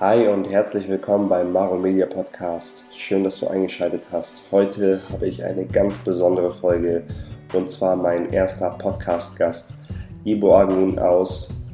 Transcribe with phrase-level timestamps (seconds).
[0.00, 2.84] Hi und herzlich willkommen beim Maro Media Podcast.
[2.92, 4.42] Schön, dass du eingeschaltet hast.
[4.50, 7.04] Heute habe ich eine ganz besondere Folge
[7.52, 9.72] und zwar mein erster Podcast-Gast,
[10.24, 11.64] Ibo Agun aus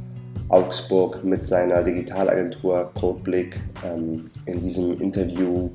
[0.51, 3.59] Augsburg mit seiner Digitalagentur Codeblick.
[3.86, 5.71] Ähm, in diesem Interview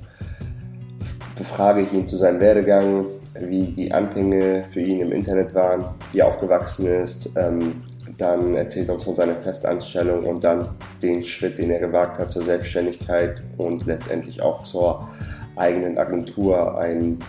[1.36, 3.08] befrage ich ihn zu seinem Werdegang,
[3.40, 7.82] wie die Anfänge für ihn im Internet waren, wie er aufgewachsen ist, ähm,
[8.18, 10.70] dann erzählt er uns von seiner Festanstellung und dann
[11.02, 15.08] den Schritt, den er gewagt hat zur Selbstständigkeit und letztendlich auch zur
[15.56, 16.78] eigenen Agentur.
[16.78, 17.20] Ein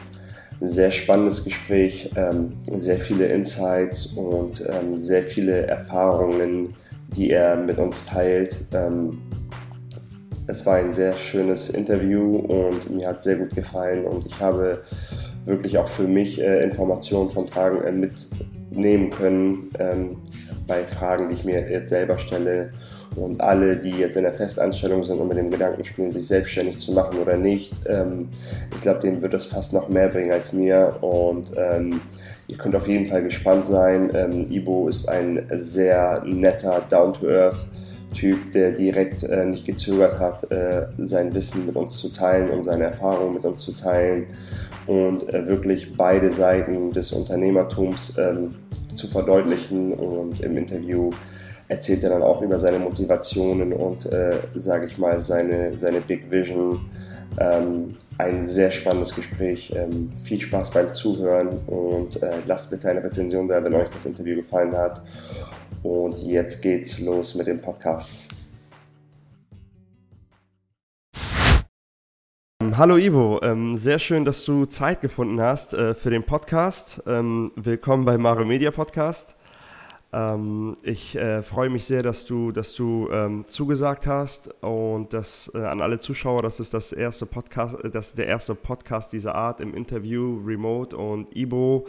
[0.61, 6.75] sehr spannendes Gespräch, ähm, sehr viele Insights und ähm, sehr viele Erfahrungen,
[7.09, 8.61] die er mit uns teilt.
[8.73, 9.19] Ähm,
[10.47, 14.83] es war ein sehr schönes Interview und mir hat sehr gut gefallen und ich habe
[15.45, 17.93] wirklich auch für mich äh, Informationen von Tagen äh,
[18.77, 20.17] mitnehmen können ähm,
[20.67, 22.71] bei Fragen, die ich mir jetzt selber stelle.
[23.15, 26.79] Und alle, die jetzt in der Festanstellung sind und mit dem Gedanken spielen, sich selbstständig
[26.79, 28.29] zu machen oder nicht, ähm,
[28.75, 30.97] ich glaube, denen wird das fast noch mehr bringen als mir.
[31.01, 32.01] Und ähm,
[32.49, 34.11] ihr könnt auf jeden Fall gespannt sein.
[34.15, 37.67] Ähm, Ibo ist ein sehr netter, down-to-earth
[38.15, 42.65] Typ, der direkt äh, nicht gezögert hat, äh, sein Wissen mit uns zu teilen und
[42.65, 44.27] seine Erfahrungen mit uns zu teilen
[44.87, 48.55] und äh, wirklich beide Seiten des Unternehmertums ähm,
[48.97, 49.93] zu verdeutlichen.
[49.93, 51.11] Und im Interview
[51.69, 56.31] erzählt er dann auch über seine Motivationen und, äh, sage ich mal, seine, seine Big
[56.31, 56.81] Vision.
[57.39, 59.73] Ähm, ein sehr spannendes Gespräch.
[59.77, 64.07] Ähm, viel Spaß beim Zuhören und äh, lasst bitte eine Rezension da, wenn euch das
[64.07, 65.03] Interview gefallen hat.
[65.83, 68.26] Und jetzt geht's los mit dem Podcast.
[72.77, 77.03] Ähm, hallo Ivo, ähm, sehr schön, dass du Zeit gefunden hast äh, für den Podcast.
[77.07, 79.35] Ähm, willkommen bei Mario Media Podcast.
[80.83, 83.09] ich äh, freue mich sehr, dass du, dass du
[83.47, 88.19] zugesagt hast und das äh, an alle Zuschauer, das ist das erste Podcast, das ist
[88.19, 91.87] der erste Podcast dieser Art im Interview Remote und Ivo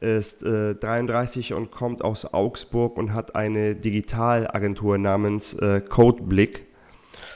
[0.00, 6.66] ist äh, 33 und kommt aus Augsburg und hat eine Digitalagentur namens äh, Codeblick.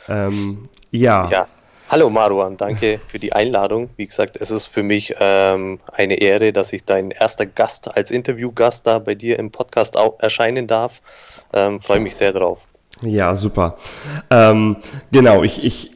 [0.09, 1.29] Ähm, ja.
[1.31, 1.49] ja.
[1.91, 3.91] Hallo Marwan, danke für die Einladung.
[3.97, 8.11] Wie gesagt, es ist für mich ähm, eine Ehre, dass ich dein erster Gast als
[8.11, 11.03] Interviewgast da bei dir im Podcast erscheinen darf.
[11.53, 12.61] Ähm, Freue mich sehr drauf.
[13.03, 13.77] Ja, super.
[14.31, 14.77] Ähm,
[15.13, 15.91] genau, ich, ich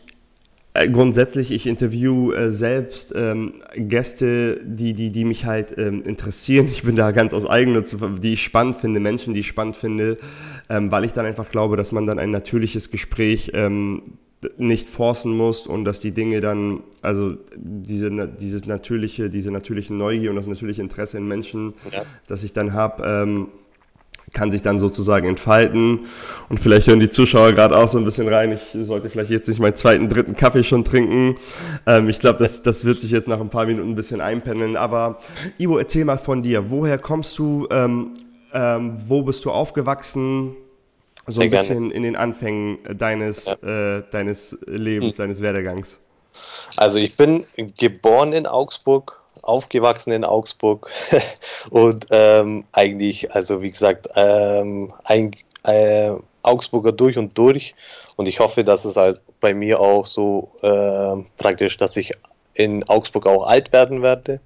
[0.75, 6.69] äh, grundsätzlich, ich interview äh, selbst ähm, Gäste, die, die, die mich halt ähm, interessieren.
[6.71, 10.19] Ich bin da ganz aus eigener, die ich spannend finde, Menschen, die ich spannend finde,
[10.69, 13.53] ähm, weil ich dann einfach glaube, dass man dann ein natürliches Gespräch
[14.57, 20.31] nicht forcen muss und dass die Dinge dann, also diese, dieses natürliche, diese natürliche Neugier
[20.31, 22.03] und das natürliche Interesse in Menschen, ja.
[22.29, 23.49] das ich dann habe, ähm,
[24.35, 26.01] kann sich dann sozusagen entfalten.
[26.49, 28.53] Und vielleicht hören die Zuschauer gerade auch so ein bisschen rein.
[28.53, 31.37] Ich sollte vielleicht jetzt nicht meinen zweiten, dritten Kaffee schon trinken.
[31.87, 34.77] Ähm, ich glaube, das, das wird sich jetzt nach ein paar Minuten ein bisschen einpendeln.
[34.77, 35.19] Aber
[35.59, 36.71] Ivo, erzähl mal von dir.
[36.71, 37.67] Woher kommst du?
[37.71, 38.13] Ähm,
[38.53, 40.57] ähm, wo bist du aufgewachsen?
[41.29, 41.95] So ein bisschen gerne.
[41.95, 43.55] in den Anfängen deines, ja.
[43.99, 45.25] äh, deines Lebens, hm.
[45.25, 45.99] deines Werdegangs.
[46.77, 47.45] Also ich bin
[47.79, 50.89] geboren in Augsburg, aufgewachsen in Augsburg
[51.71, 55.33] und ähm, eigentlich, also wie gesagt, ähm, ein
[55.65, 56.13] äh,
[56.43, 57.75] Augsburger durch und durch.
[58.17, 62.13] Und ich hoffe, dass es halt bei mir auch so äh, praktisch, dass ich
[62.55, 64.41] in Augsburg auch alt werden werde.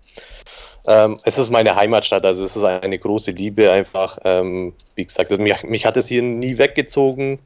[0.87, 4.19] Ähm, es ist meine Heimatstadt, also es ist eine große Liebe einfach.
[4.25, 7.39] Ähm, wie gesagt, also mich, mich, hat es hier nie weggezogen.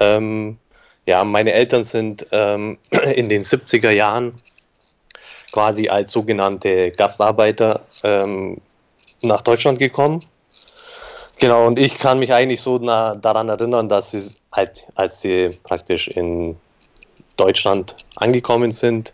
[0.00, 0.58] Ähm,
[1.06, 2.78] ja, meine Eltern sind ähm,
[3.14, 4.34] in den 70er Jahren
[5.52, 8.60] quasi als sogenannte Gastarbeiter ähm,
[9.22, 10.20] nach Deutschland gekommen.
[11.38, 14.22] Genau, und ich kann mich eigentlich so na, daran erinnern, dass sie
[14.52, 16.56] halt, als sie praktisch in
[17.36, 19.12] Deutschland angekommen sind,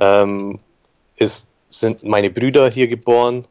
[0.00, 0.58] ähm,
[1.16, 3.44] ist, sind meine Brüder hier geboren.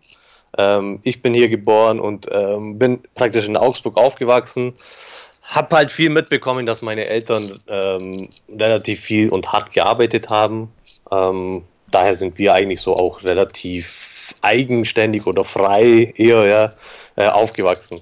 [0.57, 4.73] Ähm, ich bin hier geboren und ähm, bin praktisch in Augsburg aufgewachsen.
[5.43, 10.71] Hab halt viel mitbekommen, dass meine Eltern ähm, relativ viel und hart gearbeitet haben.
[11.11, 16.73] Ähm, daher sind wir eigentlich so auch relativ eigenständig oder frei eher ja,
[17.15, 17.99] äh, aufgewachsen.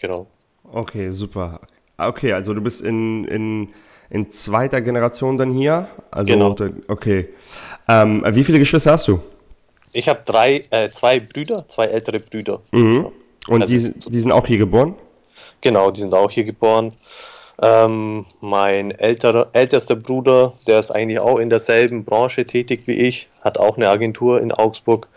[0.00, 0.26] Genau.
[0.72, 1.60] Okay, super.
[1.98, 3.68] Okay, also du bist in, in,
[4.10, 5.88] in zweiter Generation dann hier?
[6.10, 6.54] Also, genau.
[6.88, 7.28] Okay.
[7.88, 9.20] Ähm, wie viele Geschwister hast du?
[9.92, 12.60] Ich habe drei, äh, zwei Brüder, zwei ältere Brüder.
[12.72, 13.08] Mhm.
[13.48, 14.94] Und also, die, die sind auch hier geboren?
[15.60, 16.92] Genau, die sind auch hier geboren.
[17.62, 23.28] Ähm, mein älterer, ältester Bruder, der ist eigentlich auch in derselben Branche tätig wie ich,
[23.42, 25.08] hat auch eine Agentur in Augsburg.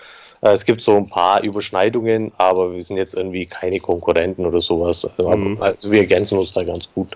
[0.44, 4.62] Äh, es gibt so ein paar Überschneidungen, aber wir sind jetzt irgendwie keine Konkurrenten oder
[4.62, 5.07] sowas.
[5.18, 5.57] Mhm.
[5.60, 7.12] Also wir ergänzen uns da ganz gut.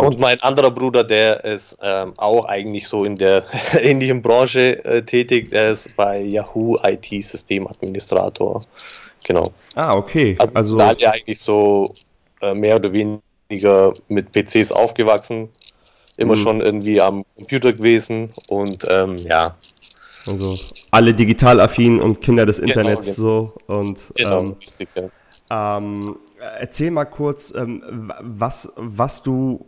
[0.00, 3.44] Und mein anderer Bruder, der ist ähm, auch eigentlich so in der
[3.80, 5.50] ähnlichen Branche äh, tätig.
[5.50, 8.62] Der ist bei Yahoo IT-Systemadministrator.
[9.26, 9.44] Genau.
[9.74, 10.36] Ah, okay.
[10.38, 11.92] Also, also da ja eigentlich so
[12.40, 15.48] äh, mehr oder weniger mit PCs aufgewachsen.
[16.18, 16.40] Immer mhm.
[16.40, 19.54] schon irgendwie am Computer gewesen und ähm, ja,
[20.26, 20.54] also
[20.90, 23.54] alle digital affin und Kinder des genau, Internets genau, so.
[23.66, 24.88] Und genau, ähm, richtig,
[25.50, 25.78] ja.
[25.78, 26.16] ähm,
[26.58, 29.66] erzähl mal kurz, ähm, was, was du,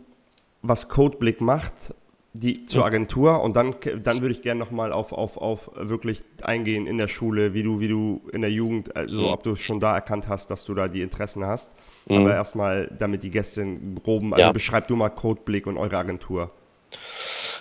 [0.61, 1.93] was Codeblick macht,
[2.33, 6.85] die zur Agentur und dann, dann würde ich gerne nochmal auf, auf, auf wirklich eingehen
[6.85, 9.95] in der Schule, wie du, wie du in der Jugend, also ob du schon da
[9.95, 11.71] erkannt hast, dass du da die Interessen hast.
[12.07, 12.17] Mhm.
[12.17, 13.65] Aber erstmal, damit die Gäste
[14.03, 14.51] groben, also ja.
[14.51, 16.51] beschreib du mal Codeblick und eure Agentur.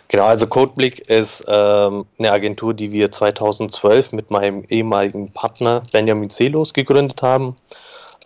[0.09, 6.31] Genau, also Codeblick ist ähm, eine Agentur, die wir 2012 mit meinem ehemaligen Partner Benjamin
[6.31, 7.57] Zelos gegründet haben.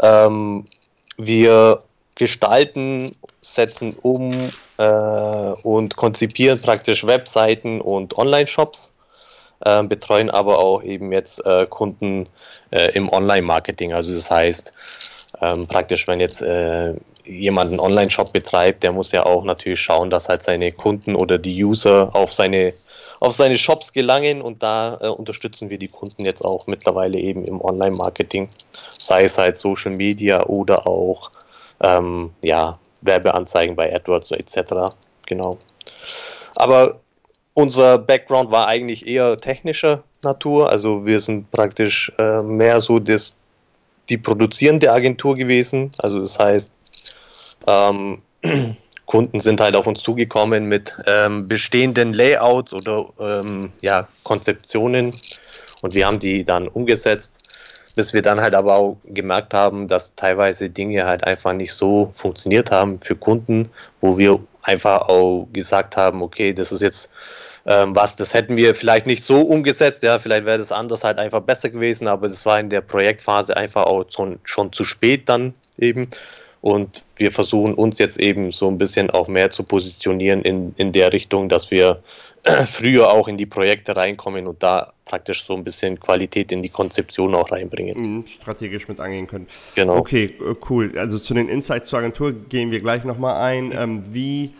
[0.00, 0.64] Ähm,
[1.17, 1.82] wir
[2.14, 4.32] gestalten, setzen um
[4.76, 8.94] äh, und konzipieren praktisch Webseiten und Online-Shops,
[9.64, 12.28] äh, betreuen aber auch eben jetzt äh, Kunden
[12.70, 13.93] äh, im Online-Marketing.
[13.93, 14.73] Also das heißt,
[15.40, 20.10] ähm, praktisch, wenn jetzt äh, jemand einen Online-Shop betreibt, der muss ja auch natürlich schauen,
[20.10, 22.74] dass halt seine Kunden oder die User auf seine
[23.22, 27.44] auf seine Shops gelangen und da äh, unterstützen wir die Kunden jetzt auch mittlerweile eben
[27.44, 28.48] im Online-Marketing,
[28.90, 31.30] sei es halt Social Media oder auch
[31.80, 34.92] ähm, ja, Werbeanzeigen bei AdWords etc.
[35.26, 35.56] Genau.
[36.56, 36.98] Aber
[37.54, 43.36] unser Background war eigentlich eher technischer Natur, also wir sind praktisch äh, mehr so das,
[44.08, 46.72] die produzierende Agentur gewesen, also das heißt,
[47.67, 48.23] ähm,
[49.06, 55.12] Kunden sind halt auf uns zugekommen mit ähm, bestehenden Layouts oder ähm, ja, Konzeptionen
[55.82, 57.35] und wir haben die dann umgesetzt,
[57.94, 62.12] bis wir dann halt aber auch gemerkt haben, dass teilweise Dinge halt einfach nicht so
[62.17, 63.70] funktioniert haben für Kunden,
[64.00, 67.11] wo wir einfach auch gesagt haben, okay, das ist jetzt
[67.64, 71.19] ähm, was, das hätten wir vielleicht nicht so umgesetzt, ja, vielleicht wäre das anders halt
[71.19, 75.29] einfach besser gewesen, aber das war in der Projektphase einfach auch schon, schon zu spät
[75.29, 76.09] dann eben.
[76.62, 80.93] Und wir versuchen uns jetzt eben so ein bisschen auch mehr zu positionieren in, in
[80.93, 82.03] der Richtung, dass wir
[82.70, 86.69] früher auch in die Projekte reinkommen und da praktisch so ein bisschen Qualität in die
[86.69, 88.00] Konzeption auch reinbringen.
[88.00, 89.49] Mhm, strategisch mit angehen können.
[89.75, 89.97] Genau.
[89.97, 90.97] Okay, äh, cool.
[90.97, 93.73] Also zu den Insights zur Agentur gehen wir gleich nochmal ein.
[93.76, 94.53] Ähm, wie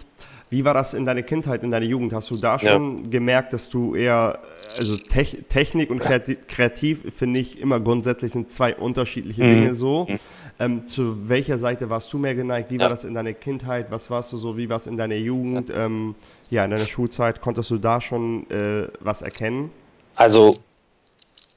[0.53, 2.13] wie war das in deiner Kindheit, in deiner Jugend?
[2.13, 3.11] Hast du da schon ja.
[3.11, 4.39] gemerkt, dass du eher,
[4.77, 9.49] also Te Technik und kreativ, kreativ finde ich immer grundsätzlich sind zwei unterschiedliche mhm.
[9.49, 10.05] Dinge so.
[10.11, 10.19] Mhm.
[10.61, 12.71] Ähm, zu welcher Seite warst du mehr geneigt?
[12.71, 12.83] Wie ja.
[12.83, 13.91] war das in deiner Kindheit?
[13.91, 14.59] Was warst du so?
[14.59, 15.73] Wie war es in deiner Jugend?
[15.75, 16.15] Ähm,
[16.51, 19.71] ja, in deiner Schulzeit konntest du da schon äh, was erkennen?
[20.17, 20.55] Also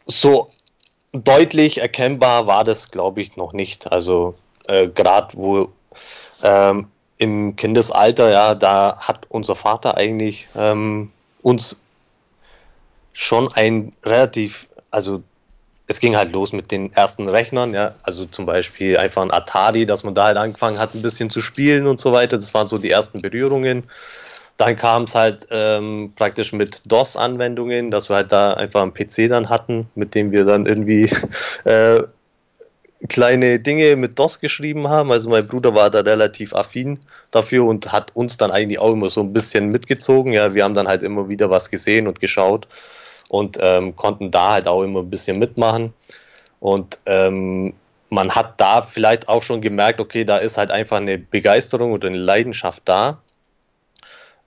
[0.05, 0.47] so
[1.11, 3.91] deutlich erkennbar war das, glaube ich, noch nicht.
[3.91, 4.35] Also
[4.69, 5.67] äh, gerade wo
[6.43, 11.09] ähm, im Kindesalter, ja, da hat unser Vater eigentlich ähm,
[11.41, 11.79] uns
[13.13, 15.23] schon ein relativ, also
[15.87, 19.85] es ging halt los mit den ersten Rechnern, ja, also zum Beispiel einfach ein Atari,
[19.85, 22.37] dass man da halt angefangen hat, ein bisschen zu spielen und so weiter.
[22.37, 23.83] Das waren so die ersten Berührungen.
[24.57, 29.29] Dann kam es halt ähm, praktisch mit DOS-Anwendungen, dass wir halt da einfach einen PC
[29.29, 31.11] dann hatten, mit dem wir dann irgendwie
[31.65, 32.03] äh,
[33.07, 35.11] kleine Dinge mit DOS geschrieben haben.
[35.11, 36.99] Also mein Bruder war da relativ affin
[37.31, 40.33] dafür und hat uns dann eigentlich auch immer so ein bisschen mitgezogen.
[40.33, 42.67] Ja, wir haben dann halt immer wieder was gesehen und geschaut
[43.29, 45.93] und ähm, konnten da halt auch immer ein bisschen mitmachen.
[46.59, 47.73] Und ähm,
[48.09, 52.07] man hat da vielleicht auch schon gemerkt, okay, da ist halt einfach eine Begeisterung oder
[52.07, 53.19] eine Leidenschaft da.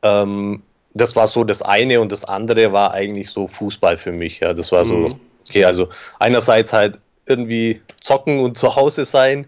[0.02, 0.62] Ähm,
[0.94, 4.40] das war so das eine und das andere war eigentlich so Fußball für mich.
[4.40, 5.20] Ja, das war so, mhm.
[5.48, 9.46] okay, also einerseits halt irgendwie zocken und zu Hause sein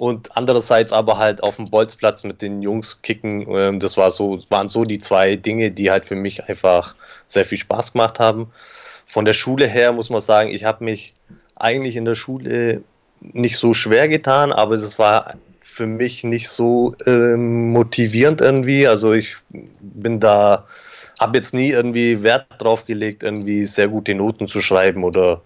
[0.00, 3.46] und andererseits aber halt auf dem Bolzplatz mit den Jungs kicken.
[3.50, 6.94] Ähm, das war so, waren so die zwei Dinge, die halt für mich einfach
[7.26, 8.50] sehr viel Spaß gemacht haben.
[9.06, 11.14] Von der Schule her muss man sagen, ich habe mich
[11.56, 12.82] eigentlich in der Schule
[13.20, 18.86] nicht so schwer getan, aber es war für mich nicht so ähm, motivierend irgendwie.
[18.88, 19.36] Also ich
[19.80, 20.66] bin da
[21.20, 25.42] habe jetzt nie irgendwie Wert drauf gelegt, irgendwie sehr gute Noten zu schreiben oder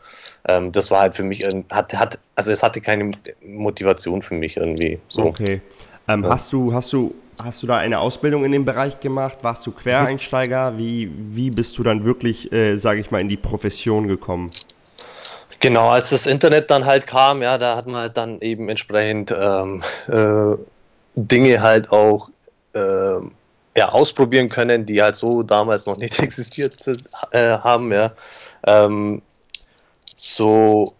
[0.48, 3.10] ähm, das war halt für mich, hat, hat, also es hatte keine
[3.44, 5.00] Motivation für mich irgendwie.
[5.08, 5.24] So.
[5.24, 5.60] Okay.
[6.06, 6.30] Ähm, ja.
[6.30, 9.38] Hast du, hast du, hast du da eine Ausbildung in dem Bereich gemacht?
[9.42, 10.78] Warst du Quereinsteiger?
[10.78, 14.50] Wie, wie bist du dann wirklich, äh, sage ich mal, in die Profession gekommen?
[15.58, 19.34] Genau, als das Internet dann halt kam, ja, da hat man halt dann eben entsprechend
[19.36, 20.56] ähm, äh,
[21.16, 22.28] Dinge halt auch
[22.74, 23.20] äh,
[23.76, 26.76] ja, ausprobieren können, die halt so damals noch nicht existiert
[27.32, 28.12] äh, haben, ja.
[28.66, 29.22] Ähm,
[30.16, 30.94] so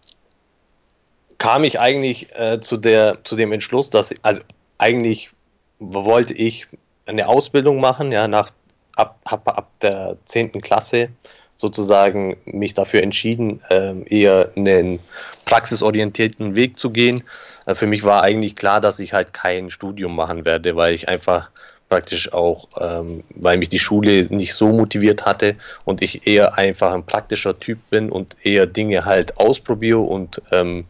[1.38, 4.42] kam ich eigentlich äh, zu, der, zu dem Entschluss, dass also
[4.78, 5.30] eigentlich
[5.78, 6.66] wollte ich
[7.06, 8.50] eine Ausbildung machen, ja, nach,
[8.96, 10.60] ab, ab, ab der 10.
[10.60, 11.10] Klasse
[11.56, 14.98] sozusagen mich dafür entschieden, ähm, eher einen
[15.44, 17.22] praxisorientierten Weg zu gehen.
[17.66, 21.08] Äh, für mich war eigentlich klar, dass ich halt kein Studium machen werde, weil ich
[21.08, 21.50] einfach
[21.88, 26.92] praktisch auch, ähm, weil mich die Schule nicht so motiviert hatte und ich eher einfach
[26.92, 30.86] ein praktischer Typ bin und eher Dinge halt ausprobiere und ähm,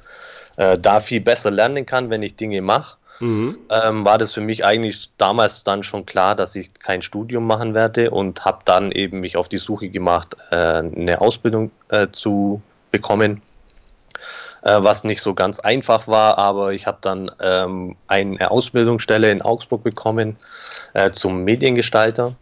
[0.57, 2.97] äh, da viel besser lernen kann, wenn ich Dinge mache.
[3.21, 3.57] Mhm.
[3.71, 7.75] Ähm, war das für mich eigentlich damals dann schon klar, dass ich kein Studium machen
[7.75, 12.61] werde und habe dann eben mich auf die Suche gemacht, äh, eine Ausbildung äh, zu
[12.91, 13.43] bekommen,
[14.65, 19.43] äh, was nicht so ganz einfach war, aber ich habe dann ähm, eine Ausbildungsstelle in
[19.43, 20.37] Augsburg bekommen
[20.95, 22.35] äh, zum Mediengestalter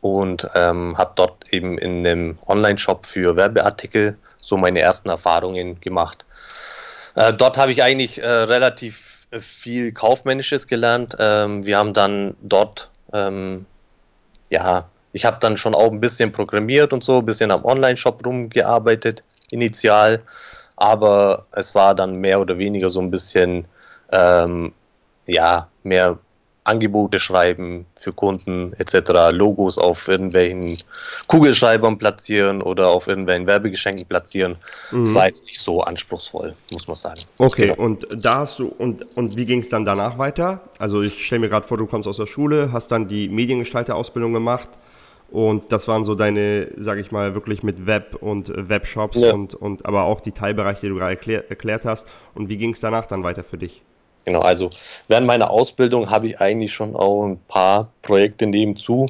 [0.00, 6.24] und ähm, habe dort eben in einem Online-Shop für Werbeartikel so meine ersten Erfahrungen gemacht.
[7.14, 11.16] Äh, dort habe ich eigentlich äh, relativ viel Kaufmännisches gelernt.
[11.20, 13.64] Ähm, wir haben dann dort, ähm,
[14.50, 18.26] ja, ich habe dann schon auch ein bisschen programmiert und so, ein bisschen am Online-Shop
[18.26, 20.22] rumgearbeitet, initial.
[20.82, 23.66] Aber es war dann mehr oder weniger so ein bisschen,
[24.10, 24.72] ähm,
[25.28, 26.18] ja, mehr
[26.64, 30.76] Angebote schreiben für Kunden etc., Logos auf irgendwelchen
[31.28, 34.56] Kugelschreibern platzieren oder auf irgendwelchen Werbegeschenken platzieren.
[34.90, 35.04] Mhm.
[35.04, 37.20] Das war jetzt nicht so anspruchsvoll, muss man sagen.
[37.38, 37.80] Okay, genau.
[37.80, 40.62] und da hast du, und, und wie ging es dann danach weiter?
[40.80, 44.32] Also ich stelle mir gerade vor, du kommst aus der Schule, hast dann die Mediengestalter-Ausbildung
[44.32, 44.68] gemacht
[45.32, 49.32] und das waren so deine, sage ich mal, wirklich mit Web und Webshops ja.
[49.32, 52.06] und, und aber auch die Teilbereiche, die du gerade erklär, erklärt hast.
[52.34, 53.80] Und wie ging es danach dann weiter für dich?
[54.26, 54.68] Genau, also
[55.08, 59.06] während meiner Ausbildung habe ich eigentlich schon auch ein paar Projekte nebenzu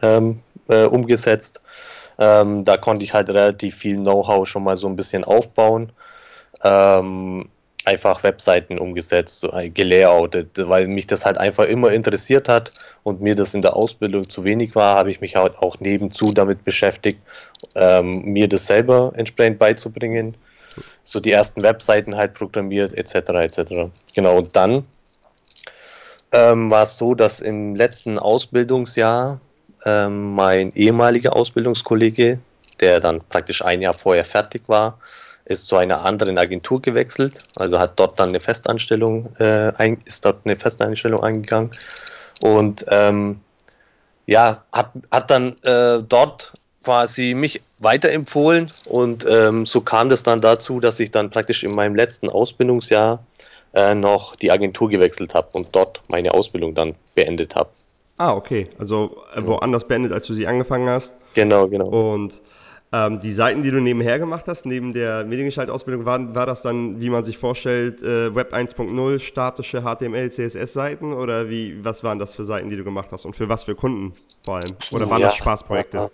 [0.00, 1.60] ähm, äh, umgesetzt.
[2.18, 5.92] Ähm, da konnte ich halt relativ viel Know-how schon mal so ein bisschen aufbauen.
[6.64, 7.50] Ähm,
[7.86, 13.34] einfach Webseiten umgesetzt, so gelayoutet, weil mich das halt einfach immer interessiert hat und mir
[13.34, 17.20] das in der Ausbildung zu wenig war, habe ich mich halt auch nebenzu damit beschäftigt,
[17.74, 20.36] ähm, mir das selber entsprechend beizubringen
[21.04, 23.14] so die ersten Webseiten halt programmiert, etc.
[23.14, 23.90] etc.
[24.14, 24.84] Genau, und dann
[26.32, 29.40] ähm, war es so, dass im letzten Ausbildungsjahr
[29.84, 32.40] ähm, mein ehemaliger Ausbildungskollege,
[32.80, 34.98] der dann praktisch ein Jahr vorher fertig war,
[35.46, 40.24] ist zu einer anderen Agentur gewechselt, also hat dort dann eine Festanstellung, äh, ein, ist
[40.24, 41.70] dort eine Festanstellung eingegangen
[42.42, 43.40] und ähm,
[44.26, 46.52] ja, hat, hat dann äh, dort
[46.84, 51.72] quasi mich weiterempfohlen und ähm, so kam das dann dazu, dass ich dann praktisch in
[51.72, 53.24] meinem letzten Ausbildungsjahr
[53.74, 57.70] äh, noch die Agentur gewechselt habe und dort meine Ausbildung dann beendet habe.
[58.18, 58.68] Ah, okay.
[58.78, 61.12] Also äh, woanders beendet, als du sie angefangen hast.
[61.34, 61.88] Genau, genau.
[61.88, 62.40] Und
[62.96, 67.00] ähm, die Seiten, die du nebenher gemacht hast, neben der Mediengestaltausbildung, war, war das dann,
[67.00, 72.34] wie man sich vorstellt, äh, Web 1.0, statische HTML, CSS-Seiten oder wie, was waren das
[72.34, 74.76] für Seiten, die du gemacht hast und für was für Kunden vor allem?
[74.92, 75.96] Oder waren ja, das Spaßprojekte?
[75.96, 76.10] Ja.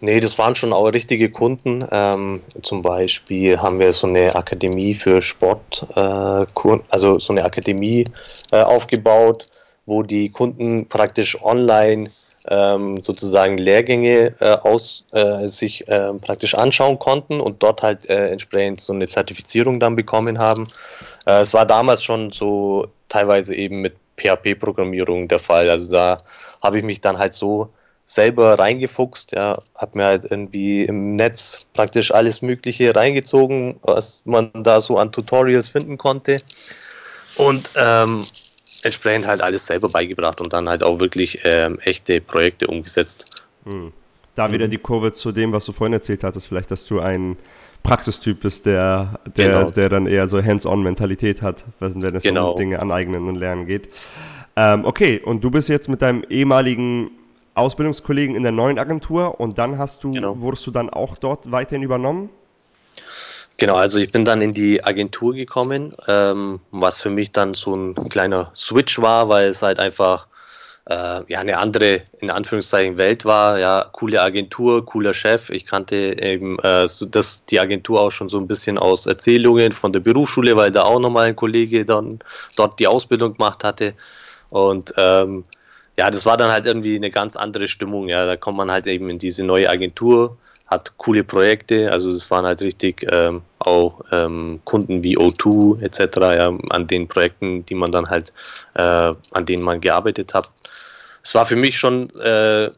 [0.00, 1.86] Nee, das waren schon auch richtige Kunden.
[1.90, 8.04] Ähm, zum Beispiel haben wir so eine Akademie für Sport, äh, also so eine Akademie
[8.52, 9.46] äh, aufgebaut,
[9.86, 12.10] wo die Kunden praktisch online
[12.48, 18.28] ähm, sozusagen Lehrgänge äh, aus, äh, sich äh, praktisch anschauen konnten und dort halt äh,
[18.28, 20.66] entsprechend so eine Zertifizierung dann bekommen haben.
[21.24, 25.68] es war damals schon so teilweise eben mit PHP-Programmierung der Fall.
[25.68, 26.18] Also da
[26.62, 27.70] habe ich mich dann halt so
[28.04, 34.50] selber reingefuchst, ja, habe mir halt irgendwie im Netz praktisch alles Mögliche reingezogen, was man
[34.54, 36.38] da so an Tutorials finden konnte
[37.36, 38.20] und ähm,
[38.86, 43.44] entsprechend halt alles selber beigebracht und dann halt auch wirklich ähm, echte Projekte umgesetzt.
[43.64, 43.92] Hm.
[44.34, 44.70] Da wieder mhm.
[44.70, 47.36] die Kurve zu dem, was du vorhin erzählt hattest, vielleicht, dass du ein
[47.82, 49.70] Praxistyp bist, der, der, genau.
[49.70, 52.50] der dann eher so Hands-on-Mentalität hat, wenn es genau.
[52.50, 53.88] um Dinge aneignen und lernen geht.
[54.56, 57.10] Ähm, okay, und du bist jetzt mit deinem ehemaligen
[57.54, 60.40] Ausbildungskollegen in der neuen Agentur und dann hast du, genau.
[60.40, 62.28] wurdest du dann auch dort weiterhin übernommen?
[63.58, 67.74] Genau, also ich bin dann in die Agentur gekommen, ähm, was für mich dann so
[67.74, 70.26] ein kleiner Switch war, weil es halt einfach
[70.88, 73.58] äh, ja eine andere in Anführungszeichen Welt war.
[73.58, 75.48] Ja, coole Agentur, cooler Chef.
[75.50, 79.72] Ich kannte eben äh, so, das, die Agentur auch schon so ein bisschen aus Erzählungen
[79.72, 82.18] von der Berufsschule, weil da auch nochmal ein Kollege dann
[82.56, 83.94] dort die Ausbildung gemacht hatte.
[84.50, 85.44] Und ähm,
[85.98, 88.08] ja, das war dann halt irgendwie eine ganz andere Stimmung.
[88.08, 91.92] Ja, da kommt man halt eben in diese neue Agentur, hat coole Projekte.
[91.92, 96.16] Also es waren halt richtig ähm, auch ähm, Kunden wie O2 etc.
[96.16, 98.32] Ja, an den Projekten, die man dann halt,
[98.74, 100.50] äh, an denen man gearbeitet hat.
[101.22, 102.70] Es war für mich schon äh,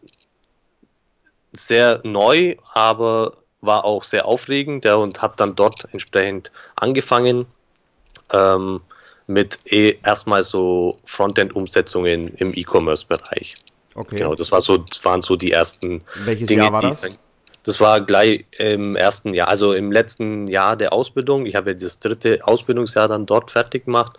[1.53, 7.47] sehr neu, aber war auch sehr aufregend ja, und habe dann dort entsprechend angefangen.
[8.33, 8.81] Ähm,
[9.29, 13.55] mit eh erstmal so Frontend-Umsetzungen im E-Commerce-Bereich.
[13.95, 14.19] Okay.
[14.19, 17.19] Genau, das, war so, das waren so die ersten Welches Dinge, Jahr war das?
[17.69, 21.45] Das war gleich im ersten Jahr, also im letzten Jahr der Ausbildung.
[21.45, 24.19] Ich habe ja das dritte Ausbildungsjahr dann dort fertig gemacht.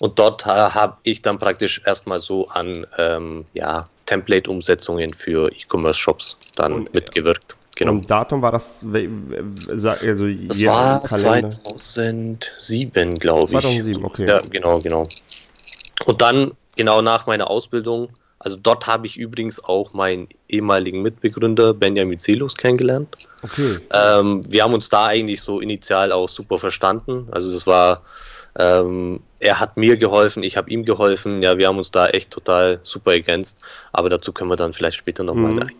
[0.00, 6.38] Und dort äh, habe ich dann praktisch erstmal so an ähm, ja, Template-Umsetzungen für E-Commerce-Shops
[6.56, 7.54] dann und, mitgewirkt.
[7.76, 7.92] Genau.
[7.92, 13.50] Und Datum war das, also das war 2007, glaube ich.
[13.50, 14.26] 2007, okay.
[14.26, 15.06] Ja, genau, genau.
[16.06, 18.08] Und dann, genau nach meiner Ausbildung,
[18.42, 23.14] also dort habe ich übrigens auch meinen ehemaligen Mitbegründer Benjamin Zelos kennengelernt.
[23.42, 23.78] Okay.
[23.92, 27.28] Ähm, wir haben uns da eigentlich so initial auch super verstanden.
[27.32, 28.00] Also das war,
[28.58, 31.42] ähm, er hat mir geholfen, ich habe ihm geholfen.
[31.42, 33.62] Ja, wir haben uns da echt total super ergänzt.
[33.92, 35.70] Aber dazu können wir dann vielleicht später nochmal mhm.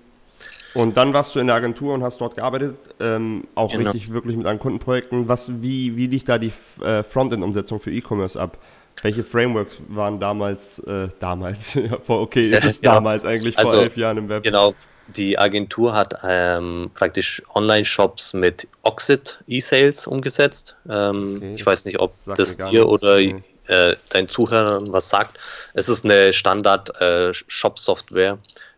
[0.75, 3.90] Und dann warst du in der Agentur und hast dort gearbeitet, ähm, auch genau.
[3.90, 5.29] richtig wirklich mit deinen Kundenprojekten.
[5.29, 6.52] Was, wie, wie liegt da die
[6.85, 8.59] äh, Frontend-Umsetzung für E-Commerce ab?
[9.02, 13.97] Welche Frameworks waren damals, äh, damals, okay, ist es ja, damals eigentlich also, vor elf
[13.97, 14.42] Jahren im Web?
[14.42, 14.75] Genau,
[15.16, 20.76] die Agentur hat ähm, praktisch Online-Shops mit Oxid E-Sales umgesetzt.
[20.88, 25.38] Ähm, okay, ich weiß nicht, ob das dir oder äh, dein Zuhörern was sagt.
[25.75, 28.37] Es ist eine Standard-Shop-Software, äh,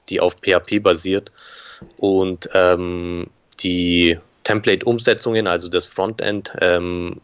[0.08, 1.30] die auf PHP basiert
[1.98, 3.26] und ähm,
[3.60, 7.20] die Template-Umsetzungen, also das Frontend, ähm,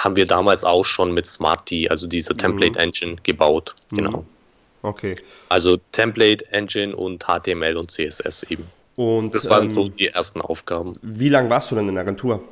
[0.00, 2.84] haben wir damals auch schon mit Smarty, also diese Template mhm.
[2.84, 3.74] Engine, gebaut.
[3.90, 3.96] Mhm.
[3.96, 4.24] Genau.
[4.82, 5.16] Okay.
[5.50, 8.66] Also Template Engine und HTML und CSS eben.
[8.96, 10.98] Und das waren ähm, so die ersten Aufgaben.
[11.02, 12.42] Wie lange warst du denn in der Agentur?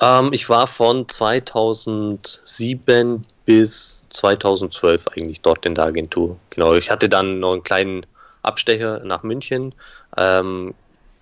[0.00, 6.38] Ähm, ich war von 2007 bis 2012 eigentlich dort in der Agentur.
[6.48, 8.06] Genau, ich hatte dann noch einen kleinen
[8.42, 9.74] Abstecher nach München.
[10.16, 10.72] Ähm,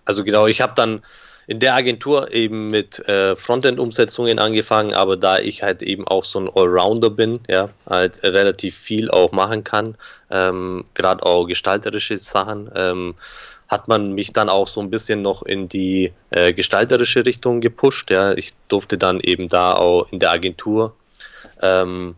[0.04, 1.02] also genau, ich habe dann
[1.46, 6.40] in der Agentur eben mit äh, Frontend-Umsetzungen angefangen, aber da ich halt eben auch so
[6.40, 9.96] ein Allrounder bin, ja, halt relativ viel auch machen kann,
[10.30, 13.14] ähm, gerade auch gestalterische Sachen, ähm,
[13.68, 18.10] hat man mich dann auch so ein bisschen noch in die äh, gestalterische Richtung gepusht.
[18.10, 18.32] Ja.
[18.32, 20.94] Ich durfte dann eben da auch in der Agentur
[21.62, 22.14] ähm,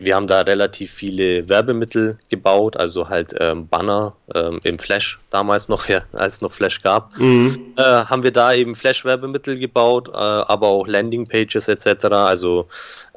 [0.00, 5.68] wir haben da relativ viele Werbemittel gebaut, also halt ähm, Banner ähm, im Flash damals
[5.68, 7.74] noch, ja, als es noch Flash gab, mhm.
[7.76, 12.06] äh, haben wir da eben Flash-Werbemittel gebaut, äh, aber auch Landing-Pages etc.
[12.06, 12.66] Also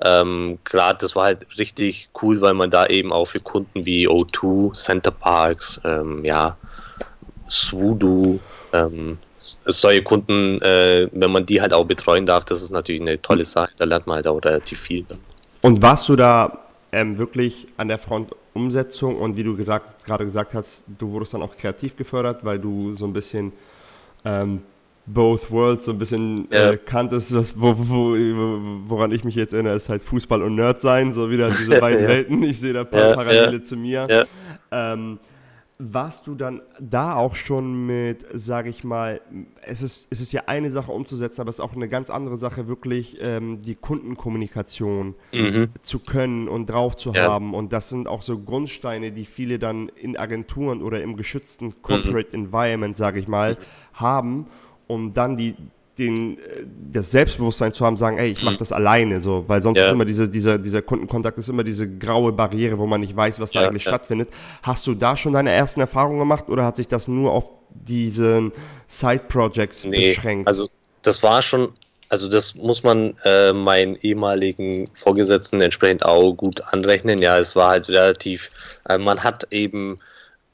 [0.01, 4.07] ähm, gerade das war halt richtig cool, weil man da eben auch für Kunden wie
[4.07, 6.57] O2, Center Parks, ähm, ja,
[7.49, 8.39] Swoodoo,
[8.73, 9.17] ähm,
[9.65, 13.45] solche Kunden, äh, wenn man die halt auch betreuen darf, das ist natürlich eine tolle
[13.45, 15.05] Sache, da lernt man halt auch relativ viel.
[15.61, 16.62] Und warst du da
[16.93, 21.33] ähm, wirklich an der Front Umsetzung und wie du gesagt, gerade gesagt hast, du wurdest
[21.33, 23.51] dann auch kreativ gefördert, weil du so ein bisschen
[24.23, 24.61] ähm,
[25.07, 26.71] both worlds so ein bisschen ja.
[26.71, 28.15] äh, kanntest, was, wo, wo,
[28.87, 32.03] woran ich mich jetzt erinnere, ist halt Fußball und Nerd sein, so wieder diese beiden
[32.03, 32.09] ja.
[32.09, 32.43] Welten.
[32.43, 34.27] Ich sehe da ein paar ja, Parallele zu mir.
[34.71, 35.19] Ähm,
[35.79, 39.21] warst du dann da auch schon mit, sage ich mal,
[39.61, 42.37] es ist, es ist ja eine Sache umzusetzen, aber es ist auch eine ganz andere
[42.37, 45.69] Sache, wirklich ähm, die Kundenkommunikation mhm.
[45.81, 47.23] zu können und drauf zu ja.
[47.23, 47.53] haben.
[47.55, 52.29] Und das sind auch so Grundsteine, die viele dann in Agenturen oder im geschützten Corporate
[52.37, 52.45] mhm.
[52.45, 53.57] Environment, sage ich mal, mhm.
[53.93, 54.47] haben,
[54.87, 55.55] um dann die,
[55.97, 58.59] den, äh, das Selbstbewusstsein zu haben, sagen, ey, ich mache mhm.
[58.59, 59.85] das alleine, so, weil sonst ja.
[59.85, 63.39] ist immer diese, dieser, dieser Kundenkontakt ist immer diese graue Barriere, wo man nicht weiß,
[63.39, 63.91] was da ja, eigentlich ja.
[63.91, 64.29] stattfindet.
[64.63, 68.51] Hast du da schon deine ersten Erfahrungen gemacht oder hat sich das nur auf diese
[68.87, 70.47] Side-Projects nee, beschränkt?
[70.47, 70.67] Also
[71.03, 71.69] das war schon,
[72.09, 77.19] also das muss man äh, meinen ehemaligen Vorgesetzten entsprechend auch gut anrechnen.
[77.19, 78.49] Ja, es war halt relativ,
[78.87, 79.99] äh, man hat eben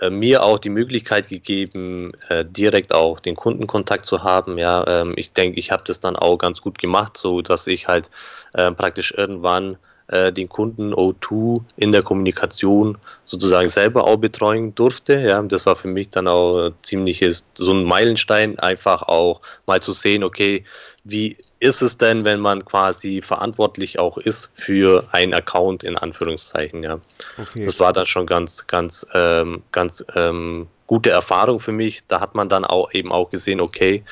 [0.09, 4.57] mir auch die Möglichkeit gegeben, äh, direkt auch den Kundenkontakt zu haben.
[4.57, 7.87] Ja, ähm, ich denke, ich habe das dann auch ganz gut gemacht, so dass ich
[7.87, 8.09] halt
[8.53, 15.19] äh, praktisch irgendwann äh, den Kunden O2 in der Kommunikation sozusagen selber auch betreuen durfte.
[15.19, 19.91] Ja, das war für mich dann auch ziemliches so ein Meilenstein, einfach auch mal zu
[19.91, 20.63] sehen, okay,
[21.03, 26.83] wie ist es denn, wenn man quasi verantwortlich auch ist für einen Account in Anführungszeichen,
[26.83, 26.99] ja.
[27.37, 27.65] Okay.
[27.65, 32.03] Das war dann schon ganz, ganz, ähm, ganz ähm, gute Erfahrung für mich.
[32.07, 34.03] Da hat man dann auch eben auch gesehen, okay,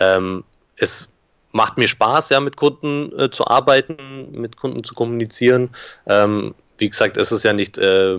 [0.00, 0.44] ähm,
[0.76, 1.14] es
[1.52, 5.70] macht mir Spaß, ja, mit Kunden äh, zu arbeiten, mit Kunden zu kommunizieren.
[6.06, 8.18] Ähm, wie gesagt, es ist ja nicht äh,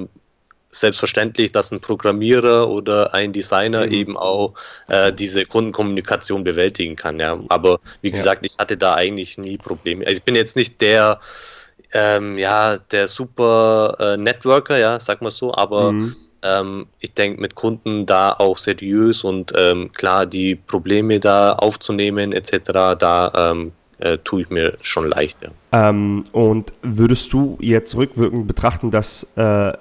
[0.80, 3.92] selbstverständlich, dass ein Programmierer oder ein Designer mhm.
[3.92, 4.54] eben auch
[4.88, 7.20] äh, diese Kundenkommunikation bewältigen kann.
[7.20, 7.40] Ja.
[7.50, 8.52] Aber wie gesagt, ja.
[8.52, 10.06] ich hatte da eigentlich nie Probleme.
[10.06, 11.20] Also ich bin jetzt nicht der,
[11.94, 16.16] ähm, ja, der super äh, Networker, ja, sag mal so, aber mhm.
[16.42, 22.34] ähm, ich denke mit Kunden da auch seriös und ähm, klar die Probleme da aufzunehmen
[22.34, 22.98] etc.
[22.98, 25.38] Da ähm, äh, tue ich mir schon leicht.
[25.42, 25.90] Ja.
[25.90, 29.74] Ähm, und würdest du jetzt rückwirkend betrachten, dass, äh,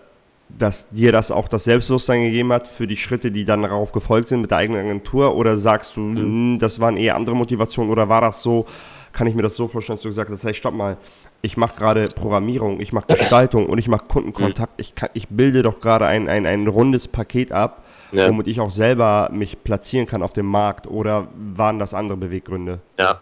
[0.59, 4.29] dass dir das auch das Selbstbewusstsein gegeben hat für die Schritte, die dann darauf gefolgt
[4.29, 5.37] sind mit der eigenen Agentur?
[5.37, 6.59] Oder sagst du, mhm.
[6.59, 7.91] das waren eher andere Motivationen?
[7.91, 8.67] Oder war das so,
[9.13, 10.97] kann ich mir das so vorstellen, dass du gesagt hast, hey, stopp mal,
[11.43, 14.73] ich mache gerade Programmierung, ich mache Gestaltung und ich mache Kundenkontakt.
[14.79, 17.84] Ich, kann, ich bilde doch gerade ein, ein, ein rundes Paket ab
[18.15, 18.29] ja.
[18.29, 22.81] womit ich auch selber mich platzieren kann auf dem Markt oder waren das andere Beweggründe?
[22.99, 23.21] Ja,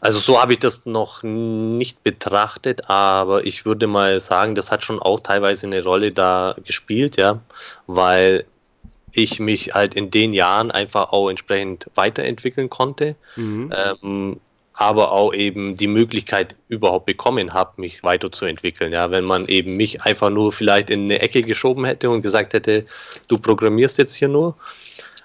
[0.00, 4.84] also so habe ich das noch nicht betrachtet, aber ich würde mal sagen, das hat
[4.84, 7.40] schon auch teilweise eine Rolle da gespielt, ja,
[7.86, 8.44] weil
[9.12, 13.14] ich mich halt in den Jahren einfach auch entsprechend weiterentwickeln konnte.
[13.36, 13.72] Mhm.
[13.74, 14.40] Ähm,
[14.82, 18.92] aber auch eben die Möglichkeit überhaupt bekommen habe, mich weiterzuentwickeln.
[18.92, 22.52] Ja, wenn man eben mich einfach nur vielleicht in eine Ecke geschoben hätte und gesagt
[22.52, 22.86] hätte,
[23.28, 24.56] du programmierst jetzt hier nur,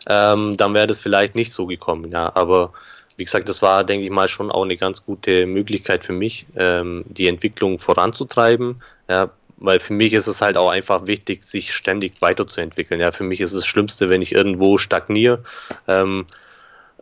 [0.09, 2.09] ähm, dann wäre das vielleicht nicht so gekommen.
[2.11, 2.73] Ja, aber
[3.17, 6.45] wie gesagt, das war, denke ich mal, schon auch eine ganz gute Möglichkeit für mich,
[6.55, 8.81] ähm, die Entwicklung voranzutreiben.
[9.09, 13.01] Ja, weil für mich ist es halt auch einfach wichtig, sich ständig weiterzuentwickeln.
[13.01, 15.43] Ja, für mich ist es das Schlimmste, wenn ich irgendwo stagniere.
[15.87, 16.25] Ähm,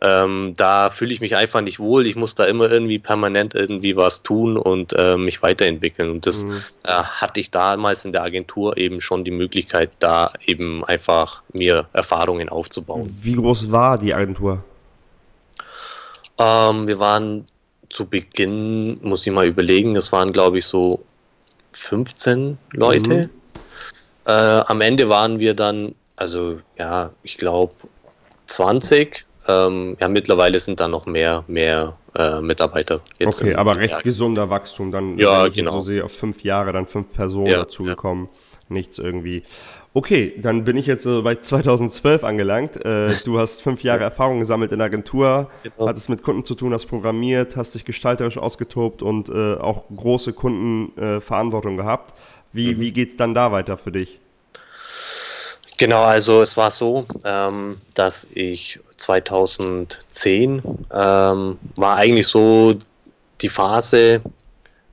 [0.02, 2.06] ähm, da fühle ich mich einfach nicht wohl.
[2.06, 6.10] Ich muss da immer irgendwie permanent irgendwie was tun und äh, mich weiterentwickeln.
[6.10, 6.62] Und das mhm.
[6.84, 11.88] äh, hatte ich damals in der Agentur eben schon die Möglichkeit, da eben einfach mir
[11.94, 13.14] Erfahrungen aufzubauen.
[13.22, 14.62] Wie groß war die Agentur?
[16.38, 17.46] Ähm, wir waren
[17.88, 21.02] zu Beginn, muss ich mal überlegen, es waren glaube ich so
[21.72, 23.16] 15 Leute.
[23.16, 23.30] Mhm.
[24.26, 27.72] Äh, am Ende waren wir dann, also ja, ich glaube
[28.46, 33.00] 20 ähm, ja, mittlerweile sind da noch mehr, mehr äh, Mitarbeiter.
[33.18, 34.02] Jetzt okay, aber recht Jahr.
[34.02, 34.90] gesunder Wachstum.
[34.90, 35.72] Dann, ja, genau.
[35.72, 38.26] so sehe, auf fünf Jahre dann fünf Personen ja, dazugekommen.
[38.26, 38.32] Ja.
[38.68, 39.44] Nichts irgendwie.
[39.94, 42.84] Okay, dann bin ich jetzt äh, bei 2012 angelangt.
[42.84, 45.88] Äh, du hast fünf Jahre Erfahrung gesammelt in der Agentur, genau.
[45.88, 50.32] hattest mit Kunden zu tun, hast programmiert, hast dich gestalterisch ausgetobt und äh, auch große
[50.32, 52.14] Kundenverantwortung äh, gehabt.
[52.52, 52.80] Wie, mhm.
[52.80, 54.20] wie geht es dann da weiter für dich?
[55.78, 62.78] Genau, also es war so, ähm, dass ich 2010 ähm, war eigentlich so
[63.42, 64.22] die Phase,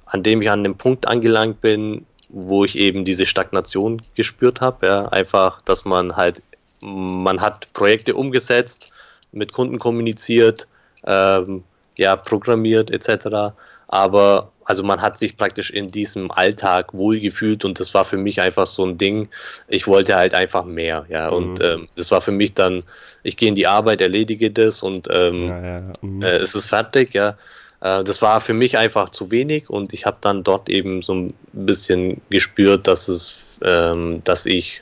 [0.06, 4.86] an dem ich an dem Punkt angelangt bin, wo ich eben diese Stagnation gespürt habe.
[4.86, 6.41] Ja, einfach, dass man halt,
[6.82, 8.91] man hat Projekte umgesetzt,
[9.32, 10.67] mit Kunden kommuniziert,
[11.06, 11.63] ähm,
[11.98, 13.54] ja, programmiert etc.
[13.88, 18.41] Aber also man hat sich praktisch in diesem Alltag wohlgefühlt und das war für mich
[18.41, 19.30] einfach so ein Ding.
[19.67, 21.30] Ich wollte halt einfach mehr, ja.
[21.30, 21.36] Mhm.
[21.36, 22.84] Und ähm, das war für mich dann,
[23.23, 25.93] ich gehe in die Arbeit, erledige das und ähm, ja, ja.
[26.02, 26.21] Mhm.
[26.21, 27.38] Äh, es ist fertig, ja.
[27.82, 31.13] Äh, das war für mich einfach zu wenig und ich habe dann dort eben so
[31.13, 34.82] ein bisschen gespürt, dass es, ähm, dass ich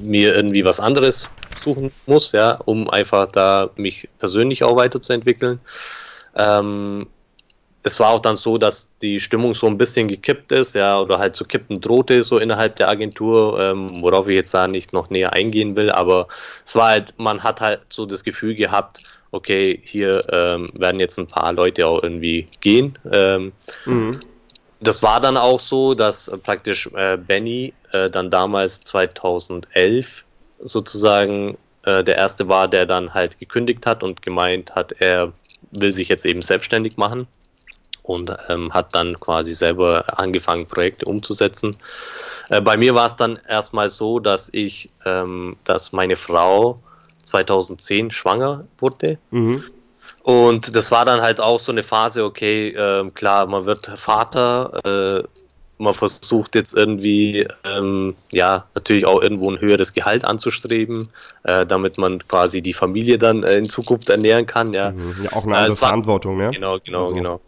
[0.00, 5.60] mir irgendwie was anderes suchen muss, ja, um einfach da mich persönlich auch weiterzuentwickeln.
[6.36, 7.06] Ähm,
[7.86, 11.18] es war auch dann so, dass die Stimmung so ein bisschen gekippt ist, ja, oder
[11.18, 15.10] halt zu kippen drohte, so innerhalb der Agentur, ähm, worauf ich jetzt da nicht noch
[15.10, 16.26] näher eingehen will, aber
[16.64, 21.18] es war halt, man hat halt so das Gefühl gehabt, okay, hier ähm, werden jetzt
[21.18, 22.98] ein paar Leute auch irgendwie gehen.
[23.12, 23.52] Ähm,
[23.84, 24.12] mhm.
[24.80, 30.24] Das war dann auch so, dass äh, praktisch äh, Benny äh, dann damals 2011
[30.60, 35.34] sozusagen äh, der erste war, der dann halt gekündigt hat und gemeint hat, er
[35.72, 37.26] will sich jetzt eben selbstständig machen
[38.04, 41.76] und ähm, hat dann quasi selber angefangen, Projekte umzusetzen.
[42.50, 46.78] Äh, bei mir war es dann erstmal so, dass ich, ähm, dass meine Frau
[47.24, 49.18] 2010 schwanger wurde.
[49.30, 49.64] Mhm.
[50.22, 54.80] Und das war dann halt auch so eine Phase, okay, äh, klar, man wird Vater,
[54.84, 55.22] äh,
[55.78, 61.08] man versucht jetzt irgendwie, ähm, ja, natürlich auch irgendwo ein höheres Gehalt anzustreben,
[61.44, 64.92] äh, damit man quasi die Familie dann äh, in Zukunft ernähren kann, ja.
[64.92, 65.16] Mhm.
[65.24, 66.50] ja auch eine andere Verantwortung, war, ne?
[66.52, 67.14] Genau, genau, also.
[67.14, 67.40] genau.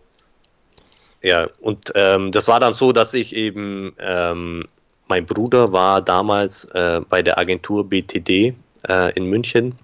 [1.26, 4.68] Ja, und ähm, das war dann so, dass ich eben, ähm,
[5.08, 8.54] mein Bruder war damals äh, bei der Agentur BTD
[8.88, 9.76] äh, in München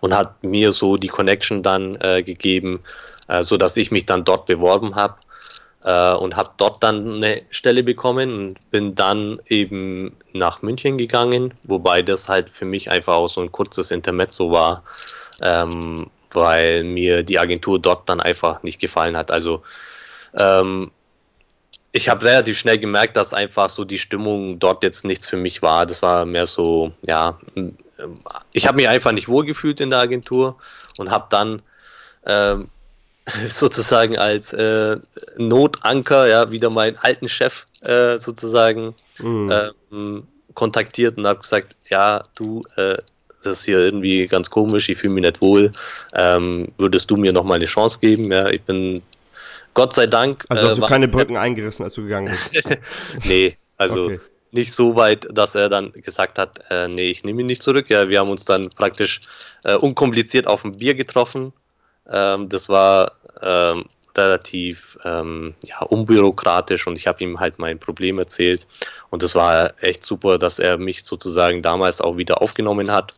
[0.00, 2.80] und hat mir so die Connection dann äh, gegeben,
[3.28, 5.14] äh, so dass ich mich dann dort beworben habe
[5.84, 11.54] äh, und habe dort dann eine Stelle bekommen und bin dann eben nach München gegangen,
[11.62, 14.82] wobei das halt für mich einfach auch so ein kurzes Intermezzo war,
[15.40, 19.30] ähm, weil mir die Agentur dort dann einfach nicht gefallen hat.
[19.30, 19.62] Also
[20.38, 20.90] ähm,
[21.92, 25.62] ich habe relativ schnell gemerkt, dass einfach so die Stimmung dort jetzt nichts für mich
[25.62, 25.86] war.
[25.86, 27.38] Das war mehr so, ja,
[28.52, 30.56] ich habe mich einfach nicht wohlgefühlt in der Agentur
[30.98, 31.62] und habe dann
[32.26, 32.68] ähm,
[33.48, 34.98] sozusagen als äh,
[35.36, 39.52] Notanker, ja, wieder meinen alten Chef äh, sozusagen mhm.
[39.90, 42.96] ähm, kontaktiert und habe gesagt, ja, du, äh,
[43.42, 45.70] das ist hier irgendwie ganz komisch, ich fühle mich nicht wohl,
[46.14, 48.30] ähm, würdest du mir noch mal eine Chance geben?
[48.32, 49.00] Ja, ich bin
[49.78, 50.44] Gott sei Dank.
[50.48, 52.68] Also hast du äh, keine Brücken eingerissen, als du gegangen bist?
[53.26, 54.20] nee, also okay.
[54.50, 57.88] nicht so weit, dass er dann gesagt hat, äh, nee, ich nehme ihn nicht zurück.
[57.88, 59.20] Ja, wir haben uns dann praktisch
[59.64, 61.52] äh, unkompliziert auf ein Bier getroffen.
[62.10, 63.84] Ähm, das war ähm,
[64.16, 68.66] relativ ähm, ja, unbürokratisch und ich habe ihm halt mein Problem erzählt.
[69.10, 73.12] Und das war echt super, dass er mich sozusagen damals auch wieder aufgenommen hat.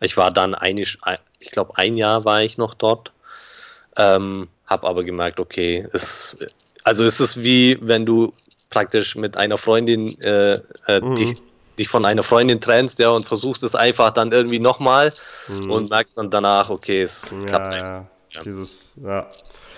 [0.00, 0.98] Ich war dann einig,
[1.40, 3.12] ich glaube, ein Jahr war ich noch dort.
[3.96, 6.36] Ähm, habe aber gemerkt, okay, es,
[6.84, 8.32] also es ist wie wenn du
[8.70, 11.16] praktisch mit einer Freundin äh, äh, mhm.
[11.16, 11.36] dich,
[11.78, 15.12] dich, von einer Freundin trennst, ja, und versuchst es einfach dann irgendwie nochmal
[15.48, 15.70] mhm.
[15.70, 17.88] und merkst dann danach, okay, es ja, klappt ja.
[17.88, 18.40] ja.
[18.44, 19.26] Dieses, ja.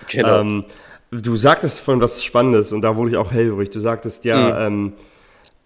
[0.08, 0.40] Genau.
[0.40, 0.64] Ähm,
[1.10, 3.70] du sagtest von was Spannendes und da wurde ich auch hellhörig.
[3.70, 4.56] Du sagtest ja, mhm.
[4.58, 4.92] ähm,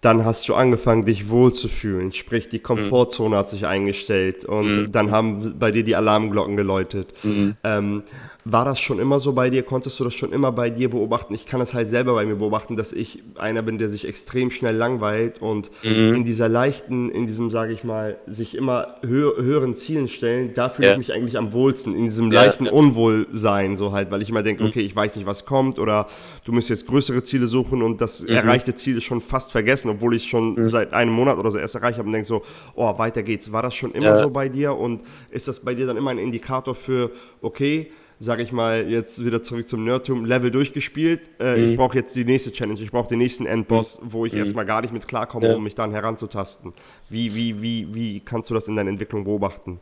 [0.01, 2.11] dann hast du angefangen, dich wohlzufühlen.
[2.11, 3.39] Sprich, die Komfortzone mhm.
[3.39, 4.91] hat sich eingestellt und mhm.
[4.91, 7.13] dann haben bei dir die Alarmglocken geläutet.
[7.23, 7.55] Mhm.
[7.63, 8.03] Ähm,
[8.45, 9.63] war das schon immer so bei dir?
[9.63, 11.33] Konntest du das schon immer bei dir beobachten?
[11.33, 14.51] Ich kann es halt selber bei mir beobachten, dass ich einer bin, der sich extrem
[14.51, 16.13] schnell langweilt und mhm.
[16.13, 20.69] in dieser leichten, in diesem, sage ich mal, sich immer hö höheren Zielen stellen, da
[20.69, 20.93] fühle ja.
[20.93, 22.71] ich mich eigentlich am wohlsten, in diesem leichten ja.
[22.71, 24.69] Unwohlsein, so halt, weil ich immer denke, mhm.
[24.69, 26.07] okay, ich weiß nicht, was kommt oder
[26.43, 28.29] du musst jetzt größere Ziele suchen und das mhm.
[28.29, 30.67] erreichte Ziel ist schon fast vergessen, obwohl ich schon mhm.
[30.67, 32.43] seit einem Monat oder so erst erreicht habe und denke so,
[32.75, 33.51] oh, weiter geht's.
[33.53, 35.01] War das schon immer so bei dir und
[35.31, 37.91] ist das bei dir dann immer ein Indikator für, okay,
[38.23, 41.29] sag ich mal, jetzt wieder zurück zum Nerdtum, Level durchgespielt.
[41.39, 41.71] Äh, mhm.
[41.71, 44.13] Ich brauche jetzt die nächste Challenge, ich brauche den nächsten Endboss, mhm.
[44.13, 44.39] wo ich mhm.
[44.39, 45.55] erstmal gar nicht mit klarkomme, ja.
[45.55, 46.73] um mich dann heranzutasten.
[47.09, 49.79] Wie, wie, wie, wie kannst du das in deiner Entwicklung beobachten?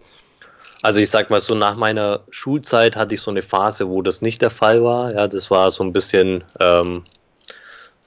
[0.82, 4.24] Also ich sag mal so, nach meiner Schulzeit hatte ich so eine Phase, wo das
[4.24, 5.14] nicht der Fall war.
[5.14, 7.04] Ja, das war so ein bisschen, ähm,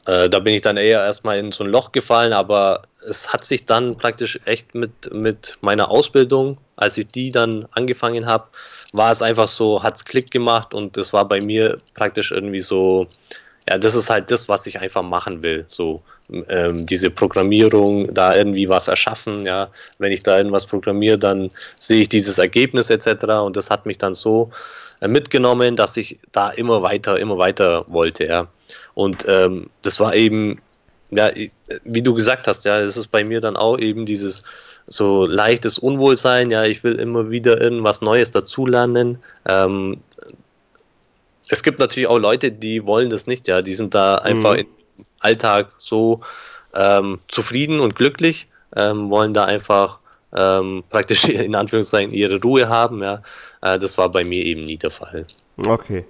[0.07, 3.45] äh, da bin ich dann eher erstmal in so ein Loch gefallen, aber es hat
[3.45, 8.49] sich dann praktisch echt mit, mit meiner Ausbildung, als ich die dann angefangen habe,
[8.93, 12.61] war es einfach so, hat es Klick gemacht und das war bei mir praktisch irgendwie
[12.61, 13.09] so,
[13.69, 15.65] ja, das ist halt das, was ich einfach machen will.
[15.69, 16.03] So
[16.49, 19.71] ähm, diese Programmierung, da irgendwie was erschaffen, ja.
[19.99, 23.25] Wenn ich da irgendwas programmiere, dann sehe ich dieses Ergebnis etc.
[23.45, 24.51] Und das hat mich dann so
[25.01, 28.49] äh, mitgenommen, dass ich da immer weiter, immer weiter wollte, ja.
[28.95, 30.61] Und ähm, das war eben,
[31.11, 31.31] ja,
[31.85, 34.45] wie du gesagt hast, ja, es ist bei mir dann auch eben dieses
[34.87, 39.19] so leichtes Unwohlsein, ja, ich will immer wieder irgendwas Neues dazulernen.
[39.49, 39.99] Ähm,
[41.49, 44.61] es gibt natürlich auch Leute, die wollen das nicht, ja, die sind da einfach mhm.
[44.61, 44.67] im
[45.21, 46.21] Alltag so
[46.75, 50.01] ähm, zufrieden und glücklich, ähm, wollen da einfach
[50.35, 53.23] ähm, praktisch in Anführungszeichen ihre Ruhe haben, ja.
[53.63, 55.27] Äh, das war bei mir eben nie der Fall.
[55.57, 56.05] Okay.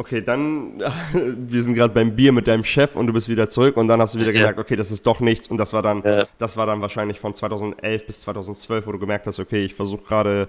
[0.00, 0.78] Okay, dann,
[1.12, 4.00] wir sind gerade beim Bier mit deinem Chef und du bist wieder zurück und dann
[4.00, 6.24] hast du wieder gemerkt, okay, das ist doch nichts und das war dann, ja.
[6.38, 10.02] das war dann wahrscheinlich von 2011 bis 2012, wo du gemerkt hast, okay, ich versuche
[10.02, 10.48] gerade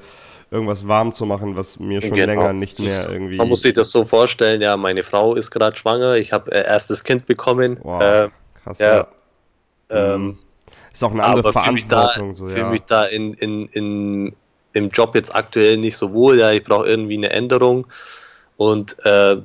[0.52, 2.28] irgendwas warm zu machen, was mir schon genau.
[2.28, 3.36] länger nicht mehr irgendwie.
[3.36, 6.64] Man muss sich das so vorstellen, ja, meine Frau ist gerade schwanger, ich habe äh,
[6.64, 7.78] erstes Kind bekommen.
[7.84, 8.30] Wow, äh,
[8.64, 8.80] krass.
[8.80, 9.08] Ja.
[9.90, 10.16] ja.
[10.16, 10.38] Ähm,
[10.94, 12.32] ist auch eine andere Verantwortung.
[12.32, 12.70] Ich fühle mich da, so, ja.
[12.70, 14.34] mich da in, in, in,
[14.72, 17.88] im Job jetzt aktuell nicht so wohl, ja, ich brauche irgendwie eine Änderung.
[18.62, 19.38] Und äh,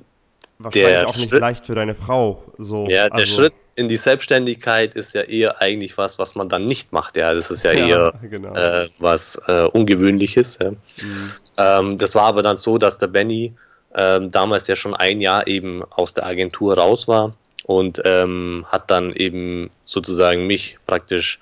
[0.58, 2.44] Wahrscheinlich der auch nicht Schritt, leicht für deine Frau.
[2.58, 3.34] So, ja, der also.
[3.34, 7.16] Schritt in die Selbstständigkeit ist ja eher eigentlich was, was man dann nicht macht.
[7.16, 8.54] Ja, das ist ja, ja eher genau.
[8.54, 10.58] äh, was äh, Ungewöhnliches.
[10.62, 10.72] Ja.
[10.72, 11.32] Mhm.
[11.56, 13.54] Ähm, das war aber dann so, dass der Benny
[13.94, 17.32] ähm, damals ja schon ein Jahr eben aus der Agentur raus war
[17.64, 21.40] und ähm, hat dann eben sozusagen mich praktisch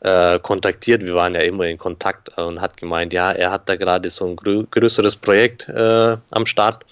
[0.00, 1.02] äh, kontaktiert.
[1.02, 4.10] Wir waren ja immer in Kontakt äh, und hat gemeint, ja, er hat da gerade
[4.10, 6.84] so ein grö größeres Projekt äh, am Start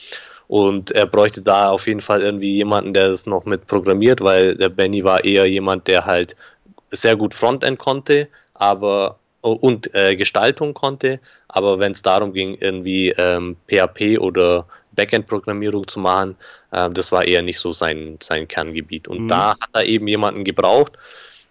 [0.48, 4.56] und er bräuchte da auf jeden Fall irgendwie jemanden, der das noch mit programmiert, weil
[4.56, 6.36] der Benny war eher jemand, der halt
[6.90, 13.10] sehr gut Frontend konnte, aber und äh, Gestaltung konnte, aber wenn es darum ging, irgendwie
[13.10, 16.36] ähm, PHP oder Backend-Programmierung zu machen,
[16.72, 19.06] äh, das war eher nicht so sein, sein Kerngebiet.
[19.06, 19.28] Und mhm.
[19.28, 20.98] da hat er eben jemanden gebraucht,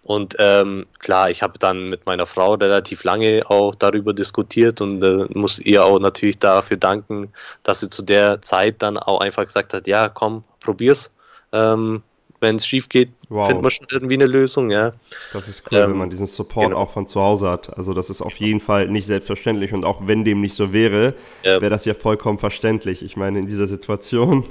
[0.06, 5.02] und ähm, klar, ich habe dann mit meiner Frau relativ lange auch darüber diskutiert und
[5.02, 7.32] äh, muss ihr auch natürlich dafür danken,
[7.64, 11.10] dass sie zu der Zeit dann auch einfach gesagt hat, ja, komm, probier's.
[11.52, 12.04] Ähm,
[12.38, 13.46] wenn es schief geht, wow.
[13.48, 14.92] findet man schon irgendwie eine Lösung, ja.
[15.32, 16.82] Das ist cool, ähm, wenn man diesen Support genau.
[16.82, 17.76] auch von zu Hause hat.
[17.76, 21.14] Also das ist auf jeden Fall nicht selbstverständlich und auch wenn dem nicht so wäre,
[21.42, 21.60] ja.
[21.60, 23.02] wäre das ja vollkommen verständlich.
[23.02, 24.44] Ich meine, in dieser Situation.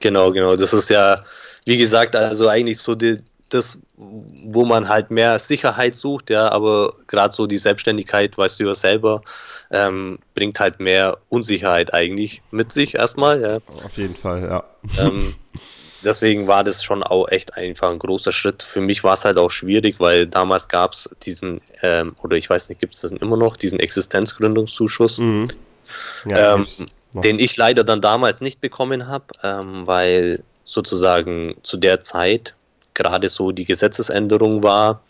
[0.00, 0.56] Genau, genau.
[0.56, 1.20] Das ist ja,
[1.64, 6.94] wie gesagt, also eigentlich so die, das, wo man halt mehr Sicherheit sucht, ja, aber
[7.06, 9.22] gerade so die Selbstständigkeit, weißt du ja selber,
[9.70, 13.58] ähm, bringt halt mehr Unsicherheit eigentlich mit sich erstmal, ja.
[13.84, 14.64] Auf jeden Fall, ja.
[14.98, 15.34] Ähm,
[16.02, 18.62] deswegen war das schon auch echt einfach ein großer Schritt.
[18.62, 22.50] Für mich war es halt auch schwierig, weil damals gab es diesen, ähm, oder ich
[22.50, 25.18] weiß nicht, gibt es das immer noch, diesen Existenzgründungszuschuss.
[25.18, 25.48] Mhm.
[26.26, 26.66] Ja, ähm.
[27.12, 32.56] Den ich leider dann damals nicht bekommen habe, ähm, weil sozusagen zu der Zeit
[32.94, 35.02] gerade so die Gesetzesänderung war,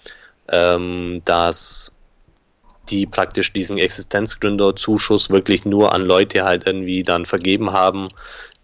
[0.48, 1.96] ähm, dass
[2.90, 8.08] die praktisch diesen Existenzgründerzuschuss wirklich nur an Leute halt irgendwie dann vergeben haben,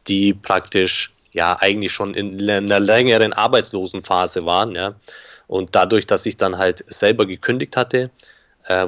[0.08, 4.94] die praktisch ja eigentlich schon in einer längeren Arbeitslosenphase waren, ja.
[5.46, 8.10] Und dadurch, dass ich dann halt selber gekündigt hatte,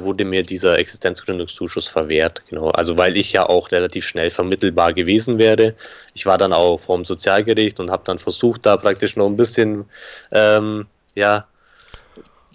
[0.01, 2.43] wurde mir dieser Existenzgründungszuschuss verwehrt.
[2.49, 2.69] Genau.
[2.69, 5.75] Also weil ich ja auch relativ schnell vermittelbar gewesen wäre.
[6.13, 9.85] Ich war dann auch vom Sozialgericht und habe dann versucht, da praktisch noch ein bisschen
[10.31, 11.47] ähm, ja,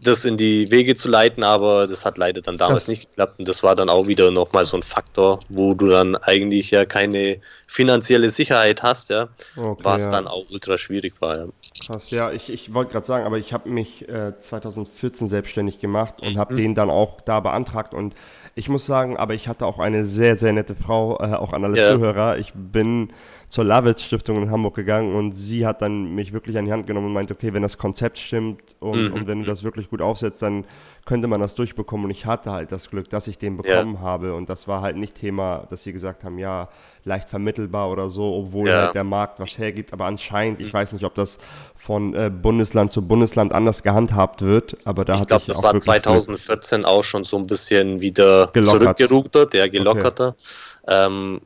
[0.02, 3.38] das in die Wege zu leiten, aber das hat leider dann damals das nicht geklappt
[3.38, 6.84] und das war dann auch wieder nochmal so ein Faktor, wo du dann eigentlich ja
[6.84, 10.10] keine finanzielle Sicherheit hast, ja, okay, was ja.
[10.10, 11.38] dann auch ultra schwierig war.
[11.38, 11.46] Ja.
[11.86, 16.20] Krass, ja, ich, ich wollte gerade sagen, aber ich habe mich äh, 2014 selbstständig gemacht
[16.20, 16.38] und mhm.
[16.38, 18.14] habe den dann auch da beantragt und
[18.54, 21.64] ich muss sagen, aber ich hatte auch eine sehr, sehr nette Frau, äh, auch an
[21.64, 21.92] alle ja.
[21.92, 22.38] Zuhörer.
[22.38, 23.10] Ich bin
[23.48, 26.87] zur Lavitz Stiftung in Hamburg gegangen und sie hat dann mich wirklich an die Hand
[26.87, 29.12] genommen und meinte, okay, wenn das Konzept stimmt und, mhm.
[29.14, 30.64] und wenn du das wirklich gut aufsetzt, dann
[31.06, 32.04] könnte man das durchbekommen.
[32.04, 34.00] Und ich hatte halt das Glück, dass ich den bekommen ja.
[34.00, 34.34] habe.
[34.34, 36.68] Und das war halt nicht Thema, dass sie gesagt haben, ja,
[37.04, 38.82] leicht vermittelbar oder so, obwohl ja.
[38.82, 39.94] halt der Markt was hergibt.
[39.94, 41.38] Aber anscheinend, ich weiß nicht, ob das
[41.76, 46.80] von äh, Bundesland zu Bundesland anders gehandhabt wird, aber da ich glaube, das war 2014
[46.80, 46.88] Glück.
[46.90, 50.37] auch schon so ein bisschen wieder zurückgerudert, der gelockerter.
[50.82, 51.06] Okay.
[51.06, 51.40] Ähm,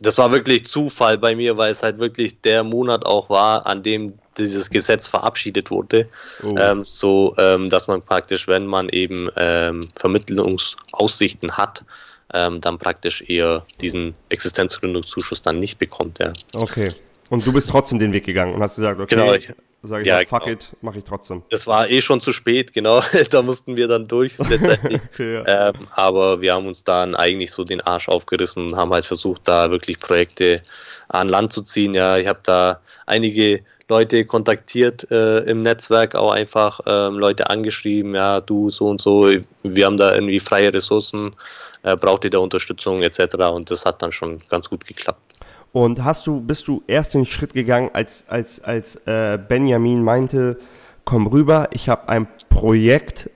[0.00, 3.82] das war wirklich Zufall bei mir, weil es halt wirklich der Monat auch war, an
[3.82, 6.08] dem dieses Gesetz verabschiedet wurde.
[6.42, 6.54] Oh.
[6.56, 11.84] Ähm, so, ähm, dass man praktisch, wenn man eben ähm, Vermittlungsaussichten hat,
[12.32, 16.18] ähm, dann praktisch eher diesen Existenzgründungszuschuss dann nicht bekommt.
[16.20, 16.32] Ja.
[16.54, 16.88] Okay.
[17.30, 19.50] Und du bist trotzdem den Weg gegangen und hast gesagt, okay, genau, ich,
[19.82, 20.52] sage ich, ja, fuck genau.
[20.54, 21.42] it, mache ich trotzdem.
[21.50, 23.02] Das war eh schon zu spät, genau.
[23.30, 25.00] da mussten wir dann durch letztendlich.
[25.18, 25.68] ja.
[25.68, 29.42] ähm, aber wir haben uns dann eigentlich so den Arsch aufgerissen und haben halt versucht,
[29.46, 30.62] da wirklich Projekte
[31.08, 31.94] an Land zu ziehen.
[31.94, 38.14] Ja, ich habe da einige Leute kontaktiert äh, im Netzwerk, auch einfach ähm, Leute angeschrieben,
[38.14, 39.30] ja, du so und so,
[39.62, 41.34] wir haben da irgendwie freie Ressourcen,
[41.82, 43.36] äh, braucht ihr da Unterstützung etc.
[43.50, 45.27] Und das hat dann schon ganz gut geklappt.
[45.72, 50.58] Und hast du, bist du erst den Schritt gegangen, als, als, als äh, Benjamin meinte,
[51.04, 53.30] komm rüber, ich habe ein Projekt,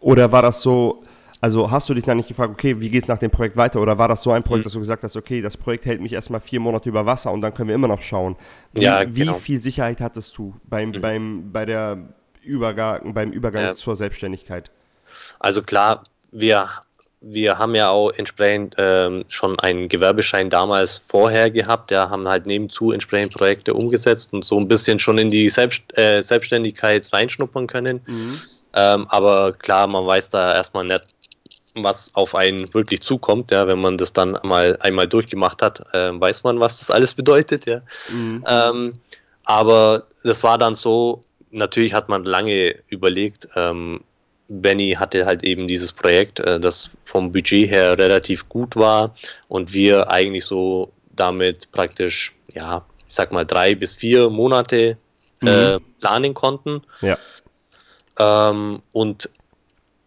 [0.00, 1.02] oder war das so,
[1.40, 3.80] also hast du dich dann nicht gefragt, okay, wie geht es nach dem Projekt weiter?
[3.80, 4.64] Oder war das so ein Projekt, mhm.
[4.64, 7.40] dass du gesagt hast, okay, das Projekt hält mich erstmal vier Monate über Wasser und
[7.40, 8.36] dann können wir immer noch schauen.
[8.72, 9.36] Wie, ja, genau.
[9.36, 11.00] wie viel Sicherheit hattest du beim, mhm.
[11.00, 11.98] beim, bei der
[12.42, 13.74] Übergang, beim Übergang ja.
[13.74, 14.70] zur Selbstständigkeit?
[15.38, 16.68] Also klar, wir
[17.20, 22.46] wir haben ja auch entsprechend ähm, schon einen Gewerbeschein damals vorher gehabt, ja, haben halt
[22.46, 27.66] nebenzu entsprechend Projekte umgesetzt und so ein bisschen schon in die Selbst, äh, Selbstständigkeit reinschnuppern
[27.66, 28.00] können.
[28.06, 28.40] Mhm.
[28.74, 31.04] Ähm, aber klar, man weiß da erstmal nicht,
[31.74, 36.10] was auf einen wirklich zukommt, ja, wenn man das dann mal einmal durchgemacht hat, äh,
[36.12, 37.80] weiß man, was das alles bedeutet, ja.
[38.10, 38.44] Mhm.
[38.46, 39.00] Ähm,
[39.44, 44.00] aber das war dann so, natürlich hat man lange überlegt, ähm,
[44.48, 49.14] Benny hatte halt eben dieses Projekt, äh, das vom Budget her relativ gut war
[49.48, 54.96] und wir eigentlich so damit praktisch, ja, ich sag mal drei bis vier Monate
[55.42, 55.80] äh, mhm.
[56.00, 56.82] planen konnten.
[57.00, 57.18] Ja.
[58.18, 59.30] Ähm, und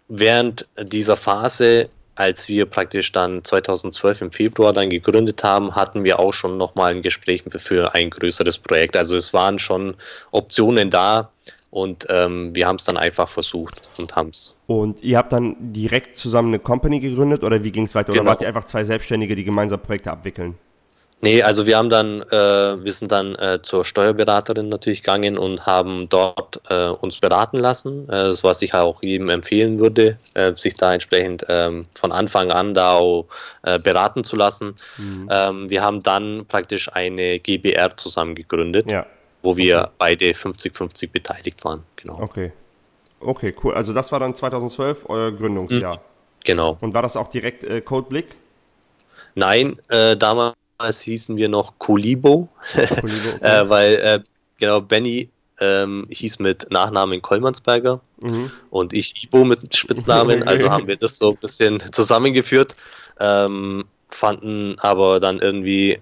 [0.07, 6.19] während dieser Phase, als wir praktisch dann 2012 im Februar dann gegründet haben, hatten wir
[6.19, 8.97] auch schon nochmal ein Gespräch für ein größeres Projekt.
[8.97, 9.95] Also es waren schon
[10.31, 11.31] Optionen da,
[11.71, 14.55] und ähm, wir haben es dann einfach versucht und haben es.
[14.67, 18.11] Und ihr habt dann direkt zusammen eine Company gegründet oder wie ging es weiter?
[18.11, 18.23] Genau.
[18.23, 20.55] Oder wart ihr einfach zwei Selbstständige, die gemeinsam Projekte abwickeln?
[21.21, 25.65] Nee, also wir haben dann, äh, wir sind dann äh, zur Steuerberaterin natürlich gegangen und
[25.65, 28.07] haben dort äh, uns beraten lassen.
[28.07, 32.51] Äh, das, was ich auch jedem empfehlen würde, äh, sich da entsprechend ähm, von Anfang
[32.51, 33.25] an da auch
[33.63, 34.75] äh, beraten zu lassen.
[34.97, 35.27] Mhm.
[35.29, 38.89] Ähm, wir haben dann praktisch eine GBR zusammen gegründet.
[38.89, 39.05] Ja
[39.41, 39.91] wo wir okay.
[39.97, 41.83] beide 50-50 beteiligt waren.
[41.95, 42.19] Genau.
[42.19, 42.51] Okay.
[43.19, 43.73] Okay, cool.
[43.73, 45.97] Also das war dann 2012 euer Gründungsjahr.
[45.97, 46.01] Mhm.
[46.45, 46.77] Genau.
[46.81, 48.35] Und war das auch direkt äh, Codeblick?
[49.35, 50.55] Nein, äh, damals
[51.01, 53.45] hießen wir noch Colibo, Colibo okay.
[53.45, 54.19] äh, weil äh,
[54.57, 58.49] genau Benny ähm, hieß mit Nachnamen Kollmannsberger mhm.
[58.69, 62.75] und ich Ibo mit Spitznamen, also haben wir das so ein bisschen zusammengeführt,
[63.19, 65.99] ähm, fanden aber dann irgendwie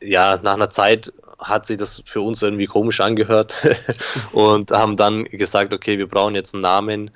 [0.00, 3.54] ja nach einer Zeit hat sich das für uns irgendwie komisch angehört
[4.32, 7.10] und haben dann gesagt, okay, wir brauchen jetzt einen Namen,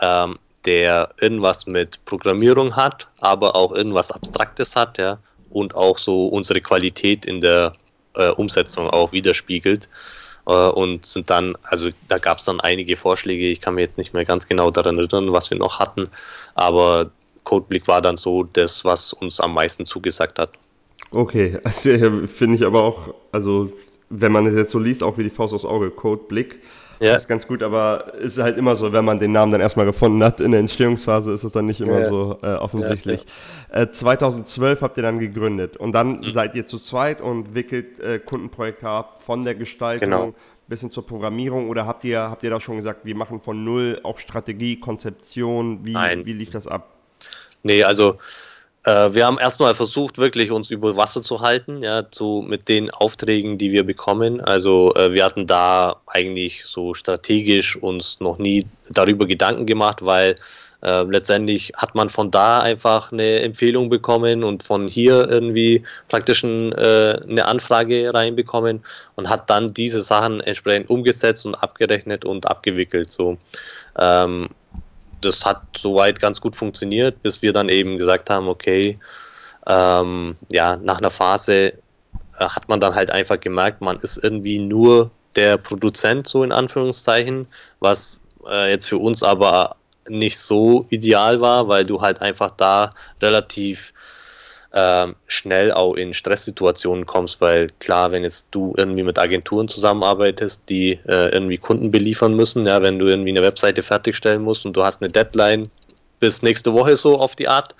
[0.00, 6.26] ähm, der irgendwas mit Programmierung hat, aber auch irgendwas Abstraktes hat, ja, und auch so
[6.26, 7.72] unsere Qualität in der
[8.14, 9.88] äh, Umsetzung auch widerspiegelt.
[10.46, 13.98] Äh, und sind dann, also da gab es dann einige Vorschläge, ich kann mir jetzt
[13.98, 16.08] nicht mehr ganz genau daran erinnern, was wir noch hatten,
[16.54, 17.10] aber
[17.44, 20.50] Codeblick war dann so das, was uns am meisten zugesagt hat.
[21.12, 23.72] Okay, also, finde ich aber auch, also
[24.08, 26.60] wenn man es jetzt so liest, auch wie die Faust aufs Auge, Code Blick,
[27.00, 27.16] ja.
[27.16, 29.86] Ist ganz gut, aber es ist halt immer so, wenn man den Namen dann erstmal
[29.86, 32.04] gefunden hat, in der Entstehungsphase ist es dann nicht immer ja.
[32.04, 33.24] so äh, offensichtlich.
[33.72, 36.30] Ja, äh, 2012 habt ihr dann gegründet und dann mhm.
[36.30, 40.34] seid ihr zu zweit und wickelt äh, Kundenprojekte ab von der Gestaltung genau.
[40.68, 43.64] bis hin zur Programmierung oder habt ihr, habt ihr da schon gesagt, wir machen von
[43.64, 46.96] null auch Strategie, Konzeption, wie, wie lief das ab?
[47.62, 48.18] Nee, also
[48.84, 52.90] äh, wir haben erstmal versucht, wirklich uns über Wasser zu halten, ja, zu, mit den
[52.90, 54.40] Aufträgen, die wir bekommen.
[54.40, 60.36] Also äh, wir hatten da eigentlich so strategisch uns noch nie darüber Gedanken gemacht, weil
[60.82, 66.42] äh, letztendlich hat man von da einfach eine Empfehlung bekommen und von hier irgendwie praktisch
[66.42, 68.82] ein, äh, eine Anfrage reinbekommen
[69.14, 73.12] und hat dann diese Sachen entsprechend umgesetzt und abgerechnet und abgewickelt.
[73.12, 73.36] So.
[73.98, 74.48] Ähm,
[75.20, 78.98] das hat soweit ganz gut funktioniert, bis wir dann eben gesagt haben, okay,
[79.66, 81.72] ähm, ja, nach einer Phase äh,
[82.38, 87.46] hat man dann halt einfach gemerkt, man ist irgendwie nur der Produzent, so in Anführungszeichen,
[87.78, 89.76] was äh, jetzt für uns aber
[90.08, 93.92] nicht so ideal war, weil du halt einfach da relativ
[94.72, 100.68] ähm, schnell auch in Stresssituationen kommst, weil klar, wenn jetzt du irgendwie mit Agenturen zusammenarbeitest,
[100.68, 104.76] die äh, irgendwie Kunden beliefern müssen, ja, wenn du irgendwie eine Webseite fertigstellen musst und
[104.76, 105.68] du hast eine Deadline
[106.20, 107.74] bis nächste Woche so auf die Art,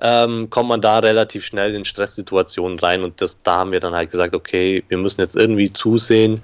[0.00, 3.94] ähm, kommt man da relativ schnell in Stresssituationen rein und das, da haben wir dann
[3.94, 6.40] halt gesagt, okay, wir müssen jetzt irgendwie zusehen,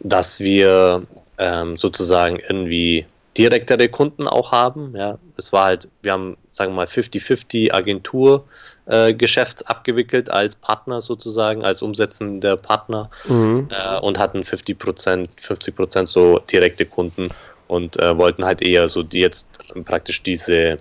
[0.00, 1.02] dass wir
[1.38, 3.06] ähm, sozusagen irgendwie
[3.38, 4.94] direktere Kunden auch haben.
[4.96, 8.44] Ja, es war halt, wir haben, sagen wir mal, 50-50 Agentur
[8.86, 13.68] äh, Geschäft abgewickelt als Partner sozusagen, als umsetzender Partner mhm.
[13.70, 17.28] äh, und hatten 50 Prozent, 50 Prozent so direkte Kunden
[17.66, 20.76] und äh, wollten halt eher so die jetzt praktisch diese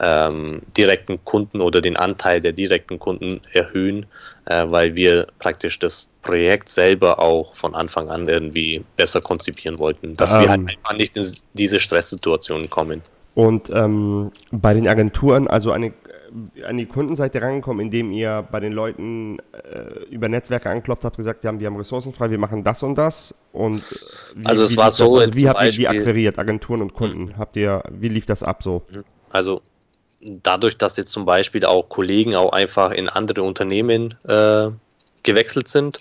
[0.00, 4.06] ähm, direkten Kunden oder den Anteil der direkten Kunden erhöhen,
[4.44, 10.16] äh, weil wir praktisch das Projekt selber auch von Anfang an irgendwie besser konzipieren wollten,
[10.16, 13.02] dass ähm, wir halt einfach nicht in diese Stresssituationen kommen.
[13.34, 15.92] Und ähm, bei den Agenturen, also eine
[16.66, 21.44] an die Kundenseite rangekommen, indem ihr bei den Leuten äh, über Netzwerke anklopft habt, gesagt,
[21.44, 23.34] ja, wir haben Ressourcen frei, wir machen das und das.
[23.52, 23.82] Und
[24.34, 27.26] wie, also es war so, also wie habt ihr die akquiriert, Agenturen und Kunden?
[27.26, 27.38] Mhm.
[27.38, 28.82] Habt ihr, wie lief das ab so?
[28.90, 29.04] Mhm.
[29.30, 29.62] Also
[30.20, 34.70] dadurch, dass jetzt zum Beispiel auch Kollegen auch einfach in andere Unternehmen äh,
[35.22, 36.00] gewechselt sind,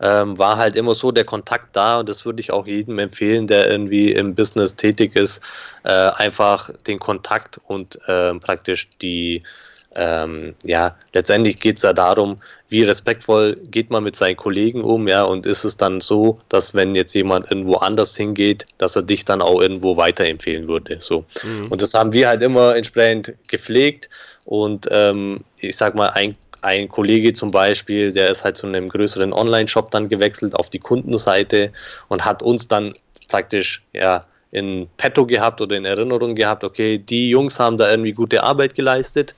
[0.00, 3.46] ähm, war halt immer so der Kontakt da und das würde ich auch jedem empfehlen,
[3.46, 5.40] der irgendwie im Business tätig ist,
[5.84, 9.42] äh, einfach den Kontakt und äh, praktisch die
[9.96, 12.36] ähm, ja, letztendlich geht es ja darum,
[12.68, 16.74] wie respektvoll geht man mit seinen Kollegen um, ja, und ist es dann so, dass
[16.74, 21.24] wenn jetzt jemand irgendwo anders hingeht, dass er dich dann auch irgendwo weiterempfehlen würde, so.
[21.42, 21.68] Mhm.
[21.70, 24.08] Und das haben wir halt immer entsprechend gepflegt
[24.44, 28.88] und ähm, ich sag mal, ein ein Kollege zum Beispiel, der ist halt zu einem
[28.88, 31.72] größeren Online-Shop dann gewechselt auf die Kundenseite
[32.08, 32.94] und hat uns dann
[33.28, 38.12] praktisch ja in petto gehabt oder in Erinnerung gehabt, okay, die Jungs haben da irgendwie
[38.12, 39.34] gute Arbeit geleistet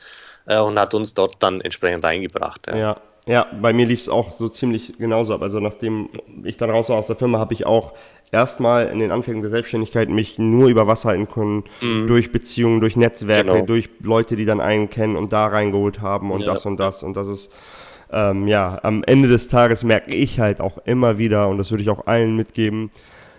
[0.47, 2.67] äh, und hat uns dort dann entsprechend reingebracht.
[2.69, 5.43] Ja, ja, ja bei mir lief es auch so ziemlich genauso ab.
[5.43, 6.09] Also nachdem
[6.45, 7.93] ich dann raus war aus der Firma, habe ich auch
[8.33, 12.07] erstmal in den Anfängen der Selbstständigkeit mich nur über Wasser halten können, mhm.
[12.07, 13.67] durch Beziehungen, durch Netzwerke, genau.
[13.67, 16.53] durch Leute, die dann einen kennen und da reingeholt haben und ja.
[16.53, 17.03] das und das.
[17.03, 17.53] Und das ist,
[18.13, 21.83] ähm, ja, am Ende des Tages merke ich halt auch immer wieder, und das würde
[21.83, 22.91] ich auch allen mitgeben,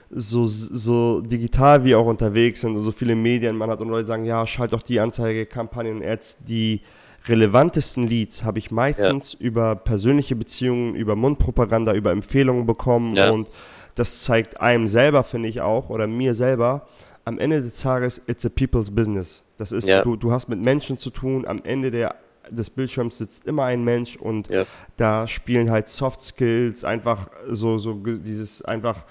[0.09, 4.07] so, so digital wie auch unterwegs sind und so viele Medien man hat und Leute
[4.07, 6.81] sagen, ja, schalt doch die Anzeige, Kampagnen, Ads, die
[7.27, 9.39] relevantesten Leads habe ich meistens ja.
[9.39, 13.31] über persönliche Beziehungen, über Mundpropaganda, über Empfehlungen bekommen ja.
[13.31, 13.47] und
[13.95, 16.87] das zeigt einem selber, finde ich auch, oder mir selber,
[17.25, 19.43] am Ende des Tages, it's a people's business.
[19.57, 20.01] Das ist, ja.
[20.01, 22.15] du, du hast mit Menschen zu tun, am Ende der,
[22.49, 24.49] des Bildschirms sitzt immer ein Mensch und
[24.97, 29.03] da spielen halt Soft Skills, einfach so, so dieses einfach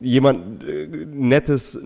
[0.00, 1.78] jemand äh, nettes,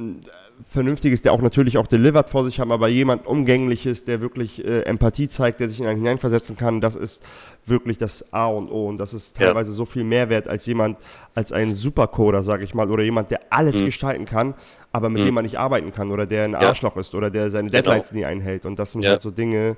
[0.69, 4.83] Vernünftiges, der auch natürlich auch delivered vor sich haben, aber jemand Umgängliches, der wirklich äh,
[4.83, 7.23] Empathie zeigt, der sich in einen hineinversetzen kann, das ist
[7.67, 9.77] wirklich das A und O und das ist teilweise ja.
[9.77, 10.99] so viel mehr wert als jemand,
[11.35, 13.87] als ein Supercoder, sage ich mal, oder jemand, der alles mhm.
[13.87, 14.55] gestalten kann,
[14.93, 15.27] aber mit mhm.
[15.27, 17.01] dem man nicht arbeiten kann oder der ein Arschloch ja.
[17.01, 17.83] ist oder der seine genau.
[17.83, 19.11] Deadlines nie einhält und das sind ja.
[19.11, 19.77] halt so Dinge,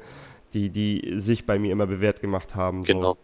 [0.55, 2.85] die, die sich bei mir immer bewährt gemacht haben.
[2.85, 2.93] So.
[2.93, 3.17] Genau.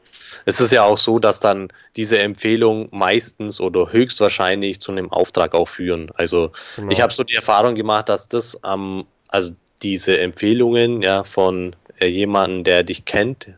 [0.44, 5.54] Es ist ja auch so, dass dann diese Empfehlungen meistens oder höchstwahrscheinlich zu einem Auftrag
[5.54, 6.10] auch führen.
[6.14, 6.90] Also genau.
[6.90, 9.52] ich habe so die Erfahrung gemacht, dass das ähm, also
[9.82, 13.48] diese Empfehlungen ja von äh, jemandem, der dich kennt,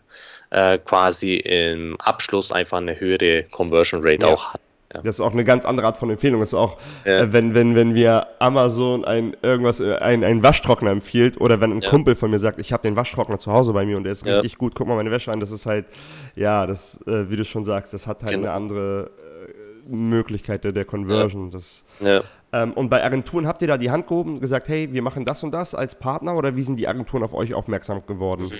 [0.51, 4.33] äh, quasi im Abschluss einfach eine höhere Conversion Rate ja.
[4.33, 4.61] auch hat.
[4.95, 5.01] Ja.
[5.03, 6.41] Das ist auch eine ganz andere Art von Empfehlung.
[6.41, 7.21] Das ist auch, ja.
[7.21, 11.73] äh, wenn, wenn, wenn wir Amazon ein irgendwas, äh, ein, ein Waschtrockner empfiehlt oder wenn
[11.73, 11.91] ein ja.
[11.91, 14.27] Kumpel von mir sagt, ich habe den Waschtrockner zu Hause bei mir und der ist
[14.27, 15.87] richtig gut, guck mal meine Wäsche an, das ist halt,
[16.35, 18.49] ja, das, äh, wie du schon sagst, das hat halt genau.
[18.49, 19.11] eine andere
[19.89, 21.51] äh, Möglichkeit der, der Conversion.
[21.51, 21.85] Das,
[22.53, 25.25] ähm, und bei Agenturen habt ihr da die Hand gehoben und gesagt, hey, wir machen
[25.25, 28.51] das und das als Partner oder wie sind die Agenturen auf euch aufmerksam geworden?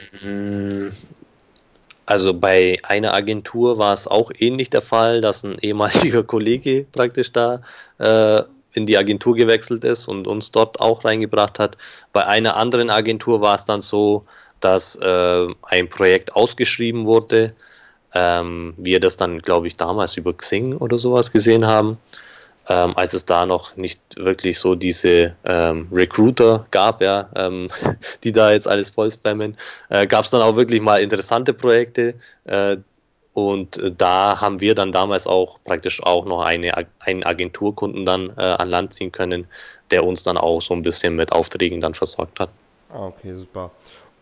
[2.07, 7.33] Also bei einer Agentur war es auch ähnlich der Fall, dass ein ehemaliger Kollege praktisch
[7.33, 7.63] da
[7.99, 8.43] äh,
[8.75, 11.77] in die Agentur gewechselt ist und uns dort auch reingebracht hat.
[12.13, 14.25] Bei einer anderen Agentur war es dann so,
[14.61, 17.55] dass äh, ein Projekt ausgeschrieben wurde.
[18.15, 21.99] Ähm, wir das dann, glaube ich, damals über Xing oder sowas gesehen haben
[22.69, 27.69] ähm, als es da noch nicht wirklich so diese ähm, Recruiter gab, ja, ähm,
[28.25, 29.57] die da jetzt alles voll spammen,
[29.89, 32.15] äh, gab es dann auch wirklich mal interessante Projekte.
[32.45, 32.77] Äh,
[33.35, 38.43] und da haben wir dann damals auch praktisch auch noch eine, einen Agenturkunden dann äh,
[38.43, 39.47] an Land ziehen können,
[39.91, 42.51] der uns dann auch so ein bisschen mit Aufträgen dann versorgt hat.
[42.91, 43.71] Ah, okay, super.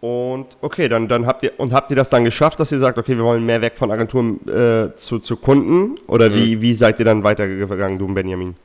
[0.00, 2.96] Und okay, dann, dann habt ihr und habt ihr das dann geschafft, dass ihr sagt,
[2.96, 5.96] okay, wir wollen mehr weg von Agenturen äh, zu, zu Kunden?
[6.06, 6.34] Oder mhm.
[6.34, 8.56] wie, wie seid ihr dann weitergegangen, du und Benjamin?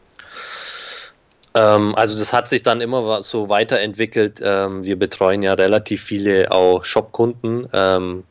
[1.53, 4.39] Ähm, also das hat sich dann immer so weiterentwickelt.
[4.41, 8.23] Ähm, wir betreuen ja relativ viele auch Shop-Kunden, ähm,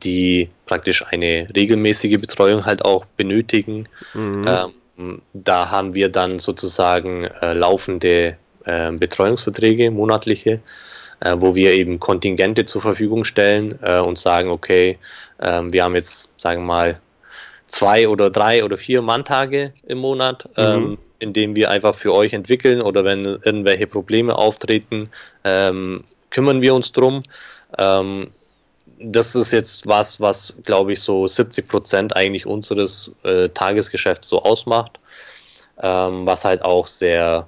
[0.00, 3.88] die praktisch eine regelmäßige Betreuung halt auch benötigen.
[4.14, 4.44] Mhm.
[5.32, 10.60] Da haben wir dann sozusagen äh, laufende äh, Betreuungsverträge, monatliche
[11.20, 14.98] äh, wo wir eben Kontingente zur Verfügung stellen äh, und sagen, okay,
[15.38, 17.00] äh, wir haben jetzt, sagen wir mal,
[17.66, 20.62] zwei oder drei oder vier Manntage im Monat, mhm.
[20.62, 25.10] ähm, in denen wir einfach für euch entwickeln oder wenn irgendwelche Probleme auftreten,
[25.44, 27.22] ähm, kümmern wir uns drum.
[27.78, 28.30] Ähm,
[28.98, 34.42] das ist jetzt was, was glaube ich so 70 Prozent eigentlich unseres äh, Tagesgeschäfts so
[34.42, 34.98] ausmacht,
[35.82, 37.46] ähm, was halt auch sehr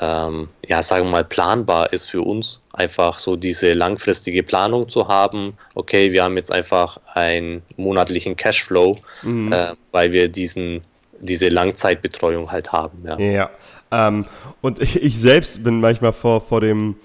[0.00, 5.08] ähm, ja, sagen wir mal, planbar ist für uns, einfach so diese langfristige Planung zu
[5.08, 5.54] haben.
[5.74, 9.52] Okay, wir haben jetzt einfach einen monatlichen Cashflow, mhm.
[9.52, 10.82] äh, weil wir diesen,
[11.20, 13.04] diese Langzeitbetreuung halt haben.
[13.06, 13.50] Ja, ja
[13.92, 14.24] ähm,
[14.62, 16.96] und ich, ich, selbst bin manchmal vor, vor, dem,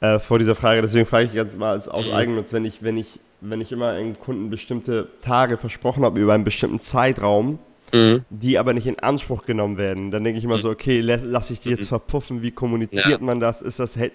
[0.00, 2.14] äh, vor dieser Frage, deswegen frage ich jetzt mal aus mhm.
[2.14, 6.32] Eigennutz, wenn ich, wenn ich, wenn ich immer einem Kunden bestimmte Tage versprochen habe über
[6.32, 7.58] einen bestimmten Zeitraum,
[7.92, 8.24] mhm.
[8.30, 10.10] die aber nicht in Anspruch genommen werden.
[10.10, 11.88] Dann denke ich immer so, okay, lasse ich die jetzt mhm.
[11.88, 13.18] verpuffen, wie kommuniziert ja.
[13.20, 13.62] man das?
[13.62, 14.12] Ist das, hält,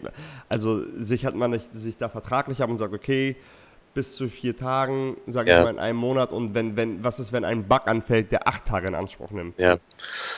[0.50, 3.36] also sichert man nicht, sich da vertraglich ab und sagt, okay,
[3.94, 5.58] bis zu vier Tagen, sage ja.
[5.58, 8.48] ich mal in einem Monat und wenn, wenn, was ist, wenn ein Bug anfällt, der
[8.48, 9.58] acht Tage in Anspruch nimmt?
[9.58, 9.78] Ja,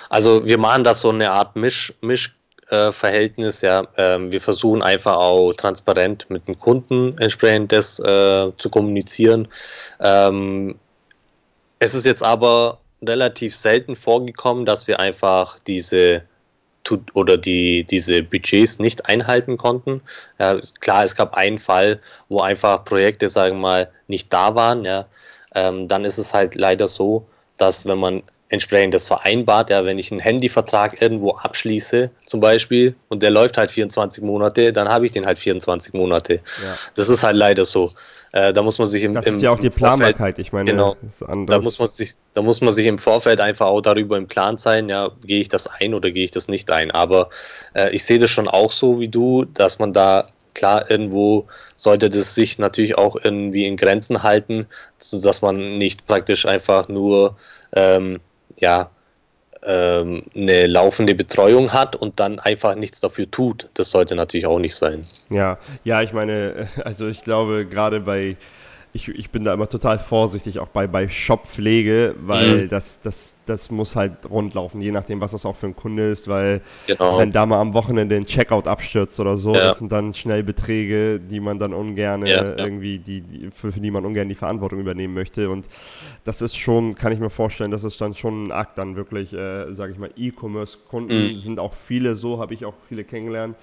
[0.10, 2.36] also wir machen das so eine Art Misch, Misch
[2.92, 3.88] Verhältnis, ja.
[3.98, 9.48] Ähm, wir versuchen einfach auch transparent mit dem Kunden entsprechend das äh, zu kommunizieren.
[10.00, 10.76] Ähm,
[11.80, 16.24] es ist jetzt aber relativ selten vorgekommen, dass wir einfach diese
[17.14, 20.02] oder die, diese Budgets nicht einhalten konnten.
[20.40, 24.86] Ja, klar, es gab einen Fall, wo einfach Projekte, sagen wir mal, nicht da waren.
[24.86, 25.06] Ja,
[25.54, 27.28] ähm, dann ist es halt leider so,
[27.58, 32.96] dass wenn man entsprechend das vereinbart, ja, wenn ich einen Handyvertrag irgendwo abschließe, zum Beispiel,
[33.08, 36.42] und der läuft halt 24 Monate, dann habe ich den halt 24 Monate.
[36.62, 36.76] Ja.
[36.96, 37.92] Das ist halt leider so.
[38.32, 40.98] Äh, da muss man sich im, Das ist ja auch die Planbarkeit, ich meine, genau,
[41.48, 44.58] da muss man sich, da muss man sich im Vorfeld einfach auch darüber im Klaren
[44.58, 46.92] sein, ja, gehe ich das ein oder gehe ich das nicht ein.
[46.92, 47.30] Aber
[47.74, 52.10] äh, ich sehe das schon auch so wie du, dass man da klar irgendwo sollte
[52.10, 57.38] das sich natürlich auch irgendwie in Grenzen halten, sodass man nicht praktisch einfach nur
[57.74, 58.20] ähm,
[58.60, 58.92] ja
[59.64, 63.70] ähm, eine laufende Betreuung hat und dann einfach nichts dafür tut.
[63.74, 65.04] Das sollte natürlich auch nicht sein.
[65.30, 68.38] Ja, ja, ich meine, also ich glaube, gerade bei
[68.92, 72.70] ich, ich bin da immer total vorsichtig, auch bei, bei Shop-Pflege, weil mhm.
[72.70, 76.28] das, das, das muss halt rundlaufen, je nachdem, was das auch für ein Kunde ist,
[76.28, 77.20] weil genau.
[77.20, 79.60] wenn da mal am Wochenende ein Checkout abstürzt oder so, ja.
[79.60, 82.58] das sind dann schnell Beträge, die man dann ungern ja, ja.
[82.58, 85.52] irgendwie, die, die, für, für die man ungern die Verantwortung übernehmen möchte.
[85.52, 85.66] Und
[86.24, 89.34] das ist schon, kann ich mir vorstellen, das ist dann schon ein Akt dann wirklich,
[89.34, 91.38] äh, sage ich mal, E-Commerce-Kunden mhm.
[91.38, 93.56] sind auch viele so, habe ich auch viele kennengelernt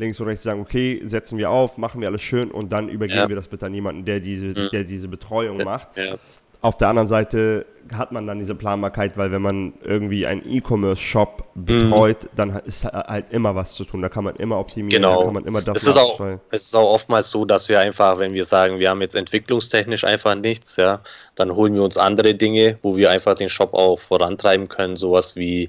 [0.00, 3.20] links und rechts sagen, okay, setzen wir auf, machen wir alles schön und dann übergeben
[3.20, 3.28] ja.
[3.28, 4.68] wir das bitte an jemanden, der diese, mhm.
[4.72, 5.96] der diese Betreuung macht.
[5.96, 6.16] Ja.
[6.62, 7.64] Auf der anderen Seite
[7.96, 12.28] hat man dann diese Planbarkeit, weil wenn man irgendwie einen E-Commerce-Shop betreut, mhm.
[12.36, 14.02] dann ist halt immer was zu tun.
[14.02, 15.20] Da kann man immer optimieren, genau.
[15.20, 16.20] da kann man immer das es ist auch,
[16.50, 20.04] Es ist auch oftmals so, dass wir einfach, wenn wir sagen, wir haben jetzt entwicklungstechnisch
[20.04, 21.00] einfach nichts, ja,
[21.34, 25.36] dann holen wir uns andere Dinge, wo wir einfach den Shop auch vorantreiben können, sowas
[25.36, 25.66] wie,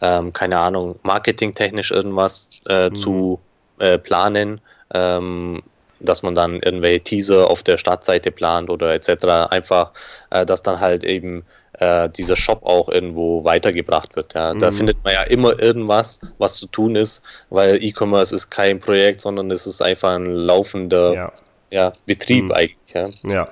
[0.00, 2.96] ähm, keine Ahnung, marketingtechnisch irgendwas äh, mhm.
[2.96, 3.40] zu
[3.82, 4.60] äh, planen.
[4.94, 5.62] Ähm,
[6.04, 9.24] dass man dann irgendwelche Teaser auf der Startseite plant oder etc.
[9.50, 9.92] Einfach,
[10.30, 14.34] äh, dass dann halt eben äh, dieser Shop auch irgendwo weitergebracht wird.
[14.34, 14.52] Ja.
[14.52, 14.58] Mhm.
[14.58, 19.20] Da findet man ja immer irgendwas, was zu tun ist, weil E-Commerce ist kein Projekt,
[19.20, 21.32] sondern es ist einfach ein laufender ja.
[21.70, 22.52] Ja, Betrieb mhm.
[22.52, 23.12] eigentlich.
[23.24, 23.46] Ja.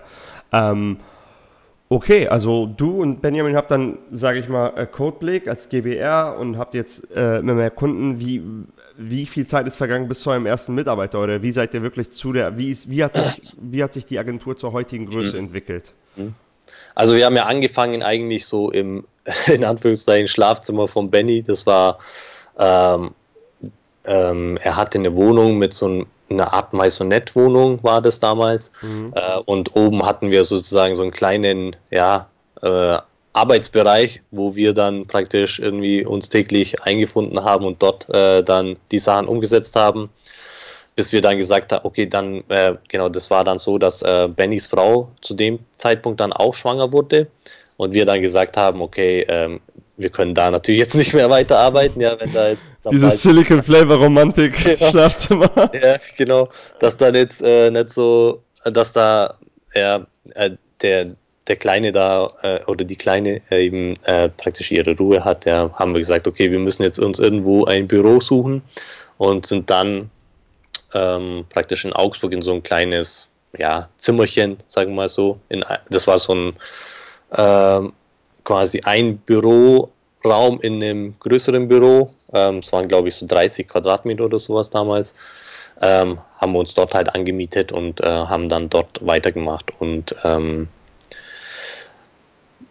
[0.53, 0.99] Ähm,
[1.93, 6.57] Okay, also du und Benjamin habt dann, sage ich mal, äh, Codeblick als GBR und
[6.57, 8.21] habt jetzt äh, immer mehr Kunden.
[8.21, 8.41] Wie,
[9.03, 12.11] wie viel Zeit ist vergangen bis zu eurem ersten Mitarbeiter oder wie seid ihr wirklich
[12.13, 15.37] zu der, wie, ist, wie, hat, sich, wie hat sich die Agentur zur heutigen Größe
[15.39, 15.45] mhm.
[15.45, 15.93] entwickelt?
[16.17, 16.31] Mhm.
[16.95, 19.07] Also wir haben ja angefangen eigentlich so im,
[19.47, 21.43] in Anführungszeichen, Schlafzimmer von Benny.
[21.43, 21.99] Das war,
[22.59, 23.13] ähm,
[24.05, 28.71] ähm, er hatte eine Wohnung mit so einem eine Art Maisonette-Wohnung war das damals.
[28.83, 29.13] Mhm.
[29.17, 32.29] Äh, und oben hatten wir sozusagen so einen kleinen, ja,
[32.63, 32.99] äh,
[33.33, 38.99] Arbeitsbereich, wo wir dann praktisch irgendwie uns täglich eingefunden haben und dort äh, dann die
[38.99, 40.11] Sachen umgesetzt haben,
[40.97, 44.29] bis wir dann gesagt haben, okay, dann, äh, genau, das war dann so, dass äh,
[44.35, 47.29] Bennys Frau zu dem Zeitpunkt dann auch schwanger wurde
[47.77, 49.61] und wir dann gesagt haben, okay, ähm,
[49.97, 52.65] wir können da natürlich jetzt nicht mehr weiterarbeiten, ja, wenn da jetzt.
[52.91, 54.91] Dieses Silicon Flavor Romantik genau.
[54.91, 55.51] Schlafzimmer.
[55.75, 56.49] Ja, genau.
[56.79, 59.35] Dass da jetzt äh, nicht so, dass da
[59.75, 60.51] ja, äh,
[60.81, 61.17] der,
[61.51, 65.69] der Kleine da äh, oder die Kleine äh, eben äh, praktisch ihre Ruhe hat, ja,
[65.75, 68.63] haben wir gesagt, okay, wir müssen jetzt uns irgendwo ein Büro suchen
[69.19, 70.11] und sind dann
[70.95, 73.29] ähm, praktisch in Augsburg in so ein kleines
[73.59, 75.41] ja, Zimmerchen, sagen wir mal so.
[75.49, 76.53] In, das war so ein
[77.37, 77.93] ähm,
[78.45, 82.11] quasi ein Büroraum in einem größeren Büro.
[82.33, 85.17] Ähm, es waren, glaube ich, so 30 Quadratmeter oder sowas damals.
[85.83, 90.69] Ähm, haben wir uns dort halt angemietet und äh, haben dann dort weitergemacht und ähm,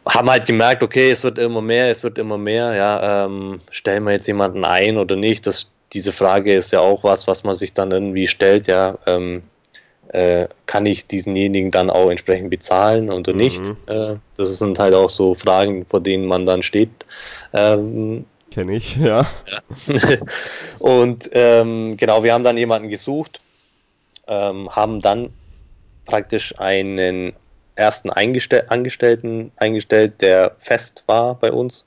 [0.10, 4.04] haben halt gemerkt, okay, es wird immer mehr, es wird immer mehr, ja, ähm, stellen
[4.04, 5.46] wir jetzt jemanden ein oder nicht?
[5.46, 9.44] Das, diese Frage ist ja auch was, was man sich dann irgendwie stellt, ja, ähm,
[10.10, 13.64] äh, kann ich diesenjenigen dann auch entsprechend bezahlen oder nicht?
[13.64, 13.78] Mhm.
[13.88, 16.90] Äh, das sind halt auch so Fragen, vor denen man dann steht.
[17.54, 19.28] Ähm, Kenne ich, ja.
[19.46, 19.98] ja.
[20.80, 23.40] Und ähm, genau, wir haben dann jemanden gesucht,
[24.28, 25.30] ähm, haben dann
[26.06, 27.34] praktisch einen
[27.80, 31.86] ersten Eingestell Angestellten eingestellt, der fest war bei uns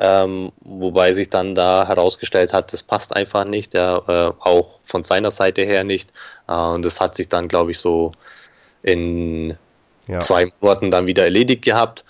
[0.00, 5.02] ähm, wobei sich dann da herausgestellt hat, das passt einfach nicht, ja, äh, auch von
[5.02, 6.12] seiner Seite her nicht.
[6.46, 8.12] Äh, und das hat sich dann, glaube ich, so
[8.82, 9.56] in
[10.06, 10.20] ja.
[10.20, 12.04] zwei Monaten dann wieder erledigt gehabt.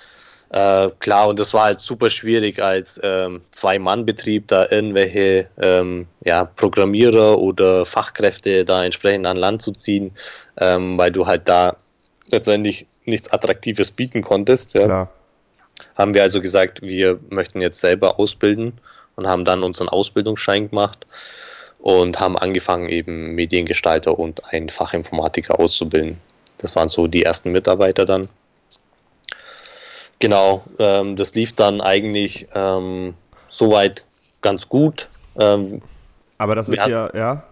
[0.51, 6.45] Äh, klar, und das war halt super schwierig als ähm, Zwei-Mann-Betrieb, da irgendwelche ähm, ja,
[6.45, 10.13] Programmierer oder Fachkräfte da entsprechend an Land zu ziehen,
[10.59, 11.77] ähm, weil du halt da
[12.31, 14.75] letztendlich nichts Attraktives bieten konntest.
[14.75, 14.85] Ja.
[14.85, 15.11] Klar
[15.95, 18.75] haben wir also gesagt, wir möchten jetzt selber ausbilden
[19.17, 21.07] und haben dann unseren Ausbildungsschein gemacht
[21.79, 26.19] und haben angefangen, eben Mediengestalter und einen Fachinformatiker auszubilden.
[26.59, 28.29] Das waren so die ersten Mitarbeiter dann.
[30.19, 33.15] Genau, ähm, das lief dann eigentlich ähm,
[33.49, 34.05] soweit
[34.41, 35.09] ganz gut.
[35.39, 35.83] Ähm,
[36.39, 37.45] Aber das ist ja, ja,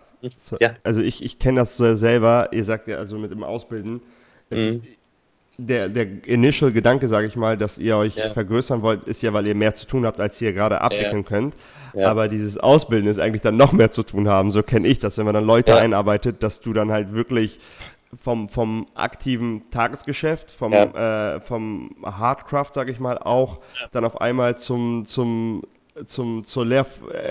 [0.60, 0.76] ja.
[0.82, 4.02] Also ich, ich kenne das selber, ihr sagt ja also mit dem Ausbilden,
[4.50, 4.66] es mhm.
[4.68, 4.95] ist
[5.58, 8.28] der, der Initial-Gedanke, sage ich mal, dass ihr euch ja.
[8.30, 11.28] vergrößern wollt, ist ja, weil ihr mehr zu tun habt, als ihr gerade abwickeln ja.
[11.28, 11.54] könnt.
[11.94, 12.10] Ja.
[12.10, 14.50] Aber dieses Ausbilden ist eigentlich dann noch mehr zu tun haben.
[14.50, 17.58] So kenne ich das, wenn man dann Leute einarbeitet, dass du dann halt wirklich
[18.22, 23.58] vom, vom aktiven Tagesgeschäft, vom, äh, vom Hardcraft, sage ich mal, auch
[23.92, 25.62] dann auf einmal zum, zum
[26.04, 26.86] zum, zur Lehr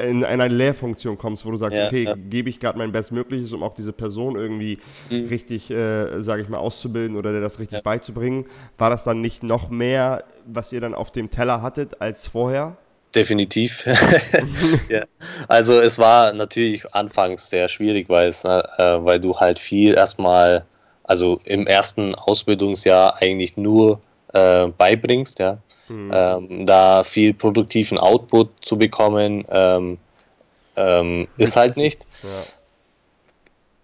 [0.07, 2.15] in einer Lehrfunktion kommst, wo du sagst, ja, okay, ja.
[2.15, 5.27] gebe ich gerade mein Bestmögliches, um auch diese Person irgendwie mhm.
[5.27, 7.81] richtig, äh, sage ich mal, auszubilden oder dir das richtig ja.
[7.81, 8.45] beizubringen.
[8.77, 12.77] War das dann nicht noch mehr, was ihr dann auf dem Teller hattet als vorher?
[13.13, 13.85] Definitiv.
[14.89, 15.05] ja.
[15.47, 20.65] Also es war natürlich anfangs sehr schwierig, weil, es, äh, weil du halt viel erstmal,
[21.03, 24.01] also im ersten Ausbildungsjahr eigentlich nur
[24.33, 25.59] äh, beibringst, ja.
[25.87, 26.11] Mhm.
[26.13, 29.97] Ähm, da viel produktiven Output zu bekommen, ähm,
[30.75, 32.05] ähm, ist halt nicht.
[32.23, 32.29] Ja.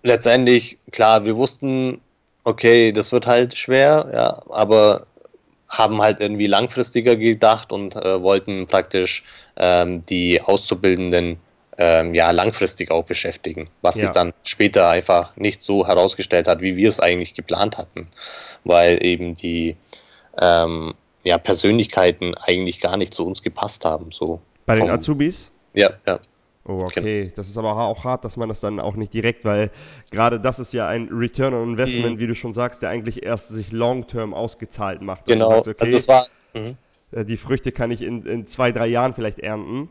[0.03, 2.01] Letztendlich, klar, wir wussten,
[2.43, 5.05] okay, das wird halt schwer, ja, aber
[5.69, 9.23] haben halt irgendwie langfristiger gedacht und äh, wollten praktisch
[9.55, 11.37] ähm, die Auszubildenden
[11.77, 14.01] ähm, ja langfristig auch beschäftigen, was ja.
[14.01, 18.07] sich dann später einfach nicht so herausgestellt hat, wie wir es eigentlich geplant hatten,
[18.65, 19.77] weil eben die
[20.39, 20.93] ähm,
[21.23, 24.11] ja, Persönlichkeiten eigentlich gar nicht zu uns gepasst haben.
[24.11, 25.51] So Bei den Azubis?
[25.73, 26.19] Ja, ja.
[26.63, 27.31] Oh, okay.
[27.35, 29.71] Das ist aber auch hart, dass man das dann auch nicht direkt, weil
[30.11, 32.19] gerade das ist ja ein Return on Investment, mhm.
[32.19, 35.25] wie du schon sagst, der eigentlich erst sich long-term ausgezahlt macht.
[35.25, 35.49] Genau.
[35.49, 36.25] Sagst, okay, also es war.
[36.53, 36.77] Mhm.
[37.11, 39.89] Äh, die Früchte kann ich in, in zwei, drei Jahren vielleicht ernten.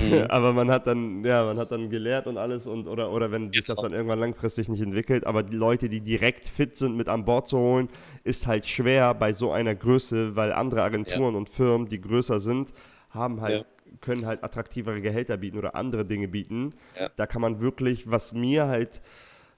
[0.00, 0.26] Mhm.
[0.28, 3.52] aber man hat dann, ja, man hat dann gelehrt und alles und oder, oder wenn
[3.52, 5.26] sich das dann irgendwann langfristig nicht entwickelt.
[5.26, 7.88] Aber die Leute, die direkt fit sind, mit an Bord zu holen,
[8.24, 11.38] ist halt schwer bei so einer Größe, weil andere Agenturen ja.
[11.38, 12.72] und Firmen, die größer sind,
[13.10, 13.96] haben halt, ja.
[14.00, 16.74] können halt attraktivere Gehälter bieten oder andere Dinge bieten.
[16.98, 17.10] Ja.
[17.16, 19.02] Da kann man wirklich, was mir halt,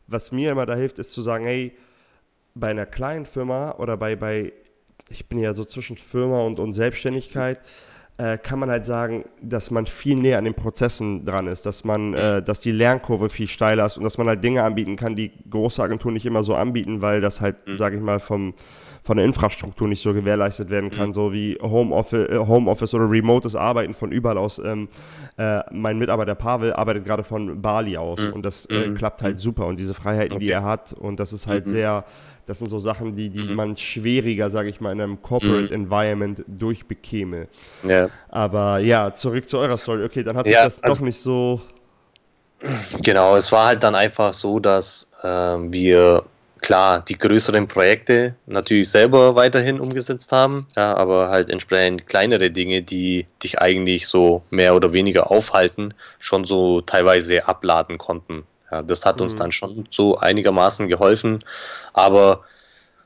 [0.07, 1.72] was mir immer da hilft, ist zu sagen, hey,
[2.55, 4.53] bei einer kleinen Firma oder bei, bei
[5.09, 7.61] ich bin ja so zwischen Firma und, und Selbstständigkeit,
[8.16, 11.84] äh, kann man halt sagen, dass man viel näher an den Prozessen dran ist, dass
[11.84, 15.16] man, äh, dass die Lernkurve viel steiler ist und dass man halt Dinge anbieten kann,
[15.16, 17.76] die große Agenturen nicht immer so anbieten, weil das halt, mhm.
[17.76, 18.54] sage ich mal, vom,
[19.02, 21.12] von der Infrastruktur nicht so gewährleistet werden kann, mhm.
[21.12, 24.60] so wie Homeoffice, äh, Homeoffice oder remotes Arbeiten von überall aus.
[24.64, 24.86] Ähm,
[25.36, 28.32] äh, mein Mitarbeiter Pavel arbeitet gerade von Bali aus mhm.
[28.32, 28.94] und das äh, mhm.
[28.94, 29.40] klappt halt mhm.
[29.40, 30.44] super und diese Freiheiten, okay.
[30.44, 31.70] die er hat und das ist halt mhm.
[31.70, 32.04] sehr
[32.47, 33.55] das sind so Sachen, die, die mhm.
[33.55, 35.84] man schwieriger, sage ich mal, in einem Corporate mhm.
[35.84, 37.49] Environment durchbekäme.
[37.82, 38.11] Ja.
[38.28, 40.05] Aber ja, zurück zu eurer Story.
[40.05, 41.61] Okay, dann hat sich ja, das also, doch nicht so.
[43.03, 46.24] Genau, es war halt dann einfach so, dass äh, wir
[46.64, 52.82] klar die größeren Projekte natürlich selber weiterhin umgesetzt haben, ja, aber halt entsprechend kleinere Dinge,
[52.82, 58.45] die dich eigentlich so mehr oder weniger aufhalten, schon so teilweise abladen konnten.
[58.74, 59.38] Ja, das hat uns mhm.
[59.38, 61.38] dann schon so einigermaßen geholfen,
[61.92, 62.42] aber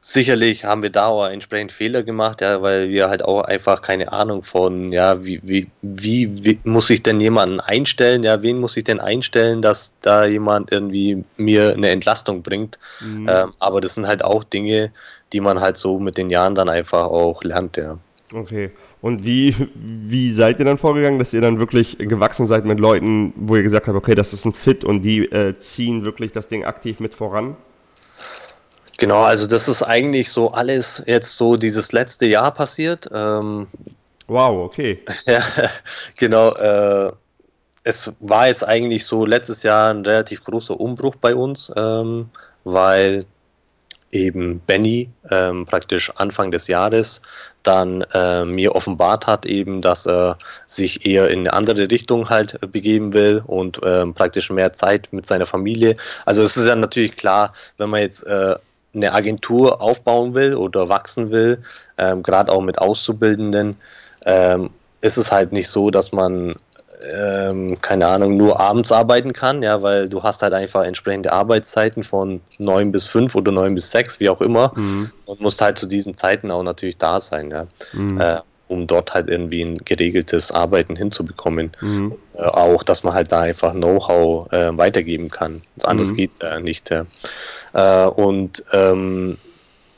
[0.00, 4.10] sicherlich haben wir da auch entsprechend Fehler gemacht, ja, weil wir halt auch einfach keine
[4.10, 8.78] Ahnung von, ja, wie, wie, wie, wie muss ich denn jemanden einstellen, ja, wen muss
[8.78, 12.78] ich denn einstellen, dass da jemand irgendwie mir eine Entlastung bringt.
[13.00, 13.28] Mhm.
[13.28, 14.90] Ähm, aber das sind halt auch Dinge,
[15.34, 17.98] die man halt so mit den Jahren dann einfach auch lernt, ja.
[18.32, 18.70] Okay.
[19.00, 23.32] Und wie, wie seid ihr dann vorgegangen, dass ihr dann wirklich gewachsen seid mit Leuten,
[23.36, 26.48] wo ihr gesagt habt, okay, das ist ein Fit und die äh, ziehen wirklich das
[26.48, 27.56] Ding aktiv mit voran?
[28.98, 33.08] Genau, also das ist eigentlich so alles jetzt so dieses letzte Jahr passiert.
[33.12, 33.68] Ähm,
[34.26, 35.04] wow, okay.
[35.26, 35.44] ja,
[36.18, 36.52] genau.
[36.54, 37.12] Äh,
[37.84, 42.28] es war jetzt eigentlich so letztes Jahr ein relativ großer Umbruch bei uns, ähm,
[42.64, 43.20] weil
[44.10, 47.22] eben Benny ähm, praktisch Anfang des Jahres
[47.68, 52.58] dann äh, mir offenbart hat eben, dass er sich eher in eine andere Richtung halt
[52.72, 55.96] begeben will und ähm, praktisch mehr Zeit mit seiner Familie.
[56.24, 58.54] Also es ist ja natürlich klar, wenn man jetzt äh,
[58.94, 61.62] eine Agentur aufbauen will oder wachsen will,
[61.98, 63.76] ähm, gerade auch mit Auszubildenden,
[64.24, 64.70] ähm,
[65.02, 66.54] ist es halt nicht so, dass man
[67.12, 72.02] ähm, keine Ahnung, nur abends arbeiten kann, ja, weil du hast halt einfach entsprechende Arbeitszeiten
[72.02, 75.10] von neun bis fünf oder neun bis sechs, wie auch immer, mhm.
[75.26, 77.66] und musst halt zu diesen Zeiten auch natürlich da sein, ja.
[77.92, 78.20] Mhm.
[78.20, 81.72] Äh, um dort halt irgendwie ein geregeltes Arbeiten hinzubekommen.
[81.80, 82.14] Mhm.
[82.34, 85.62] Äh, auch, dass man halt da einfach Know-how äh, weitergeben kann.
[85.82, 86.16] Anders mhm.
[86.16, 86.90] geht's ja nicht.
[86.90, 87.06] Ja.
[87.72, 89.38] Äh, und ähm,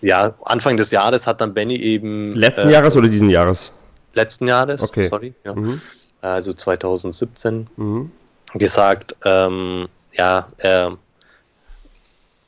[0.02, 2.34] ja, Anfang des Jahres hat dann Benny eben.
[2.34, 3.72] Letzten äh, Jahres oder diesen Jahres?
[4.14, 5.08] Letzten Jahres, okay.
[5.08, 5.34] sorry.
[5.44, 5.54] Ja.
[6.22, 8.12] Also 2017, mhm.
[8.54, 10.90] gesagt, ähm, ja, er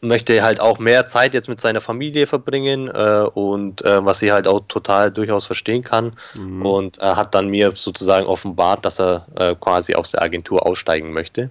[0.02, 4.32] möchte halt auch mehr Zeit jetzt mit seiner Familie verbringen äh, und äh, was sie
[4.32, 6.66] halt auch total durchaus verstehen kann mhm.
[6.66, 11.12] und er hat dann mir sozusagen offenbart, dass er äh, quasi aus der Agentur aussteigen
[11.12, 11.50] möchte.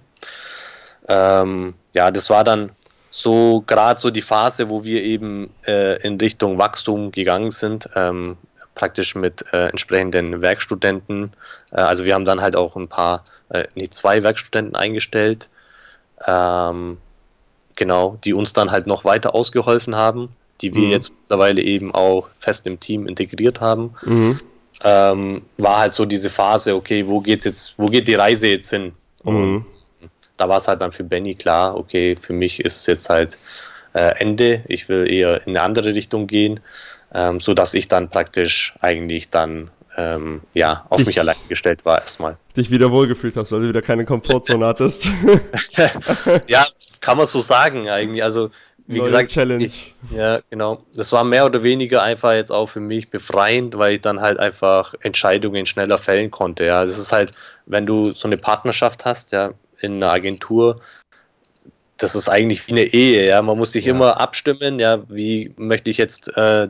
[1.08, 2.72] Ähm, ja, das war dann
[3.10, 7.88] so gerade so die Phase, wo wir eben äh, in Richtung Wachstum gegangen sind.
[7.94, 8.36] Ähm,
[8.74, 11.32] praktisch mit äh, entsprechenden Werkstudenten.
[11.70, 15.48] Äh, also wir haben dann halt auch ein paar, äh, nee, zwei Werkstudenten eingestellt,
[16.26, 16.98] ähm,
[17.76, 20.90] genau, die uns dann halt noch weiter ausgeholfen haben, die wir mhm.
[20.90, 23.94] jetzt mittlerweile eben auch fest im Team integriert haben.
[24.04, 24.38] Mhm.
[24.84, 28.70] Ähm, war halt so diese Phase, okay, wo geht's jetzt, wo geht die Reise jetzt
[28.70, 28.92] hin?
[29.22, 29.64] Und mhm.
[30.36, 33.36] da war es halt dann für Benny klar, okay, für mich ist jetzt halt
[33.92, 36.60] äh, Ende, ich will eher in eine andere Richtung gehen
[37.14, 41.84] ähm, so dass ich dann praktisch eigentlich dann ähm, ja auf dich, mich allein gestellt
[41.84, 42.36] war erstmal.
[42.56, 45.10] Dich wieder wohlgefühlt hast, weil du wieder keine Komfortzone hattest.
[46.46, 46.64] ja,
[47.00, 48.22] kann man so sagen eigentlich.
[48.22, 48.50] Also
[48.86, 49.64] wie Neue gesagt, Challenge.
[49.64, 50.84] Ich, ja, genau.
[50.94, 54.38] Das war mehr oder weniger einfach jetzt auch für mich befreiend, weil ich dann halt
[54.38, 56.64] einfach Entscheidungen schneller fällen konnte.
[56.64, 57.32] Ja, das ist halt,
[57.66, 60.80] wenn du so eine Partnerschaft hast, ja, in einer Agentur,
[61.96, 63.40] das ist eigentlich wie eine Ehe, ja.
[63.42, 63.92] Man muss sich ja.
[63.92, 66.68] immer abstimmen, ja, wie möchte ich jetzt äh,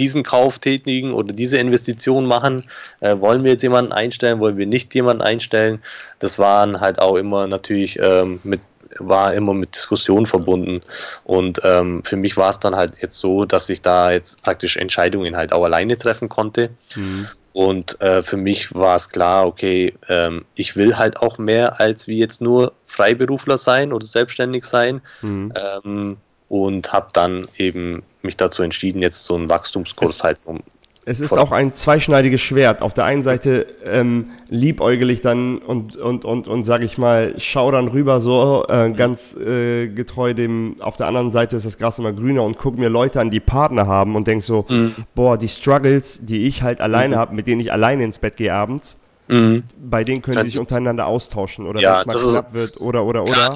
[0.00, 2.64] diesen Kauf tätigen oder diese Investition machen?
[3.00, 4.40] Äh, wollen wir jetzt jemanden einstellen?
[4.40, 5.82] Wollen wir nicht jemanden einstellen?
[6.18, 8.60] Das waren halt auch immer natürlich ähm, mit
[8.98, 10.80] war immer mit Diskussionen verbunden.
[11.22, 14.76] Und ähm, für mich war es dann halt jetzt so, dass ich da jetzt praktisch
[14.76, 16.70] Entscheidungen halt auch alleine treffen konnte.
[16.96, 17.26] Mhm.
[17.52, 22.06] Und äh, für mich war es klar, okay, ähm, ich will halt auch mehr als
[22.06, 25.00] wie jetzt nur Freiberufler sein oder selbstständig sein.
[25.22, 25.52] Mhm.
[25.84, 26.16] Ähm,
[26.50, 30.58] und habe dann eben mich dazu entschieden, jetzt so einen Wachstumskurs es, halt um.
[31.06, 32.82] Es ist auch ein zweischneidiges Schwert.
[32.82, 37.34] Auf der einen Seite ähm, liebäugel ich dann und, und, und, und sage ich mal,
[37.38, 41.78] schau dann rüber so äh, ganz äh, getreu dem, auf der anderen Seite ist das
[41.78, 44.96] Gras immer grüner und guck mir Leute an, die Partner haben und denk so, mhm.
[45.14, 47.20] boah, die Struggles, die ich halt alleine mhm.
[47.20, 48.98] habe, mit denen ich alleine ins Bett gehe abends,
[49.28, 49.62] mhm.
[49.78, 53.04] bei denen können sie sich untereinander austauschen oder ja, wenn es mal knapp wird oder
[53.04, 53.32] oder oder.
[53.32, 53.50] Ja,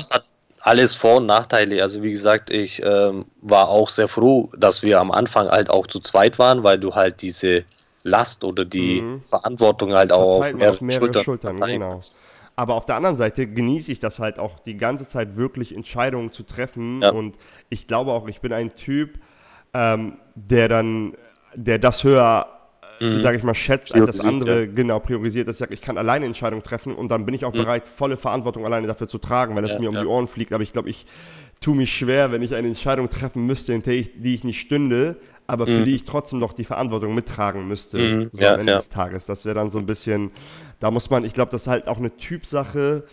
[0.64, 1.82] alles Vor- und Nachteile.
[1.82, 5.86] Also wie gesagt, ich ähm, war auch sehr froh, dass wir am Anfang halt auch
[5.86, 7.64] zu zweit waren, weil du halt diese
[8.02, 9.22] Last oder die mhm.
[9.24, 11.98] Verantwortung halt auch auf mehrere, auf mehrere Schultern, Schultern genau.
[12.56, 16.32] Aber auf der anderen Seite genieße ich das halt auch die ganze Zeit wirklich Entscheidungen
[16.32, 17.10] zu treffen ja.
[17.10, 17.36] und
[17.68, 19.18] ich glaube auch, ich bin ein Typ,
[19.74, 21.14] ähm, der dann,
[21.54, 22.53] der das höher
[23.00, 23.18] mhm.
[23.18, 24.66] sage ich mal, schätzt, als das andere ja.
[24.66, 25.48] genau priorisiert.
[25.48, 27.58] Das sagt, ich kann alleine Entscheidungen treffen und dann bin ich auch mhm.
[27.58, 30.02] bereit, volle Verantwortung alleine dafür zu tragen, wenn es ja, mir um ja.
[30.02, 30.52] die Ohren fliegt.
[30.52, 31.04] Aber ich glaube, ich
[31.60, 35.16] tue mich schwer, wenn ich eine Entscheidung treffen müsste, hinter die ich nicht stünde,
[35.46, 35.84] aber für mhm.
[35.84, 38.30] die ich trotzdem noch die Verantwortung mittragen müsste mhm.
[38.32, 39.26] so am Ende des Tages.
[39.26, 40.30] Das wäre dann so ein bisschen,
[40.80, 43.04] da muss man, ich glaube, das ist halt auch eine Typsache,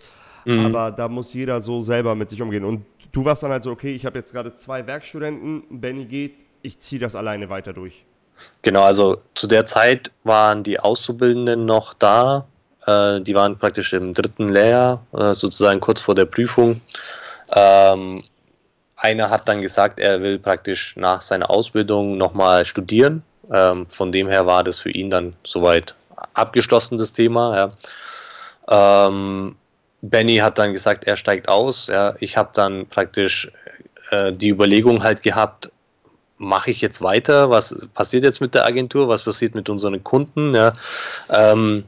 [0.45, 0.65] mhm.
[0.67, 2.63] aber da muss jeder so selber mit sich umgehen.
[2.63, 6.35] Und du warst dann halt so, okay, ich habe jetzt gerade zwei Werkstudenten, Benny geht,
[6.61, 8.05] ich ziehe das alleine weiter durch.
[8.61, 12.45] Genau, also zu der Zeit waren die Auszubildenden noch da.
[12.85, 16.81] Äh, die waren praktisch im dritten Lehrjahr, äh, sozusagen kurz vor der Prüfung.
[17.53, 18.21] Ähm,
[18.95, 23.23] einer hat dann gesagt, er will praktisch nach seiner Ausbildung nochmal studieren.
[23.51, 25.95] Ähm, von dem her war das für ihn dann soweit
[26.33, 27.69] abgeschlossen, das Thema.
[28.67, 29.07] Ja.
[29.07, 29.55] Ähm,
[30.01, 31.87] Benny hat dann gesagt, er steigt aus.
[31.87, 32.15] Ja.
[32.19, 33.51] Ich habe dann praktisch
[34.11, 35.71] äh, die Überlegung halt gehabt,
[36.41, 37.49] mache ich jetzt weiter?
[37.49, 39.07] Was passiert jetzt mit der Agentur?
[39.07, 40.55] Was passiert mit unseren Kunden?
[40.55, 40.73] Ja,
[41.29, 41.85] ähm,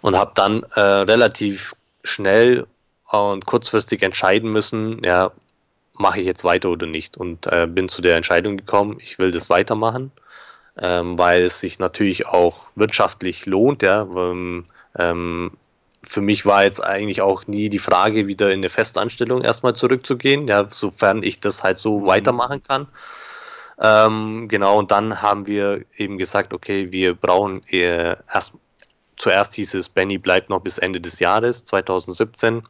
[0.00, 2.66] und habe dann äh, relativ schnell
[3.10, 5.30] und kurzfristig entscheiden müssen, ja,
[5.92, 7.16] mache ich jetzt weiter oder nicht?
[7.16, 10.10] Und äh, bin zu der Entscheidung gekommen, ich will das weitermachen,
[10.78, 14.08] ähm, weil es sich natürlich auch wirtschaftlich lohnt, ja.
[14.98, 15.52] Ähm,
[16.04, 20.48] für mich war jetzt eigentlich auch nie die Frage, wieder in eine Festanstellung erstmal zurückzugehen,
[20.48, 22.06] ja, sofern ich das halt so mhm.
[22.06, 22.88] weitermachen kann.
[23.82, 28.52] Ähm, genau, und dann haben wir eben gesagt, okay, wir brauchen eher erst,
[29.16, 32.62] zuerst hieß es, Benny bleibt noch bis Ende des Jahres 2017.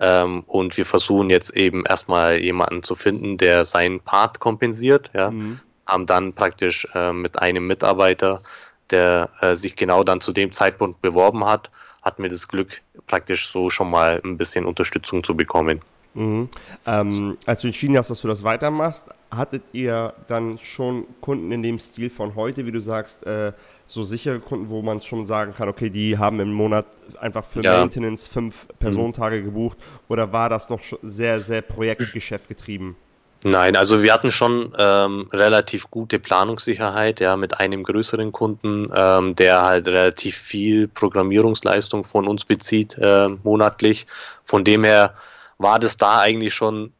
[0.00, 5.10] Ähm, und wir versuchen jetzt eben erstmal jemanden zu finden, der seinen Part kompensiert.
[5.14, 5.30] Ja.
[5.30, 5.60] Mhm.
[5.86, 8.42] Haben dann praktisch äh, mit einem Mitarbeiter,
[8.90, 11.70] der äh, sich genau dann zu dem Zeitpunkt beworben hat,
[12.02, 15.80] hatten wir das Glück, praktisch so schon mal ein bisschen Unterstützung zu bekommen.
[16.14, 16.48] Mhm.
[16.86, 21.62] Ähm, als du entschieden hast, dass du das weitermachst, hattet ihr dann schon Kunden in
[21.62, 23.52] dem Stil von heute, wie du sagst, äh,
[23.86, 26.86] so sichere Kunden, wo man schon sagen kann, okay, die haben im Monat
[27.20, 27.80] einfach für ja.
[27.80, 29.44] Maintenance fünf Personentage mhm.
[29.44, 29.78] gebucht
[30.08, 32.96] oder war das noch sehr, sehr Projektgeschäft getrieben?
[33.42, 39.34] Nein, also wir hatten schon ähm, relativ gute Planungssicherheit, ja, mit einem größeren Kunden, ähm,
[39.34, 44.06] der halt relativ viel Programmierungsleistung von uns bezieht äh, monatlich.
[44.44, 45.14] Von dem her
[45.56, 46.92] war das da eigentlich schon,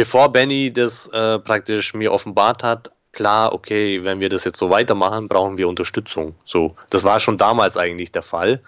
[0.00, 4.70] bevor Benny das äh, praktisch mir offenbart hat, klar, okay, wenn wir das jetzt so
[4.70, 6.34] weitermachen, brauchen wir Unterstützung.
[6.42, 8.62] So, das war schon damals eigentlich der Fall.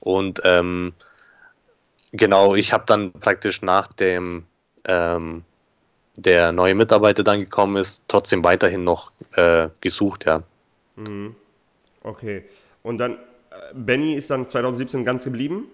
[0.00, 0.94] Und ähm,
[2.12, 4.46] genau, ich habe dann praktisch nach dem
[4.86, 5.44] ähm,
[6.16, 10.42] der neue Mitarbeiter dann gekommen ist, trotzdem weiterhin noch äh, gesucht, ja.
[10.96, 11.36] Mhm.
[12.02, 12.46] Okay.
[12.82, 15.66] Und dann, äh, Benny ist dann 2017 ganz geblieben?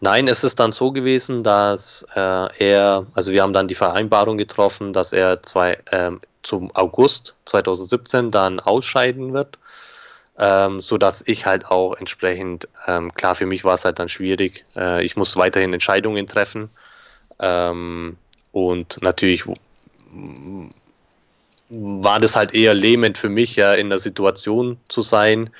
[0.00, 2.18] Nein, es ist dann so gewesen, dass äh,
[2.58, 8.30] er, also wir haben dann die Vereinbarung getroffen, dass er zwei, ähm, zum August 2017
[8.30, 9.58] dann ausscheiden wird,
[10.38, 14.10] ähm, so dass ich halt auch entsprechend, ähm, klar für mich war es halt dann
[14.10, 16.68] schwierig, äh, ich muss weiterhin Entscheidungen treffen.
[17.38, 18.18] Ähm,
[18.52, 19.44] und natürlich
[21.68, 25.50] war das halt eher lähmend für mich, ja, in der Situation zu sein,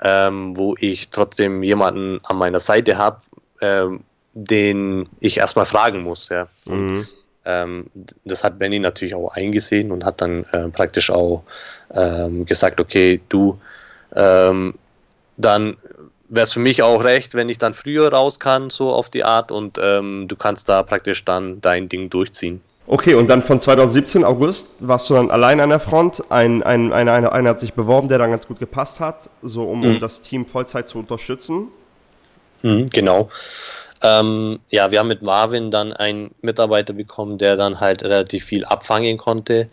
[0.00, 3.20] ähm, wo ich trotzdem jemanden an meiner Seite habe,
[3.60, 4.00] ähm,
[4.34, 6.28] den ich erstmal fragen muss.
[6.28, 6.48] Ja.
[6.66, 7.06] Und, mhm.
[7.44, 7.86] ähm,
[8.24, 11.42] das hat Benny natürlich auch eingesehen und hat dann äh, praktisch auch
[11.92, 13.58] ähm, gesagt, okay, du,
[14.14, 14.74] ähm,
[15.36, 15.76] dann
[16.28, 19.24] wäre es für mich auch recht, wenn ich dann früher raus kann, so auf die
[19.24, 22.60] Art, und ähm, du kannst da praktisch dann dein Ding durchziehen.
[22.86, 26.22] Okay, und dann von 2017 August warst du dann allein an der Front.
[26.30, 29.64] Ein, ein, einer, einer, einer hat sich beworben, der dann ganz gut gepasst hat, so
[29.64, 29.86] um, mhm.
[29.86, 31.68] um das Team Vollzeit zu unterstützen.
[32.62, 33.28] Mhm, genau.
[34.02, 38.64] Ähm, ja, wir haben mit Marvin dann einen Mitarbeiter bekommen, der dann halt relativ viel
[38.64, 39.68] abfangen konnte.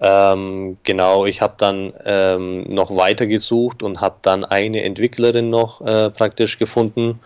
[0.00, 5.80] Ähm, genau, ich habe dann ähm, noch weiter gesucht und habe dann eine Entwicklerin noch
[5.80, 7.18] äh, praktisch gefunden,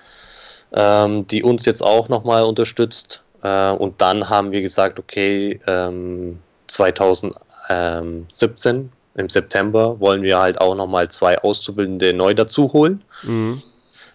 [0.72, 3.22] ähm, die uns jetzt auch nochmal unterstützt.
[3.42, 5.60] Äh, und dann haben wir gesagt, okay,
[6.66, 7.36] 2017
[7.68, 13.04] ähm, im September wollen wir halt auch nochmal zwei Auszubildende neu dazu holen.
[13.22, 13.60] Mhm.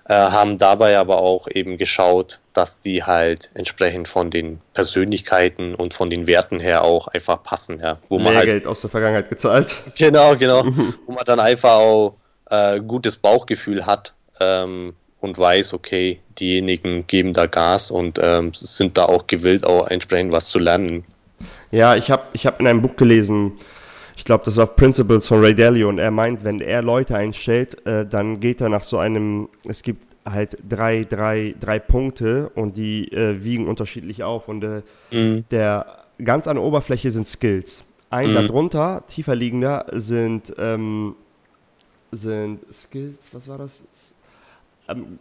[0.10, 5.94] Äh, haben dabei aber auch eben geschaut, dass die halt entsprechend von den Persönlichkeiten und
[5.94, 7.80] von den Werten her auch einfach passen.
[7.82, 8.00] Ja.
[8.08, 9.76] Wo man halt, Geld aus der Vergangenheit gezahlt.
[9.98, 10.64] Genau, genau.
[11.06, 12.16] wo man dann einfach auch
[12.50, 18.98] äh, gutes Bauchgefühl hat ähm, und weiß, okay, diejenigen geben da Gas und ähm, sind
[18.98, 21.04] da auch gewillt, auch entsprechend was zu lernen.
[21.72, 23.54] Ja, ich habe ich hab in einem Buch gelesen,
[24.18, 27.86] ich glaube, das war Principles von Ray Dalio und er meint, wenn er Leute einstellt,
[27.86, 32.76] äh, dann geht er nach so einem, es gibt halt drei, drei, drei Punkte und
[32.78, 35.46] die äh, wiegen unterschiedlich auf und äh, mhm.
[35.52, 37.84] der ganz an der Oberfläche sind Skills.
[38.10, 38.34] Ein mhm.
[38.34, 41.16] darunter, tiefer liegender, sind, ähm,
[42.12, 43.84] sind Skills, was war das?
[44.90, 45.20] Ähm,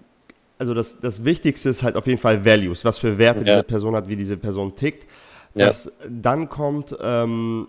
[0.59, 3.57] also das, das Wichtigste ist halt auf jeden Fall Values, was für Werte ja.
[3.57, 5.07] diese Person hat, wie diese Person tickt.
[5.55, 5.67] Ja.
[5.67, 7.69] Das, dann kommt ähm,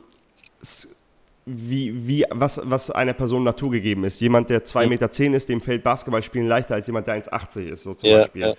[1.47, 4.19] wie, wie, was, was einer Person naturgegeben ist.
[4.19, 7.83] Jemand, der 2,10 Meter zehn ist, dem fällt Basketballspielen leichter als jemand, der 1,80 ist,
[7.83, 8.41] so zum ja, Beispiel.
[8.41, 8.53] Ja.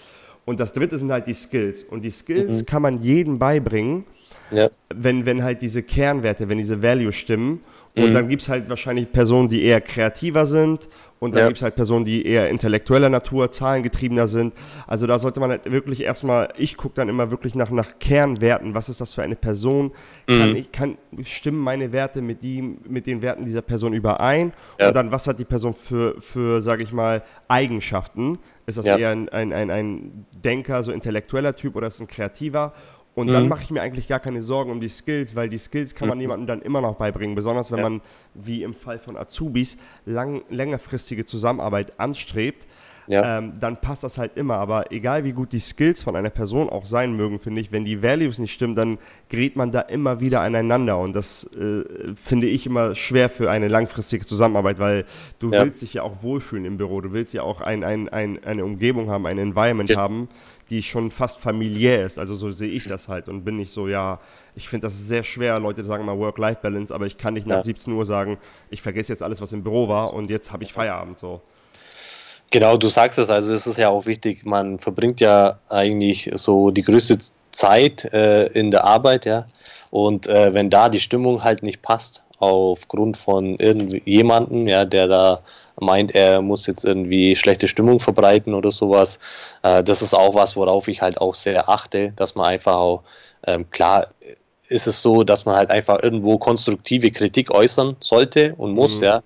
[0.46, 1.82] Und das dritte sind halt die Skills.
[1.82, 2.66] Und die Skills mhm.
[2.66, 4.04] kann man jedem beibringen,
[4.50, 4.70] ja.
[4.88, 7.60] wenn, wenn halt diese Kernwerte, wenn diese Values stimmen.
[7.98, 8.14] Und mhm.
[8.14, 10.88] dann gibt es halt wahrscheinlich Personen, die eher kreativer sind
[11.20, 11.46] und dann ja.
[11.48, 14.54] gibt es halt Personen, die eher intellektueller Natur, zahlengetriebener sind.
[14.86, 18.74] Also da sollte man halt wirklich erstmal, ich gucke dann immer wirklich nach, nach Kernwerten.
[18.74, 19.92] Was ist das für eine Person?
[20.28, 20.38] Mhm.
[20.38, 24.52] Kann, ich, kann stimmen meine Werte mit, die, mit den Werten dieser Person überein?
[24.78, 24.88] Ja.
[24.88, 28.38] Und dann, was hat die Person für, für sage ich mal, Eigenschaften?
[28.66, 28.98] Ist das ja.
[28.98, 32.74] eher ein, ein, ein, ein Denker, so intellektueller Typ oder ist es ein kreativer?
[33.18, 33.32] Und mhm.
[33.32, 36.06] dann mache ich mir eigentlich gar keine Sorgen um die Skills, weil die Skills kann
[36.06, 36.22] man mhm.
[36.22, 37.34] jemandem dann immer noch beibringen.
[37.34, 37.88] Besonders wenn ja.
[37.88, 38.00] man,
[38.34, 42.68] wie im Fall von Azubis, lang, längerfristige Zusammenarbeit anstrebt.
[43.08, 43.38] Ja.
[43.38, 44.58] Ähm, dann passt das halt immer.
[44.58, 47.84] Aber egal wie gut die Skills von einer Person auch sein mögen, finde ich, wenn
[47.84, 48.98] die Values nicht stimmen, dann
[49.30, 50.98] gerät man da immer wieder aneinander.
[50.98, 51.82] Und das äh,
[52.14, 55.06] finde ich immer schwer für eine langfristige Zusammenarbeit, weil
[55.40, 55.64] du ja.
[55.64, 57.00] willst dich ja auch wohlfühlen im Büro.
[57.00, 60.28] Du willst ja auch ein, ein, ein, eine Umgebung haben, ein Environment haben,
[60.70, 62.18] die schon fast familiär ist.
[62.18, 64.20] Also so sehe ich das halt und bin nicht so, ja,
[64.54, 65.58] ich finde das sehr schwer.
[65.60, 67.62] Leute sagen mal Work-Life-Balance, aber ich kann nicht nach ja.
[67.62, 68.38] 17 Uhr sagen,
[68.70, 71.40] ich vergesse jetzt alles, was im Büro war und jetzt habe ich Feierabend so.
[72.50, 76.70] Genau, du sagst es, also es ist ja auch wichtig, man verbringt ja eigentlich so
[76.70, 77.18] die größte
[77.50, 79.46] Zeit äh, in der Arbeit, ja.
[79.90, 85.40] Und äh, wenn da die Stimmung halt nicht passt, aufgrund von irgendjemanden, ja, der da
[85.80, 89.18] meint, er muss jetzt irgendwie schlechte Stimmung verbreiten oder sowas.
[89.62, 93.02] Äh, das ist auch was, worauf ich halt auch sehr achte, dass man einfach auch,
[93.46, 94.08] ähm, klar
[94.68, 99.04] ist es so, dass man halt einfach irgendwo konstruktive Kritik äußern sollte und muss, mhm.
[99.04, 99.22] ja.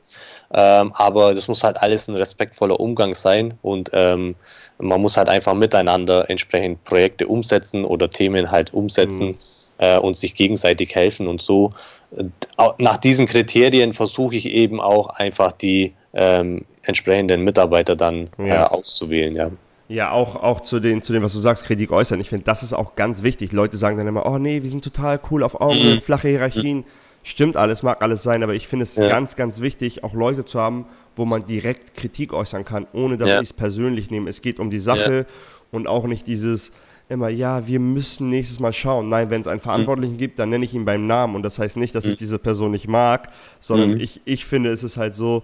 [0.55, 4.35] Ähm, aber das muss halt alles ein respektvoller Umgang sein und ähm,
[4.79, 9.37] man muss halt einfach miteinander entsprechend Projekte umsetzen oder Themen halt umsetzen mhm.
[9.79, 11.73] äh, und sich gegenseitig helfen und so.
[12.79, 18.65] Nach diesen Kriterien versuche ich eben auch einfach die ähm, entsprechenden Mitarbeiter dann äh, ja.
[18.65, 19.51] äh, auszuwählen, ja.
[19.89, 22.19] Ja, auch, auch zu, den, zu dem, was du sagst, Kritik äußern.
[22.21, 23.53] Ich finde, das ist auch ganz wichtig.
[23.53, 26.01] Leute sagen dann immer, oh nee, wir sind total cool auf Augen, mhm.
[26.01, 26.79] flache Hierarchien.
[26.79, 26.85] Mhm.
[27.25, 29.09] Stimmt alles, mag alles sein, aber ich finde es ja.
[29.09, 33.29] ganz, ganz wichtig, auch Leute zu haben, wo man direkt Kritik äußern kann, ohne dass
[33.29, 33.39] ja.
[33.39, 34.29] sie es persönlich nehmen.
[34.29, 35.27] Es geht um die Sache
[35.71, 36.73] und auch nicht dieses
[37.09, 39.09] immer, ja, wir müssen nächstes Mal schauen.
[39.09, 40.19] Nein, wenn es einen Verantwortlichen mhm.
[40.19, 42.13] gibt, dann nenne ich ihn beim Namen und das heißt nicht, dass mhm.
[42.13, 43.31] ich diese Person nicht mag,
[43.61, 44.01] sondern mhm.
[44.01, 45.43] ich, ich finde, es ist halt so,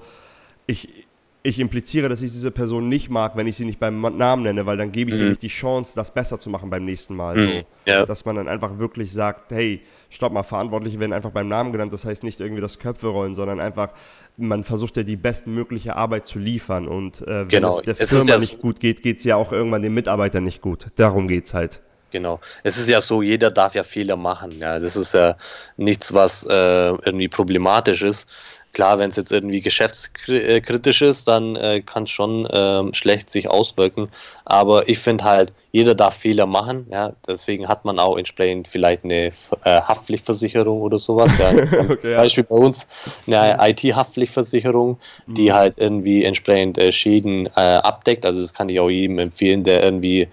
[0.66, 1.06] ich,
[1.42, 4.66] ich impliziere, dass ich diese Person nicht mag, wenn ich sie nicht beim Namen nenne,
[4.66, 5.22] weil dann gebe ich mhm.
[5.22, 7.36] ihr nicht die Chance, das besser zu machen beim nächsten Mal.
[7.36, 7.48] Mhm.
[7.48, 7.62] So.
[7.86, 8.06] Ja.
[8.06, 9.80] Dass man dann einfach wirklich sagt, hey,
[10.10, 11.92] stopp mal, Verantwortliche werden einfach beim Namen genannt.
[11.92, 13.90] Das heißt nicht irgendwie das Köpfe rollen, sondern einfach,
[14.36, 16.88] man versucht ja die bestmögliche Arbeit zu liefern.
[16.88, 17.78] Und äh, wenn genau.
[17.78, 19.94] es der es Firma ja nicht so gut geht, geht es ja auch irgendwann den
[19.94, 20.86] Mitarbeitern nicht gut.
[20.96, 21.80] Darum geht es halt.
[22.10, 22.40] Genau.
[22.62, 24.58] Es ist ja so, jeder darf ja Fehler machen.
[24.58, 25.36] Ja, das ist ja
[25.76, 28.28] nichts, was äh, irgendwie problematisch ist.
[28.72, 33.48] Klar, wenn es jetzt irgendwie geschäftskritisch ist, dann äh, kann es schon äh, schlecht sich
[33.48, 34.08] auswirken.
[34.44, 36.86] Aber ich finde halt, jeder darf Fehler machen.
[36.90, 39.32] Ja, deswegen hat man auch entsprechend vielleicht eine
[39.64, 41.32] äh, Haftpflichtversicherung oder sowas.
[41.38, 41.50] Ja.
[41.78, 42.86] okay, Zum Beispiel bei uns
[43.26, 45.54] eine IT-Haftpflichtversicherung, die mhm.
[45.54, 48.24] halt irgendwie entsprechend äh, Schäden äh, abdeckt.
[48.26, 50.28] Also das kann ich auch jedem empfehlen, der irgendwie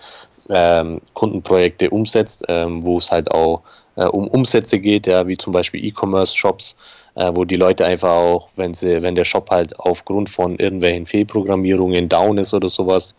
[0.50, 3.62] ähm, Kundenprojekte umsetzt, ähm, wo es halt auch
[3.96, 6.76] äh, um Umsätze geht, ja, wie zum Beispiel E-Commerce-Shops
[7.16, 11.06] äh, wo die Leute einfach auch, wenn sie, wenn der Shop halt aufgrund von irgendwelchen
[11.06, 13.16] Fehlprogrammierungen down ist oder sowas,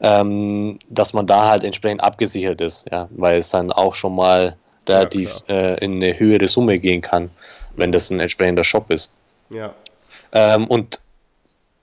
[0.00, 4.56] ähm, dass man da halt entsprechend abgesichert ist, ja, weil es dann auch schon mal
[4.88, 7.30] relativ ja, äh, in eine höhere Summe gehen kann,
[7.76, 9.12] wenn das ein entsprechender Shop ist.
[9.50, 9.74] Ja.
[10.32, 11.00] Ähm, und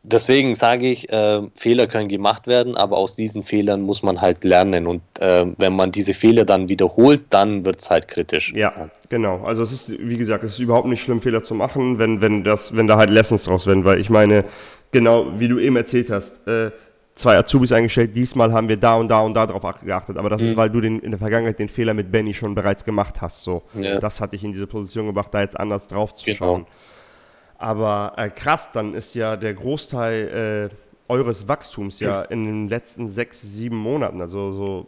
[0.03, 4.43] deswegen sage ich, äh, Fehler können gemacht werden, aber aus diesen Fehlern muss man halt
[4.43, 4.85] lernen.
[4.85, 8.53] Und äh, wenn man diese Fehler dann wiederholt, dann wird es halt kritisch.
[8.53, 9.43] Ja, genau.
[9.43, 12.43] Also es ist, wie gesagt, es ist überhaupt nicht schlimm, Fehler zu machen, wenn, wenn,
[12.43, 14.43] das, wenn da halt Lessons draus werden, weil ich meine,
[14.91, 16.71] genau wie du eben erzählt hast, äh,
[17.15, 20.41] zwei Azubis eingestellt, diesmal haben wir da und da und da drauf geachtet, aber das
[20.41, 20.47] mhm.
[20.49, 23.43] ist, weil du den, in der Vergangenheit den Fehler mit Benny schon bereits gemacht hast.
[23.43, 23.63] So.
[23.79, 23.99] Ja.
[23.99, 26.37] Das hat dich in diese Position gebracht, da jetzt anders drauf zu genau.
[26.37, 26.65] schauen.
[27.57, 30.75] Aber äh, krass, dann ist ja der Großteil äh,
[31.11, 34.87] eures Wachstums ja in den letzten sechs, sieben Monaten, also so.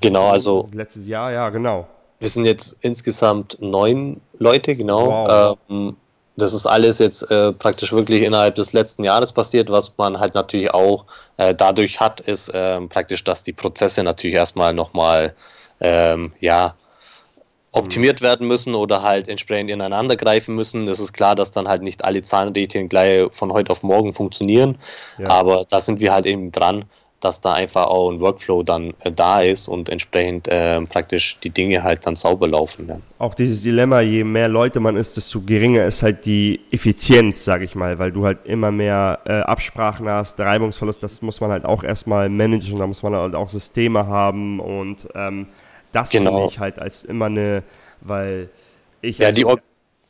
[0.00, 0.68] Genau, also.
[0.72, 1.86] Letztes Jahr, ja, genau.
[2.18, 5.10] Wir sind jetzt insgesamt neun Leute, genau.
[5.10, 5.58] Wow.
[5.68, 5.96] Ähm,
[6.36, 9.70] das ist alles jetzt äh, praktisch wirklich innerhalb des letzten Jahres passiert.
[9.70, 11.06] Was man halt natürlich auch
[11.38, 15.34] äh, dadurch hat, ist äh, praktisch, dass die Prozesse natürlich erstmal nochmal,
[15.80, 16.74] ähm, ja,
[17.76, 20.88] optimiert werden müssen oder halt entsprechend ineinander greifen müssen.
[20.88, 24.78] Es ist klar, dass dann halt nicht alle Zahnrädchen gleich von heute auf morgen funktionieren,
[25.18, 25.28] ja.
[25.28, 26.84] aber da sind wir halt eben dran,
[27.20, 31.50] dass da einfach auch ein Workflow dann äh, da ist und entsprechend äh, praktisch die
[31.50, 32.86] Dinge halt dann sauber laufen.
[32.88, 32.98] Ja.
[33.18, 37.64] Auch dieses Dilemma, je mehr Leute man ist, desto geringer ist halt die Effizienz, sage
[37.64, 41.64] ich mal, weil du halt immer mehr äh, Absprachen hast, Reibungsverlust, das muss man halt
[41.64, 45.46] auch erstmal managen, da muss man halt auch Systeme haben und ähm,
[45.96, 46.32] das genau.
[46.32, 47.62] finde ich halt als immer eine,
[48.02, 48.50] weil
[49.00, 49.18] ich.
[49.18, 49.58] Ja, die, Or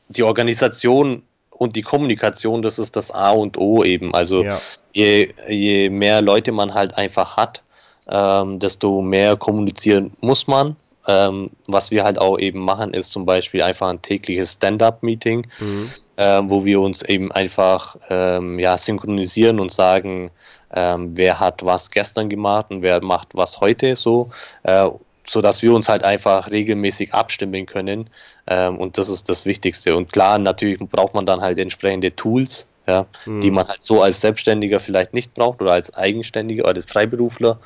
[0.09, 4.12] die Organisation und die Kommunikation, das ist das A und O eben.
[4.12, 4.61] Also ja.
[4.93, 7.62] je, je mehr Leute man halt einfach hat,
[8.09, 10.76] ähm, desto mehr kommunizieren muss man.
[11.09, 15.91] Ähm, was wir halt auch eben machen, ist zum Beispiel einfach ein tägliches Stand-up-Meeting, mhm.
[16.16, 20.32] ähm, wo wir uns eben einfach ähm, ja, synchronisieren und sagen,
[20.74, 24.30] ähm, wer hat was gestern gemacht und wer macht was heute so.
[24.64, 24.91] Äh,
[25.29, 28.09] so dass wir uns halt einfach regelmäßig abstimmen können.
[28.47, 29.97] Ähm, und das ist das Wichtigste.
[29.97, 33.41] Und klar, natürlich braucht man dann halt entsprechende Tools, ja, mhm.
[33.41, 37.59] die man halt so als Selbstständiger vielleicht nicht braucht oder als Eigenständiger oder als Freiberufler.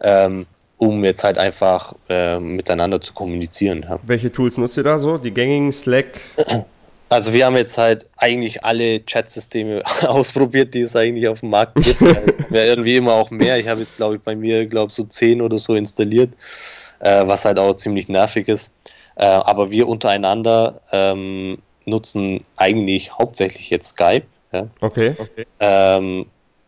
[0.00, 0.46] Ähm,
[0.76, 3.86] um jetzt halt einfach äh, miteinander zu kommunizieren.
[3.88, 4.00] Ja.
[4.02, 5.18] Welche Tools nutzt ihr da so?
[5.18, 6.20] Die gängigen Slack?
[7.08, 11.76] Also wir haben jetzt halt eigentlich alle Chat-Systeme ausprobiert, die es eigentlich auf dem Markt
[11.76, 12.02] gibt.
[12.26, 13.58] es kommen ja irgendwie immer auch mehr.
[13.58, 16.30] Ich habe jetzt, glaube ich, bei mir, glaube so zehn oder so installiert
[17.04, 18.72] äh, was halt auch ziemlich nervig ist.
[19.16, 24.26] Äh, aber wir untereinander ähm, nutzen eigentlich hauptsächlich jetzt Skype.
[24.52, 24.66] Ja?
[24.80, 25.14] Okay.
[25.18, 25.46] okay.
[25.60, 26.26] Ähm,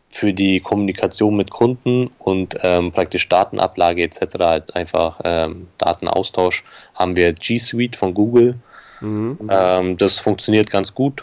[0.08, 6.64] für die Kommunikation mit Kunden und ähm, praktisch Datenablage etc., halt einfach ähm, Datenaustausch,
[6.94, 8.54] haben wir G Suite von Google.
[9.00, 9.38] Mhm.
[9.50, 11.22] Ähm, das funktioniert ganz gut.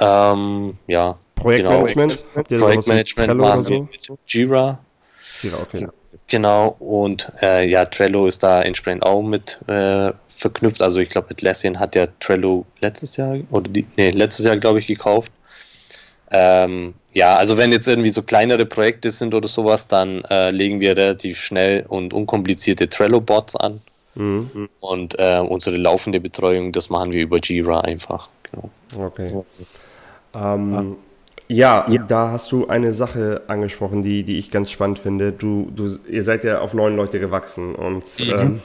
[0.00, 1.16] Ähm, ja.
[1.34, 2.24] Projektmanagement?
[2.48, 2.66] Genau.
[2.66, 4.78] Projektmanagement machen wir mit Jira.
[5.42, 5.88] Jira, okay.
[6.28, 6.76] Genau.
[6.78, 10.82] Und äh, ja, Trello ist da entsprechend auch mit äh, verknüpft.
[10.82, 14.78] Also ich glaube, Atlassian hat ja Trello letztes Jahr oder die, nee, letztes Jahr, glaube
[14.78, 15.32] ich, gekauft.
[16.30, 20.80] Ähm, ja, also wenn jetzt irgendwie so kleinere Projekte sind oder sowas, dann äh, legen
[20.80, 23.80] wir relativ schnell und unkomplizierte Trello-Bots an.
[24.16, 24.68] Mhm.
[24.80, 28.30] Und äh, unsere laufende Betreuung, das machen wir über Jira einfach.
[28.50, 28.70] Genau.
[28.96, 29.44] Okay.
[30.34, 30.96] Ähm,
[31.48, 35.32] ja, ja, da hast du eine Sache angesprochen, die, die ich ganz spannend finde.
[35.32, 38.38] Du, du, ihr seid ja auf neun Leute gewachsen und mhm.
[38.38, 38.60] ähm,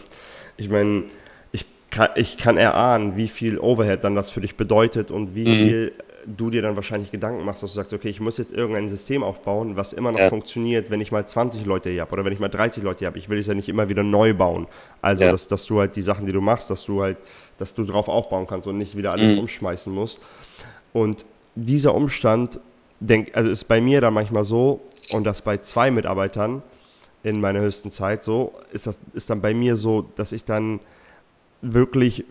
[0.56, 1.04] ich meine,
[1.52, 5.48] ich kann, ich kann erahnen, wie viel Overhead dann das für dich bedeutet und wie
[5.48, 5.54] mhm.
[5.54, 5.92] viel
[6.26, 9.24] du dir dann wahrscheinlich Gedanken machst, dass du sagst, okay, ich muss jetzt irgendein System
[9.24, 10.30] aufbauen, was immer noch ja.
[10.30, 13.08] funktioniert, wenn ich mal 20 Leute hier habe oder wenn ich mal 30 Leute hier
[13.08, 13.18] habe.
[13.18, 14.68] Ich will es ja nicht immer wieder neu bauen.
[15.02, 15.32] Also, ja.
[15.32, 17.18] dass, dass du halt die Sachen, die du machst, dass du halt,
[17.58, 19.40] dass du drauf aufbauen kannst und nicht wieder alles mhm.
[19.40, 20.20] umschmeißen musst.
[20.94, 21.26] Und
[21.56, 22.60] dieser Umstand
[23.00, 24.82] denk, also ist bei mir da manchmal so,
[25.12, 26.62] und das bei zwei Mitarbeitern
[27.24, 30.80] in meiner höchsten Zeit so, ist das ist dann bei mir so, dass ich dann
[31.62, 32.26] wirklich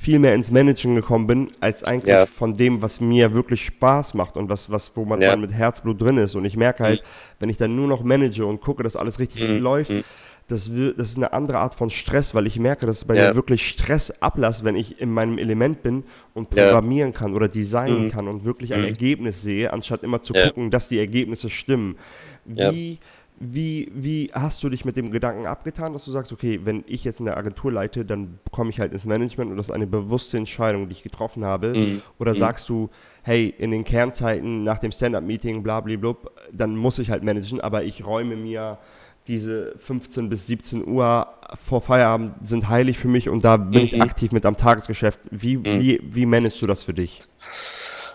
[0.00, 2.26] viel mehr ins Managen gekommen bin, als eigentlich ja.
[2.26, 5.30] von dem, was mir wirklich Spaß macht und was, was wo man ja.
[5.30, 6.36] dann mit Herzblut drin ist.
[6.36, 7.06] Und ich merke halt, mhm.
[7.40, 9.58] wenn ich dann nur noch manage und gucke, dass alles richtig mhm.
[9.58, 10.04] läuft, mhm
[10.50, 13.28] das, das ist eine andere Art von Stress, weil ich merke, dass es bei ja.
[13.28, 16.04] mir wirklich Stress ablässt, wenn ich in meinem Element bin
[16.34, 17.18] und programmieren ja.
[17.18, 18.10] kann oder designen mhm.
[18.10, 18.86] kann und wirklich ein mhm.
[18.86, 20.46] Ergebnis sehe, anstatt immer zu ja.
[20.46, 21.96] gucken, dass die Ergebnisse stimmen.
[22.44, 22.98] Wie,
[23.38, 27.04] wie, wie hast du dich mit dem Gedanken abgetan, dass du sagst, okay, wenn ich
[27.04, 30.36] jetzt eine Agentur leite, dann komme ich halt ins Management und das ist eine bewusste
[30.36, 31.72] Entscheidung, die ich getroffen habe?
[31.76, 32.02] Mhm.
[32.18, 32.38] Oder mhm.
[32.38, 32.90] sagst du,
[33.22, 36.16] hey, in den Kernzeiten nach dem Stand-up-Meeting, blablabla,
[36.52, 38.78] dann muss ich halt managen, aber ich räume mir
[39.26, 41.26] diese 15 bis 17 Uhr
[41.66, 43.86] vor Feierabend sind heilig für mich und da bin mhm.
[43.86, 45.20] ich aktiv mit am Tagesgeschäft.
[45.30, 45.64] Wie, mhm.
[45.64, 47.20] wie, wie managst du das für dich?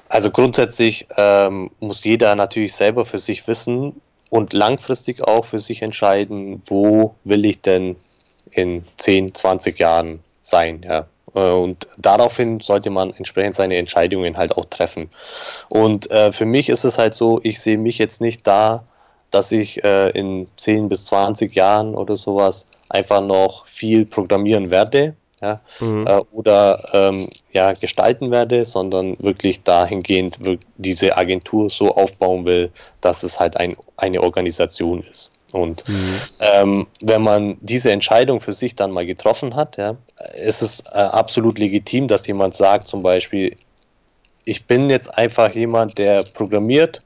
[0.08, 5.82] Also grundsätzlich ähm, muss jeder natürlich selber für sich wissen und langfristig auch für sich
[5.82, 7.96] entscheiden, wo will ich denn
[8.52, 10.84] in 10, 20 Jahren sein.
[10.88, 11.08] Ja.
[11.34, 15.10] Äh, und daraufhin sollte man entsprechend seine Entscheidungen halt auch treffen.
[15.70, 18.86] Und äh, für mich ist es halt so, ich sehe mich jetzt nicht da,
[19.36, 25.14] dass ich äh, in 10 bis 20 Jahren oder sowas einfach noch viel programmieren werde
[25.42, 26.08] ja, mhm.
[26.08, 30.40] äh, oder ähm, ja, gestalten werde, sondern wirklich dahingehend
[30.78, 32.72] diese Agentur so aufbauen will,
[33.02, 35.32] dass es halt ein, eine Organisation ist.
[35.52, 36.22] Und mhm.
[36.40, 39.98] ähm, wenn man diese Entscheidung für sich dann mal getroffen hat, ja,
[40.42, 43.54] ist es äh, absolut legitim, dass jemand sagt, zum Beispiel,
[44.46, 47.02] ich bin jetzt einfach jemand, der programmiert,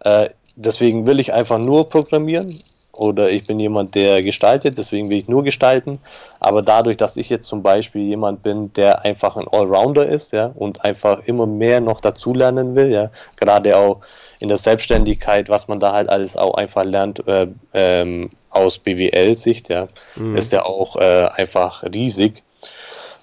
[0.00, 2.58] äh, deswegen will ich einfach nur programmieren
[2.96, 5.98] oder ich bin jemand, der gestaltet, deswegen will ich nur gestalten.
[6.40, 10.52] Aber dadurch, dass ich jetzt zum Beispiel jemand bin, der einfach ein Allrounder ist, ja,
[10.54, 14.00] und einfach immer mehr noch dazulernen will, ja, gerade auch
[14.38, 19.68] in der Selbstständigkeit, was man da halt alles auch einfach lernt äh, ähm, aus BWL-Sicht,
[19.68, 20.36] ja, mhm.
[20.36, 22.42] ist ja auch äh, einfach riesig.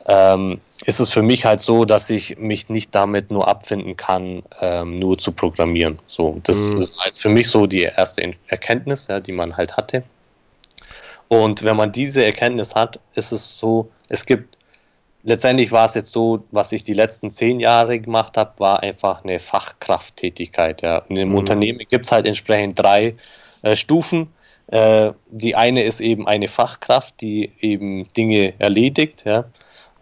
[0.05, 4.43] Ähm, ist es für mich halt so, dass ich mich nicht damit nur abfinden kann,
[4.61, 5.99] ähm, nur zu programmieren.
[6.07, 6.81] So, das mhm.
[6.81, 10.03] ist halt für mich so die erste Erkenntnis, ja, die man halt hatte.
[11.30, 14.57] Und wenn man diese Erkenntnis hat, ist es so, es gibt,
[15.23, 19.23] letztendlich war es jetzt so, was ich die letzten zehn Jahre gemacht habe, war einfach
[19.23, 20.81] eine Fachkrafttätigkeit.
[20.81, 20.99] Ja.
[21.07, 21.35] Und im mhm.
[21.35, 23.15] Unternehmen gibt es halt entsprechend drei
[23.61, 24.34] äh, Stufen.
[24.68, 29.45] Äh, die eine ist eben eine Fachkraft, die eben Dinge erledigt, ja.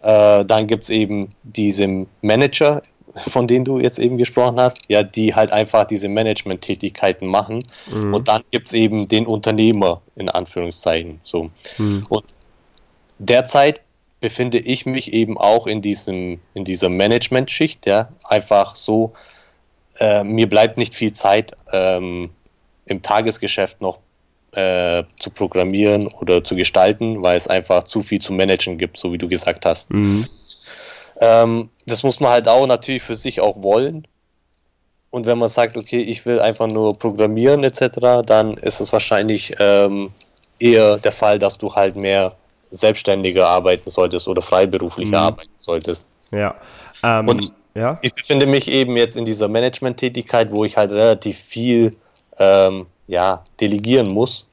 [0.02, 2.82] Äh, dann gibt es eben diesen Manager,
[3.14, 7.60] von denen du jetzt eben gesprochen hast, ja, die halt einfach diese Management-Tätigkeiten machen.
[7.90, 8.14] Mhm.
[8.14, 11.20] Und dann gibt es eben den Unternehmer, in Anführungszeichen.
[11.22, 11.50] So.
[11.78, 12.06] Mhm.
[12.08, 12.24] Und
[13.18, 13.80] derzeit
[14.20, 19.12] befinde ich mich eben auch in diesem, in dieser Management-Schicht, ja, einfach so,
[19.98, 22.30] äh, mir bleibt nicht viel Zeit ähm,
[22.86, 23.98] im Tagesgeschäft noch
[24.54, 29.12] äh, zu programmieren oder zu gestalten, weil es einfach zu viel zu managen gibt, so
[29.12, 29.90] wie du gesagt hast.
[29.90, 30.26] Mhm.
[31.20, 34.06] Ähm, das muss man halt auch natürlich für sich auch wollen.
[35.10, 39.54] Und wenn man sagt, okay, ich will einfach nur programmieren etc., dann ist es wahrscheinlich
[39.58, 40.10] ähm,
[40.58, 42.34] eher der Fall, dass du halt mehr
[42.70, 45.26] selbstständiger arbeiten solltest oder freiberuflicher mhm.
[45.26, 46.06] arbeiten solltest.
[46.30, 46.54] Ja.
[47.02, 47.98] Ähm, und ich, ja?
[48.02, 51.94] ich befinde mich eben jetzt in dieser Management-Tätigkeit, wo ich halt relativ viel
[52.38, 54.46] ähm, ja, delegieren muss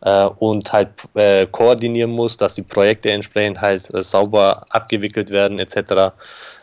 [0.00, 5.58] äh, und halt äh, koordinieren muss, dass die Projekte entsprechend halt äh, sauber abgewickelt werden
[5.58, 6.14] etc.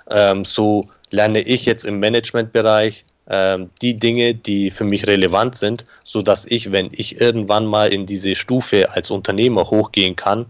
[0.10, 5.86] Ähm, so lerne ich jetzt im Managementbereich ähm, die Dinge, die für mich relevant sind,
[6.04, 10.48] so dass ich, wenn ich irgendwann mal in diese Stufe als Unternehmer hochgehen kann,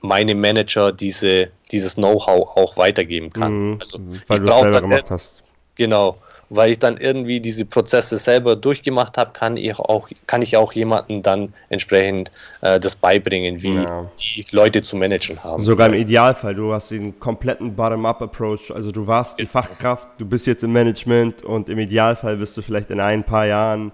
[0.00, 3.52] meine Manager diese, dieses Know-how auch weitergeben kann.
[3.52, 3.98] Mhm, also,
[4.28, 5.42] weil du es selber gemacht hast.
[5.74, 6.16] Genau
[6.54, 10.72] weil ich dann irgendwie diese Prozesse selber durchgemacht habe, kann ich auch, kann ich auch
[10.74, 12.30] jemanden dann entsprechend
[12.60, 14.10] äh, das beibringen, wie ja.
[14.20, 15.62] die Leute zu managen haben.
[15.62, 20.46] Sogar im Idealfall, du hast den kompletten Bottom-up-Approach, also du warst die Fachkraft, du bist
[20.46, 23.90] jetzt im Management und im Idealfall bist du vielleicht in ein paar Jahren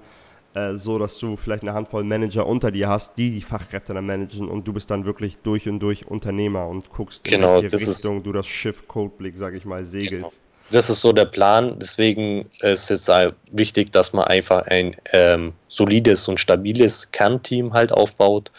[0.54, 4.06] äh, so, dass du vielleicht eine Handvoll Manager unter dir hast, die die Fachkräfte dann
[4.06, 7.86] managen und du bist dann wirklich durch und durch Unternehmer und guckst, genau, in welche
[7.86, 10.40] Richtung du das Schiff Codeblick, sag ich mal, segelst.
[10.40, 11.78] Genau das ist so der Plan.
[11.78, 13.10] Deswegen ist es
[13.50, 18.50] wichtig, dass man einfach ein ähm, solides und stabiles Kernteam halt aufbaut.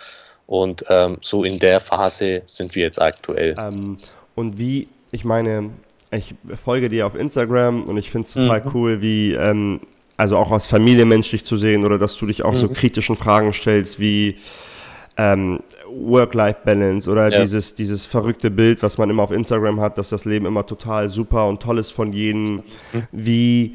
[0.48, 3.56] Und ähm, so in der Phase sind wir jetzt aktuell.
[3.62, 3.98] Ähm,
[4.36, 5.70] und wie, ich meine,
[6.12, 6.34] ich
[6.64, 8.72] folge dir auf Instagram und ich finde es total mhm.
[8.74, 9.82] cool, wie, ähm,
[10.18, 12.58] also auch als Familie menschlich zu sehen oder dass du dich auch mhm.
[12.58, 14.38] so kritischen Fragen stellst, wie,
[15.18, 15.60] ähm,
[15.92, 17.42] Work-Life-Balance oder ja.
[17.42, 21.10] dieses, dieses verrückte Bild, was man immer auf Instagram hat, dass das Leben immer total
[21.10, 22.62] super und toll ist von jedem,
[23.12, 23.74] wie,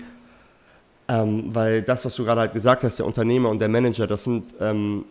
[1.09, 4.25] ähm, weil das, was du gerade halt gesagt hast, der Unternehmer und der Manager, das
[4.25, 5.05] sind ähm,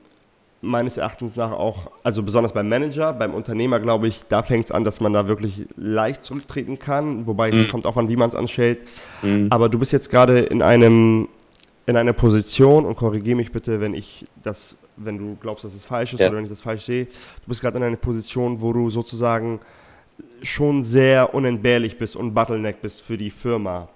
[0.61, 4.71] meines Erachtens nach auch, also besonders beim Manager, beim Unternehmer glaube ich, da fängt es
[4.71, 7.59] an, dass man da wirklich leicht zurücktreten kann, wobei mhm.
[7.59, 8.79] es kommt auch an, wie man es anstellt.
[9.21, 9.47] Mhm.
[9.49, 11.27] Aber du bist jetzt gerade in einem
[11.85, 15.83] in einer Position und korrigiere mich bitte, wenn ich das wenn du glaubst, dass es
[15.83, 16.27] falsch ist ja.
[16.27, 17.05] oder wenn ich das falsch sehe.
[17.05, 19.59] Du bist gerade in einer Position, wo du sozusagen
[20.41, 23.89] schon sehr unentbehrlich bist und Bottleneck bist für die Firma.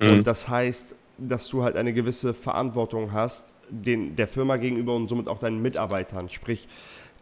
[0.00, 0.10] Mhm.
[0.10, 5.06] Und das heißt, dass du halt eine gewisse Verantwortung hast, den, der Firma gegenüber und
[5.06, 6.28] somit auch deinen Mitarbeitern.
[6.28, 6.66] Sprich,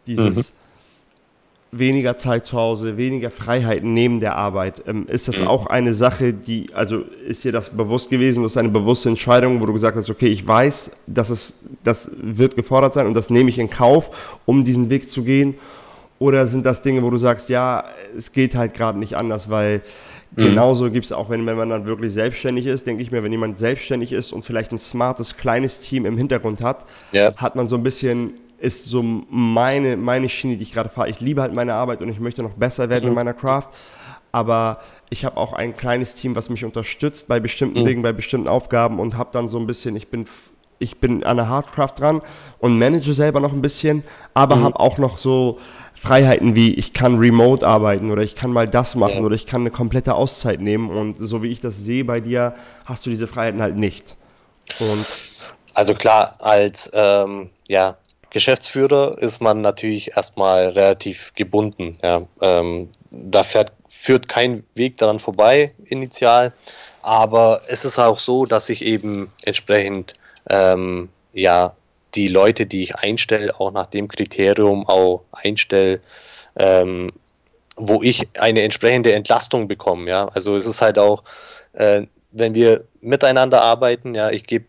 [0.07, 0.58] dieses, mhm
[1.71, 4.83] weniger Zeit zu Hause, weniger Freiheiten neben der Arbeit.
[4.87, 5.47] Ähm, ist das mhm.
[5.47, 9.61] auch eine Sache, die, also ist dir das bewusst gewesen, das ist eine bewusste Entscheidung,
[9.61, 13.29] wo du gesagt hast, okay, ich weiß, dass es, das wird gefordert sein und das
[13.29, 15.55] nehme ich in Kauf, um diesen Weg zu gehen?
[16.17, 17.85] Oder sind das Dinge, wo du sagst, ja,
[18.17, 19.81] es geht halt gerade nicht anders, weil
[20.35, 20.43] mhm.
[20.43, 23.31] genauso gibt es auch, wenn, wenn man dann wirklich selbstständig ist, denke ich mir, wenn
[23.31, 27.33] jemand selbstständig ist und vielleicht ein smartes, kleines Team im Hintergrund hat, ja.
[27.37, 31.09] hat man so ein bisschen ist so meine, meine Schiene, die ich gerade fahre.
[31.09, 33.09] Ich liebe halt meine Arbeit und ich möchte noch besser werden mhm.
[33.09, 33.69] in meiner Craft.
[34.31, 37.85] Aber ich habe auch ein kleines Team, was mich unterstützt bei bestimmten mhm.
[37.85, 40.27] Dingen, bei bestimmten Aufgaben und habe dann so ein bisschen, ich bin
[40.81, 42.21] ich bin an der Hardcraft dran
[42.59, 44.03] und manage selber noch ein bisschen,
[44.33, 44.63] aber mhm.
[44.63, 45.59] habe auch noch so
[45.93, 49.21] Freiheiten wie ich kann remote arbeiten oder ich kann mal das machen ja.
[49.21, 52.55] oder ich kann eine komplette Auszeit nehmen und so wie ich das sehe bei dir,
[52.85, 54.15] hast du diese Freiheiten halt nicht.
[54.79, 55.05] Und
[55.73, 57.97] also klar, als ähm, ja,
[58.31, 61.97] Geschäftsführer ist man natürlich erstmal relativ gebunden.
[62.03, 62.21] Ja.
[62.41, 66.53] Ähm, da fährt, führt kein Weg daran vorbei initial,
[67.01, 70.13] aber es ist auch so, dass ich eben entsprechend
[70.49, 71.73] ähm, ja
[72.15, 76.01] die Leute, die ich einstelle, auch nach dem Kriterium auch einstelle,
[76.55, 77.11] ähm,
[77.75, 80.09] wo ich eine entsprechende Entlastung bekomme.
[80.09, 81.23] Ja, also es ist halt auch,
[81.73, 84.65] äh, wenn wir miteinander arbeiten, ja, ich gebe,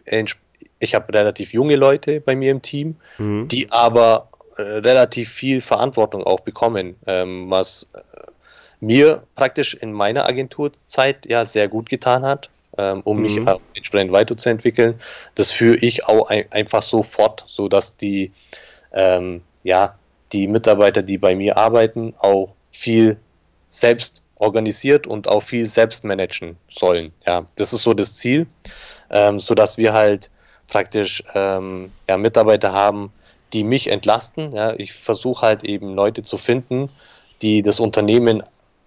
[0.81, 3.47] ich habe relativ junge Leute bei mir im Team, mhm.
[3.49, 8.01] die aber äh, relativ viel Verantwortung auch bekommen, ähm, was äh,
[8.81, 13.23] mir praktisch in meiner Agenturzeit ja sehr gut getan hat ähm, um mhm.
[13.23, 13.37] mich
[13.75, 15.01] entsprechend weiterzuentwickeln.
[15.35, 18.33] Das führe ich auch ein, einfach so fort, so dass die,
[18.93, 19.97] ähm, ja,
[20.33, 23.19] die Mitarbeiter, die bei mir arbeiten, auch viel
[23.69, 27.13] selbst organisiert und auch viel selbst managen sollen.
[27.27, 28.47] Ja, das ist so das Ziel,
[29.11, 30.31] ähm, so dass wir halt
[30.71, 33.13] praktisch ähm, ja, Mitarbeiter haben,
[33.53, 34.53] die mich entlasten.
[34.53, 36.89] Ja, ich versuche halt eben Leute zu finden,
[37.43, 38.43] die das Unternehmen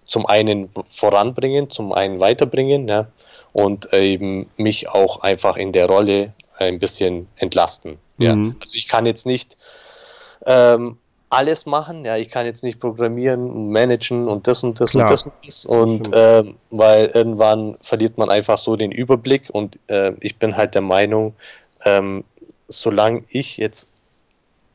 [0.06, 3.06] zum einen voranbringen, zum einen weiterbringen, ja,
[3.52, 7.98] und eben mich auch einfach in der Rolle ein bisschen entlasten.
[8.18, 8.34] Ja.
[8.34, 8.56] Mhm.
[8.60, 9.56] Also ich kann jetzt nicht
[10.46, 10.98] ähm,
[11.30, 15.06] alles machen, ja, ich kann jetzt nicht programmieren und managen und das und das Klar.
[15.08, 19.78] und das und das und ähm, weil irgendwann verliert man einfach so den Überblick und
[19.88, 21.34] äh, ich bin halt der Meinung,
[21.84, 22.24] ähm,
[22.68, 23.92] solange ich jetzt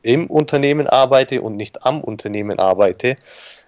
[0.02, 3.16] im Unternehmen arbeite und nicht am Unternehmen arbeite,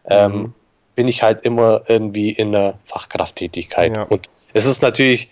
[0.09, 0.55] ähm, mhm.
[0.95, 4.03] bin ich halt immer irgendwie in der Fachkrafttätigkeit ja.
[4.05, 5.29] und es ist natürlich,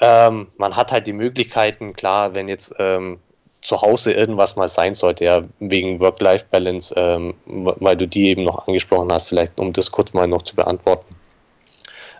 [0.00, 3.18] ähm, man hat halt die Möglichkeiten, klar, wenn jetzt ähm,
[3.62, 8.68] zu Hause irgendwas mal sein sollte, ja, wegen Work-Life-Balance, ähm, weil du die eben noch
[8.68, 11.16] angesprochen hast, vielleicht um das kurz mal noch zu beantworten.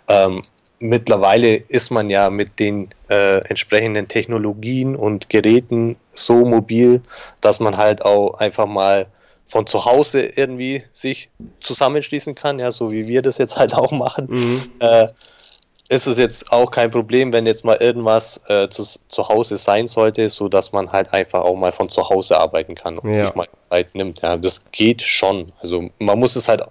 [0.09, 0.41] Ähm,
[0.79, 7.01] mittlerweile ist man ja mit den äh, entsprechenden Technologien und Geräten so mobil,
[7.41, 9.07] dass man halt auch einfach mal
[9.47, 11.29] von zu Hause irgendwie sich
[11.61, 14.27] zusammenschließen kann, ja, so wie wir das jetzt halt auch machen.
[14.29, 14.71] Mhm.
[14.79, 15.07] Äh,
[15.89, 19.87] ist es jetzt auch kein Problem, wenn jetzt mal irgendwas äh, zu, zu Hause sein
[19.87, 23.27] sollte, so dass man halt einfach auch mal von zu Hause arbeiten kann und ja.
[23.27, 24.21] sich mal Zeit nimmt.
[24.21, 25.45] Ja, das geht schon.
[25.61, 26.61] Also man muss es halt.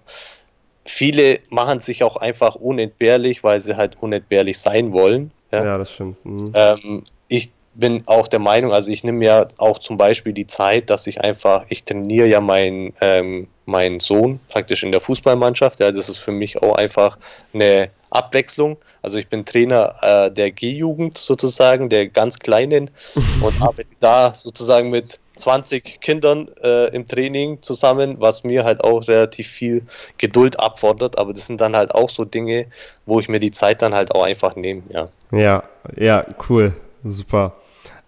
[0.87, 5.31] Viele machen sich auch einfach unentbehrlich, weil sie halt unentbehrlich sein wollen.
[5.53, 6.25] Ja, ja das stimmt.
[6.25, 6.45] Mhm.
[6.57, 10.89] Ähm, ich bin auch der Meinung, also ich nehme ja auch zum Beispiel die Zeit,
[10.89, 15.81] dass ich einfach, ich trainiere ja meinen ähm, meinen Sohn praktisch in der Fußballmannschaft.
[15.81, 17.19] Ja, das ist für mich auch einfach
[17.53, 18.78] eine Abwechslung.
[19.02, 22.90] Also ich bin Trainer äh, der G-Jugend sozusagen, der ganz Kleinen
[23.40, 29.06] und arbeite da sozusagen mit 20 Kindern äh, im Training zusammen, was mir halt auch
[29.06, 29.82] relativ viel
[30.18, 31.18] Geduld abfordert.
[31.18, 32.66] Aber das sind dann halt auch so Dinge,
[33.05, 34.82] wo ich mir die Zeit dann halt auch einfach nehme.
[34.88, 35.62] Ja, ja,
[35.97, 36.74] ja cool,
[37.05, 37.55] super.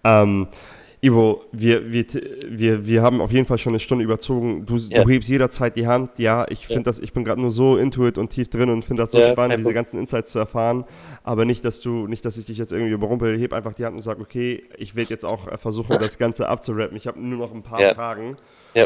[0.04, 0.48] Ähm,
[1.00, 2.04] Ivo, wir, wir,
[2.48, 4.66] wir, wir haben auf jeden Fall schon eine Stunde überzogen.
[4.66, 5.04] Du, ja.
[5.04, 6.18] du hebst jederzeit die Hand.
[6.18, 6.84] Ja, ich finde ja.
[6.84, 9.18] das, ich bin gerade nur so into it und tief drin und finde das so
[9.18, 10.84] ja, spannend, diese ganzen Insights zu erfahren.
[11.22, 13.38] Aber nicht, dass du, nicht, dass ich dich jetzt irgendwie überrumpel.
[13.38, 16.96] Heb einfach die Hand und sag, okay, ich werde jetzt auch versuchen, das Ganze abzurappen.
[16.96, 18.36] Ich habe nur noch ein paar Fragen.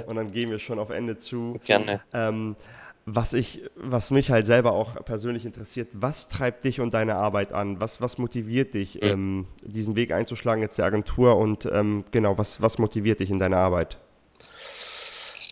[0.07, 1.59] Und dann gehen wir schon auf Ende zu.
[1.65, 2.01] Gerne.
[2.13, 2.57] Ähm,
[3.05, 7.53] was ich, was mich halt selber auch persönlich interessiert, was treibt dich und deine Arbeit
[7.53, 7.81] an?
[7.81, 9.01] Was, was motiviert dich, mhm.
[9.03, 13.39] ähm, diesen Weg einzuschlagen jetzt der Agentur und ähm, genau, was, was motiviert dich in
[13.39, 13.97] deiner Arbeit?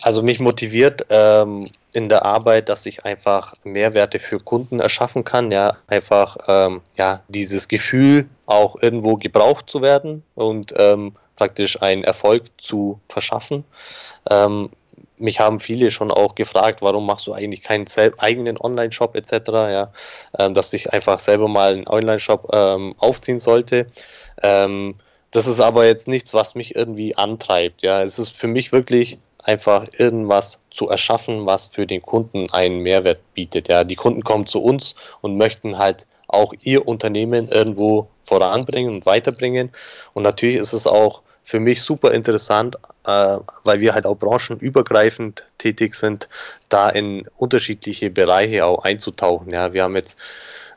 [0.03, 5.53] Also mich motiviert ähm, in der Arbeit, dass ich einfach Mehrwerte für Kunden erschaffen kann,
[5.53, 12.05] ja, einfach ähm, ja dieses Gefühl auch irgendwo gebraucht zu werden und ähm, praktisch einen
[12.05, 13.65] Erfolg zu verschaffen.
[14.31, 14.71] Ähm,
[15.21, 17.87] mich haben viele schon auch gefragt, warum machst du eigentlich keinen
[18.19, 19.93] eigenen Online-Shop etc., ja,
[20.39, 23.87] ähm, dass ich einfach selber mal einen Online-Shop ähm, aufziehen sollte.
[24.43, 24.97] Ähm,
[25.31, 27.83] das ist aber jetzt nichts, was mich irgendwie antreibt.
[27.83, 32.81] Ja, es ist für mich wirklich einfach irgendwas zu erschaffen, was für den Kunden einen
[32.81, 33.69] Mehrwert bietet.
[33.69, 39.07] Ja, die Kunden kommen zu uns und möchten halt auch ihr Unternehmen irgendwo voranbringen und
[39.07, 39.71] weiterbringen.
[40.15, 45.45] Und natürlich ist es auch für mich super interessant, äh, weil wir halt auch branchenübergreifend
[45.59, 46.29] tätig sind,
[46.69, 49.51] da in unterschiedliche Bereiche auch einzutauchen.
[49.51, 50.17] Ja, wir haben jetzt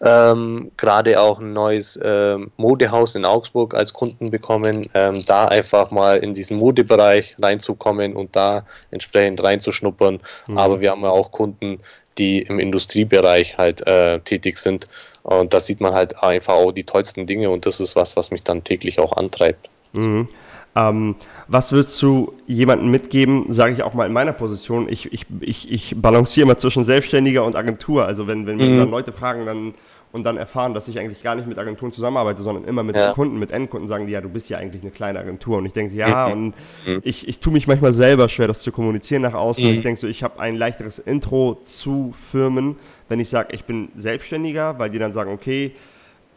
[0.02, 5.92] ähm, gerade auch ein neues ähm, Modehaus in Augsburg als Kunden bekommen, ähm, da einfach
[5.92, 10.22] mal in diesen Modebereich reinzukommen und da entsprechend reinzuschnuppern.
[10.48, 10.58] Mhm.
[10.58, 11.82] Aber wir haben ja auch Kunden,
[12.18, 14.88] die im Industriebereich halt äh, tätig sind.
[15.22, 18.32] Und da sieht man halt einfach auch die tollsten Dinge und das ist was, was
[18.32, 19.70] mich dann täglich auch antreibt.
[19.94, 20.28] Mhm.
[20.76, 21.16] Ähm,
[21.48, 25.72] was würdest du jemandem mitgeben, sage ich auch mal in meiner Position, ich, ich, ich,
[25.72, 28.06] ich balanciere immer zwischen Selbstständiger und Agentur.
[28.06, 28.80] Also wenn, wenn mhm.
[28.80, 29.74] dann Leute fragen dann
[30.14, 33.14] und dann erfahren, dass ich eigentlich gar nicht mit Agenturen zusammenarbeite, sondern immer mit ja.
[33.14, 35.58] Kunden, mit Endkunden sagen die, ja, du bist ja eigentlich eine kleine Agentur.
[35.58, 36.34] Und ich denke, ja, mhm.
[36.34, 36.54] und
[36.86, 37.02] mhm.
[37.04, 39.68] ich, ich tue mich manchmal selber schwer, das zu kommunizieren nach außen.
[39.68, 39.74] Mhm.
[39.74, 42.76] Ich denke so, ich habe ein leichteres Intro zu Firmen,
[43.10, 45.74] wenn ich sage, ich bin Selbstständiger, weil die dann sagen, okay,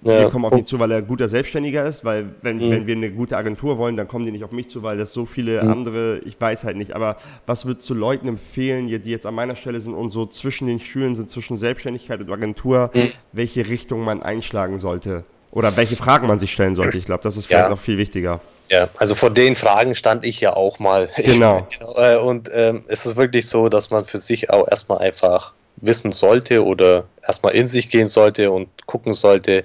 [0.02, 0.20] ja.
[0.20, 2.70] Wir kommen auf ihn zu, weil er ein guter Selbstständiger ist, weil wenn, mhm.
[2.70, 5.12] wenn wir eine gute Agentur wollen, dann kommen die nicht auf mich zu, weil das
[5.12, 5.70] so viele mhm.
[5.70, 6.94] andere, ich weiß halt nicht.
[6.94, 7.16] Aber
[7.46, 10.80] was würdest du Leuten empfehlen, die jetzt an meiner Stelle sind und so zwischen den
[10.80, 13.12] Stühlen sind, zwischen Selbstständigkeit und Agentur, mhm.
[13.32, 15.24] welche Richtung man einschlagen sollte?
[15.50, 16.98] Oder welche Fragen man sich stellen sollte?
[16.98, 17.70] Ich glaube, das ist vielleicht ja.
[17.70, 18.40] noch viel wichtiger.
[18.68, 21.08] Ja, also vor den Fragen stand ich ja auch mal.
[21.16, 21.66] Genau.
[21.96, 26.12] Äh, und ähm, es ist wirklich so, dass man für sich auch erstmal einfach wissen
[26.12, 29.64] sollte oder erstmal in sich gehen sollte und gucken sollte,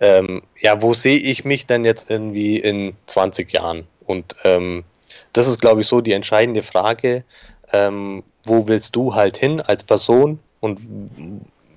[0.00, 3.86] ähm, ja, wo sehe ich mich denn jetzt irgendwie in 20 Jahren?
[4.04, 4.84] Und ähm,
[5.32, 7.24] das ist, glaube ich, so die entscheidende Frage.
[7.72, 10.80] Ähm, wo willst du halt hin als Person und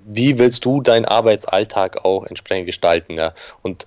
[0.05, 3.13] wie willst du deinen Arbeitsalltag auch entsprechend gestalten?
[3.13, 3.33] Ja?
[3.61, 3.85] Und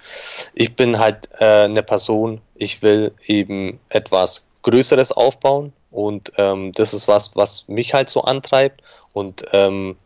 [0.55, 6.95] ich bin halt äh, eine Person, ich will eben etwas Größeres aufbauen und ähm, das
[6.95, 9.97] ist was, was mich halt so antreibt und ähm,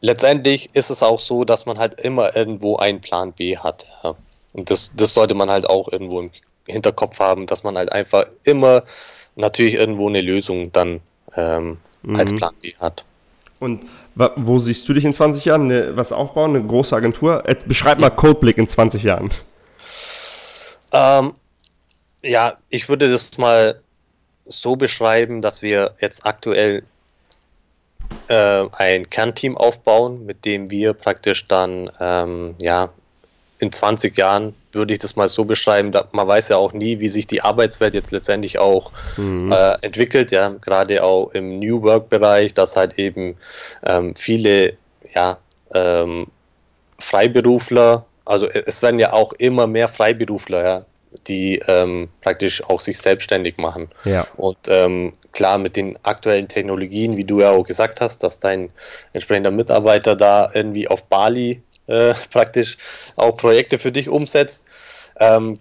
[0.00, 3.86] letztendlich ist es auch so, dass man halt immer irgendwo einen Plan B hat.
[4.02, 4.14] Ja.
[4.52, 6.30] Und das, das sollte man halt auch irgendwo im
[6.66, 8.82] Hinterkopf haben, dass man halt einfach immer
[9.36, 11.00] natürlich irgendwo eine Lösung dann
[11.36, 12.16] ähm, mhm.
[12.16, 13.04] als Plan B hat.
[13.60, 13.84] Und
[14.16, 15.64] wo siehst du dich in 20 Jahren?
[15.64, 16.56] Eine, was aufbauen?
[16.56, 17.46] Eine große Agentur?
[17.46, 19.30] Äh, beschreib mal Codeblick in 20 Jahren.
[20.92, 21.34] Ähm,
[22.22, 23.80] ja, ich würde das mal
[24.46, 26.84] so beschreiben, dass wir jetzt aktuell
[28.28, 32.90] äh, ein Kernteam aufbauen, mit dem wir praktisch dann, ähm, ja,
[33.58, 37.00] in 20 Jahren würde ich das mal so beschreiben, da, man weiß ja auch nie,
[37.00, 39.52] wie sich die Arbeitswelt jetzt letztendlich auch mhm.
[39.52, 43.36] äh, entwickelt, ja, gerade auch im New Work-Bereich, dass halt eben
[43.84, 44.74] ähm, viele,
[45.14, 45.38] ja,
[45.74, 46.28] ähm,
[46.98, 50.84] Freiberufler, also es werden ja auch immer mehr Freiberufler, ja,
[51.26, 53.88] die ähm, praktisch auch sich selbstständig machen.
[54.04, 54.26] Ja.
[54.36, 58.70] Und ähm, klar, mit den aktuellen Technologien, wie du ja auch gesagt hast, dass dein
[59.12, 62.78] entsprechender Mitarbeiter da irgendwie auf Bali äh, praktisch
[63.16, 64.64] auch Projekte für dich umsetzt,
[65.18, 65.58] ähm,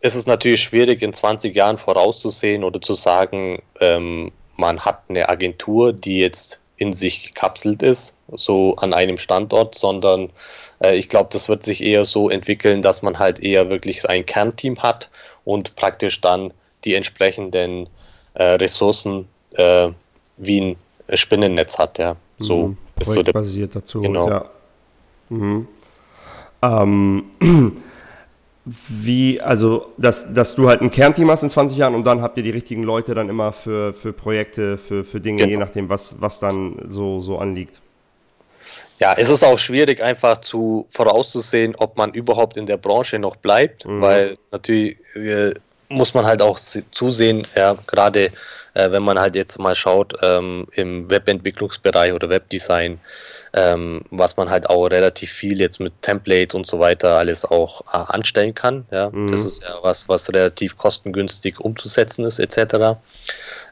[0.00, 5.28] ist es natürlich schwierig, in 20 Jahren vorauszusehen oder zu sagen, ähm, man hat eine
[5.28, 10.30] Agentur, die jetzt in sich gekapselt ist, so an einem Standort, sondern
[10.82, 14.26] äh, ich glaube, das wird sich eher so entwickeln, dass man halt eher wirklich ein
[14.26, 15.08] Kernteam hat
[15.44, 16.52] und praktisch dann
[16.84, 17.88] die entsprechenden
[18.34, 19.88] äh, Ressourcen äh,
[20.36, 20.76] wie ein
[21.16, 22.16] Spinnennetz hat, ja.
[22.38, 24.00] So mhm, ist so der, basiert dazu.
[24.00, 24.28] Genau.
[24.28, 24.44] Ja.
[25.28, 25.68] Mhm.
[26.62, 27.24] Ähm,
[28.64, 32.36] wie, also, dass, dass du halt ein Kernteam hast in 20 Jahren und dann habt
[32.36, 35.50] ihr die richtigen Leute dann immer für, für Projekte, für, für Dinge, genau.
[35.50, 37.80] je nachdem, was, was dann so, so anliegt.
[38.98, 43.34] Ja, es ist auch schwierig, einfach zu vorauszusehen, ob man überhaupt in der Branche noch
[43.34, 44.00] bleibt, mhm.
[44.00, 45.54] weil natürlich äh,
[45.92, 48.32] muss man halt auch zusehen, ja, gerade
[48.74, 53.00] äh, wenn man halt jetzt mal schaut ähm, im Webentwicklungsbereich oder Webdesign,
[53.52, 57.82] ähm, was man halt auch relativ viel jetzt mit Templates und so weiter alles auch
[57.92, 58.86] äh, anstellen kann.
[58.90, 59.30] Ja, mhm.
[59.30, 62.98] das ist ja was, was relativ kostengünstig umzusetzen ist etc.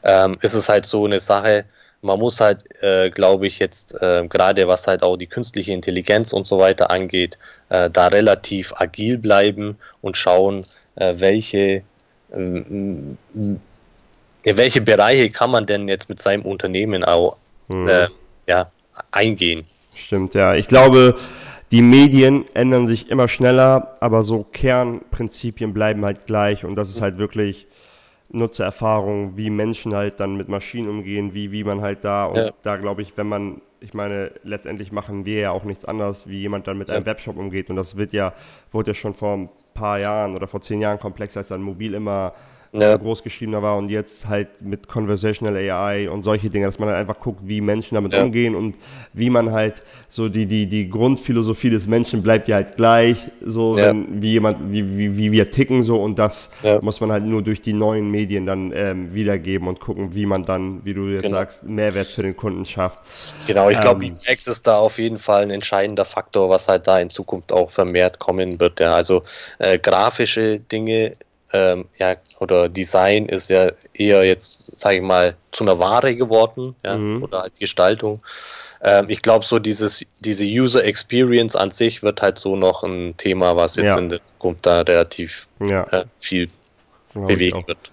[0.03, 1.65] Ähm, ist es halt so eine Sache.
[2.03, 6.33] Man muss halt, äh, glaube ich, jetzt äh, gerade was halt auch die künstliche Intelligenz
[6.33, 7.37] und so weiter angeht,
[7.69, 10.65] äh, da relativ agil bleiben und schauen,
[10.95, 11.83] äh, welche
[12.33, 13.17] in
[14.43, 17.37] welche Bereiche kann man denn jetzt mit seinem Unternehmen auch
[17.67, 17.87] mhm.
[17.87, 18.07] äh,
[18.47, 18.71] ja,
[19.11, 19.63] eingehen?
[19.95, 20.55] Stimmt, ja.
[20.55, 21.15] Ich glaube,
[21.71, 27.01] die Medien ändern sich immer schneller, aber so Kernprinzipien bleiben halt gleich und das ist
[27.01, 27.67] halt wirklich
[28.31, 32.49] Nutzererfahrung, wie Menschen halt dann mit Maschinen umgehen, wie, wie man halt da und ja.
[32.63, 36.39] da glaube ich, wenn man, ich meine, letztendlich machen wir ja auch nichts anderes, wie
[36.39, 36.95] jemand dann mit ja.
[36.95, 38.33] einem Webshop umgeht und das wird ja,
[38.71, 41.93] wurde ja schon vor ein paar Jahren oder vor zehn Jahren komplexer, als dann mobil
[41.93, 42.33] immer
[42.73, 42.95] ja.
[42.95, 47.19] großgeschriebener war und jetzt halt mit Conversational AI und solche Dinge, dass man halt einfach
[47.19, 48.23] guckt, wie Menschen damit ja.
[48.23, 48.75] umgehen und
[49.13, 53.77] wie man halt so die, die, die Grundphilosophie des Menschen bleibt ja halt gleich, so
[53.77, 53.87] ja.
[53.87, 56.49] wenn, wie jemand, wie, wie, wie wir ticken so und das
[56.81, 60.43] muss man halt nur durch die neuen Medien dann ähm, wiedergeben und gucken, wie man
[60.43, 61.37] dann, wie du jetzt genau.
[61.37, 63.01] sagst, Mehrwert für den Kunden schafft.
[63.47, 66.87] Genau, ich glaube, ähm, UX ist da auf jeden Fall ein entscheidender Faktor, was halt
[66.87, 68.79] da in Zukunft auch vermehrt kommen wird.
[68.79, 68.95] Ja.
[68.95, 69.23] Also
[69.59, 71.15] äh, grafische Dinge
[71.53, 76.75] ähm, ja, oder Design ist ja eher jetzt, sage ich mal, zu einer Ware geworden,
[76.83, 77.23] ja, mhm.
[77.23, 78.21] oder halt Gestaltung.
[78.81, 83.15] Ähm, ich glaube, so dieses, diese User Experience an sich wird halt so noch ein
[83.17, 83.97] Thema, was jetzt ja.
[83.97, 85.83] in der Zukunft da relativ ja.
[85.91, 86.49] äh, viel
[87.13, 87.91] Glaube bewegen wird.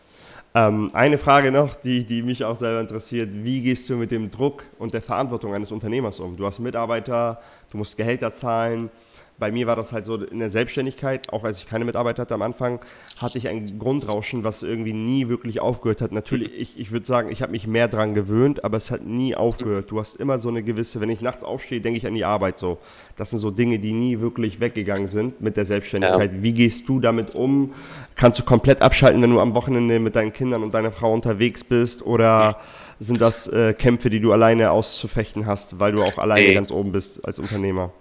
[0.54, 3.28] Ähm, eine Frage noch, die, die mich auch selber interessiert.
[3.32, 6.36] Wie gehst du mit dem Druck und der Verantwortung eines Unternehmers um?
[6.36, 7.40] Du hast Mitarbeiter,
[7.70, 8.90] du musst Gehälter zahlen,
[9.38, 12.34] bei mir war das halt so in der Selbstständigkeit, auch als ich keine Mitarbeiter hatte
[12.34, 12.80] am Anfang,
[13.22, 16.10] hatte ich ein Grundrauschen, was irgendwie nie wirklich aufgehört hat.
[16.10, 19.36] Natürlich, ich, ich würde sagen, ich habe mich mehr dran gewöhnt, aber es hat nie
[19.36, 19.90] aufgehört.
[19.90, 22.58] Du hast immer so eine gewisse, wenn ich nachts aufstehe, denke ich an die Arbeit
[22.58, 22.78] so.
[23.16, 26.32] Das sind so Dinge, die nie wirklich weggegangen sind mit der Selbstständigkeit.
[26.32, 26.42] Ja.
[26.42, 27.74] Wie gehst du damit um?
[28.16, 31.62] Kannst du komplett abschalten, wenn du am Wochenende mit deinen Kindern und deiner Frau unterwegs
[31.62, 32.04] bist?
[32.04, 32.58] Oder
[32.98, 36.54] sind das äh, Kämpfe, die du alleine auszufechten hast, weil du auch alleine hey.
[36.54, 37.92] ganz oben bist als Unternehmer?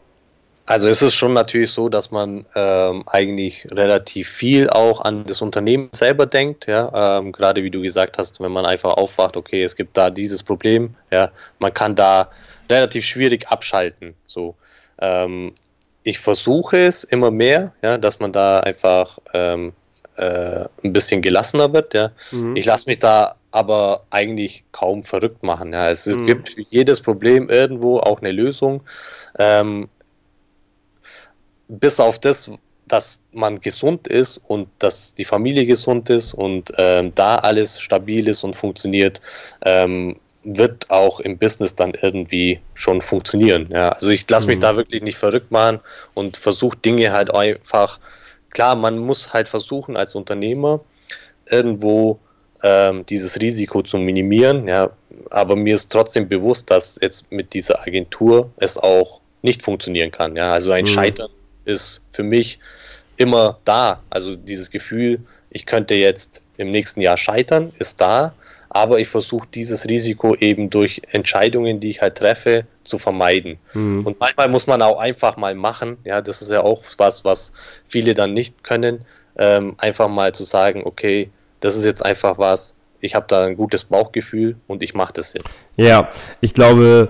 [0.67, 5.41] Also ist es schon natürlich so, dass man ähm, eigentlich relativ viel auch an das
[5.41, 9.63] Unternehmen selber denkt, ja, ähm, gerade wie du gesagt hast, wenn man einfach aufwacht, okay,
[9.63, 12.29] es gibt da dieses Problem, ja, man kann da
[12.69, 14.55] relativ schwierig abschalten, so.
[14.99, 15.53] Ähm,
[16.03, 19.71] ich versuche es immer mehr, ja, dass man da einfach ähm,
[20.17, 22.11] äh, ein bisschen gelassener wird, ja.
[22.31, 22.57] Mhm.
[22.57, 25.89] Ich lasse mich da aber eigentlich kaum verrückt machen, ja.
[25.89, 26.25] Es mhm.
[26.25, 28.83] gibt für jedes Problem irgendwo auch eine Lösung.
[29.39, 29.87] Ähm,
[31.67, 32.51] bis auf das,
[32.87, 38.27] dass man gesund ist und dass die Familie gesund ist und ähm, da alles stabil
[38.27, 39.21] ist und funktioniert,
[39.63, 43.67] ähm, wird auch im Business dann irgendwie schon funktionieren.
[43.69, 43.89] Ja?
[43.89, 44.61] Also ich lasse mich mhm.
[44.61, 45.81] da wirklich nicht verrückt machen
[46.13, 47.99] und versuche Dinge halt einfach,
[48.51, 50.79] klar, man muss halt versuchen als Unternehmer
[51.49, 52.19] irgendwo
[52.63, 54.89] ähm, dieses Risiko zu minimieren, ja,
[55.29, 60.35] aber mir ist trotzdem bewusst, dass jetzt mit dieser Agentur es auch nicht funktionieren kann.
[60.35, 60.87] Ja, also ein mhm.
[60.87, 61.29] Scheitern
[61.67, 62.59] ist für mich
[63.17, 64.01] immer da.
[64.09, 65.19] Also dieses Gefühl,
[65.49, 68.33] ich könnte jetzt im nächsten Jahr scheitern, ist da,
[68.69, 73.57] aber ich versuche dieses Risiko eben durch Entscheidungen, die ich halt treffe, zu vermeiden.
[73.73, 74.05] Mhm.
[74.05, 77.51] Und manchmal muss man auch einfach mal machen, ja, das ist ja auch was, was
[77.87, 79.05] viele dann nicht können,
[79.37, 81.29] ähm, einfach mal zu sagen, okay,
[81.59, 85.33] das ist jetzt einfach was, ich habe da ein gutes Bauchgefühl und ich mache das
[85.33, 85.61] jetzt.
[85.75, 86.09] Ja,
[86.41, 87.09] ich glaube,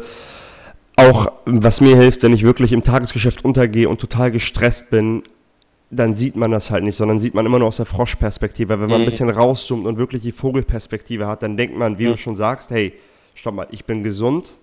[0.98, 5.24] auch was mir hilft, wenn ich wirklich im Tagesgeschäft untergehe und total gestresst bin,
[5.90, 8.80] dann sieht man das halt nicht, sondern sieht man immer nur aus der Froschperspektive.
[8.82, 9.06] Wenn man mhm.
[9.06, 12.11] ein bisschen rauszoomt und wirklich die Vogelperspektive hat, dann denkt man, wie mhm.
[12.11, 12.94] du schon sagst, hey,
[13.36, 14.57] stopp mal, ich bin gesund.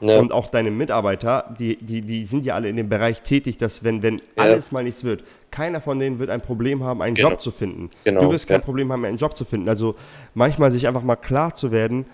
[0.00, 0.18] Ja.
[0.18, 3.82] Und auch deine Mitarbeiter, die, die, die sind ja alle in dem Bereich tätig, dass
[3.82, 4.22] wenn, wenn ja.
[4.36, 7.30] alles mal nichts wird, keiner von denen wird ein Problem haben, einen genau.
[7.30, 7.88] Job zu finden.
[8.04, 8.22] Genau.
[8.22, 8.64] Du wirst kein ja.
[8.64, 9.70] Problem haben, einen Job zu finden.
[9.70, 9.94] Also
[10.34, 12.04] manchmal sich einfach mal klar zu werden,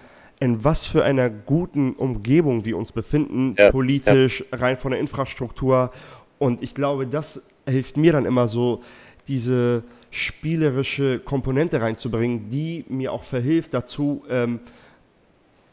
[0.42, 4.58] in was für einer guten Umgebung wir uns befinden, ja, politisch, ja.
[4.58, 5.92] rein von der Infrastruktur.
[6.40, 8.82] Und ich glaube, das hilft mir dann immer so,
[9.28, 14.58] diese spielerische Komponente reinzubringen, die mir auch verhilft dazu, ähm,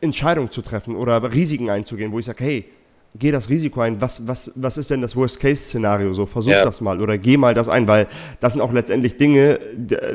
[0.02, 2.66] Entscheidungen zu treffen oder Risiken einzugehen, wo ich sage, hey,
[3.16, 4.02] geh das Risiko ein.
[4.02, 6.14] Was, was, was ist denn das Worst-Case-Szenario?
[6.14, 6.64] So, versuch ja.
[6.64, 8.08] das mal oder geh mal das ein, weil
[8.40, 9.60] das sind auch letztendlich Dinge,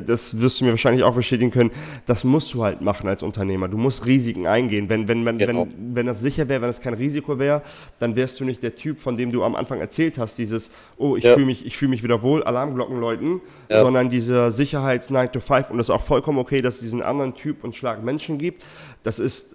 [0.07, 1.71] das wirst du mir wahrscheinlich auch bestätigen können,
[2.07, 3.69] das musst du halt machen als Unternehmer.
[3.69, 4.89] Du musst Risiken eingehen.
[4.89, 5.67] Wenn, wenn, wenn, genau.
[5.77, 7.63] wenn, wenn das sicher wäre, wenn es kein Risiko wäre,
[7.99, 11.17] dann wärst du nicht der Typ, von dem du am Anfang erzählt hast, dieses, oh,
[11.17, 11.35] ich ja.
[11.35, 13.81] fühle mich, fühl mich wieder wohl, Alarmglocken läuten, ja.
[13.81, 17.03] sondern dieser Sicherheits 9 to 5 und das ist auch vollkommen okay, dass es diesen
[17.03, 18.63] anderen Typ und Schlag Menschen gibt.
[19.03, 19.54] Das ist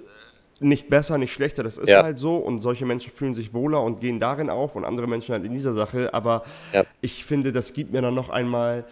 [0.59, 2.03] nicht besser, nicht schlechter, das ist ja.
[2.03, 5.33] halt so und solche Menschen fühlen sich wohler und gehen darin auf und andere Menschen
[5.33, 6.83] halt in dieser Sache, aber ja.
[7.01, 8.85] ich finde, das gibt mir dann noch einmal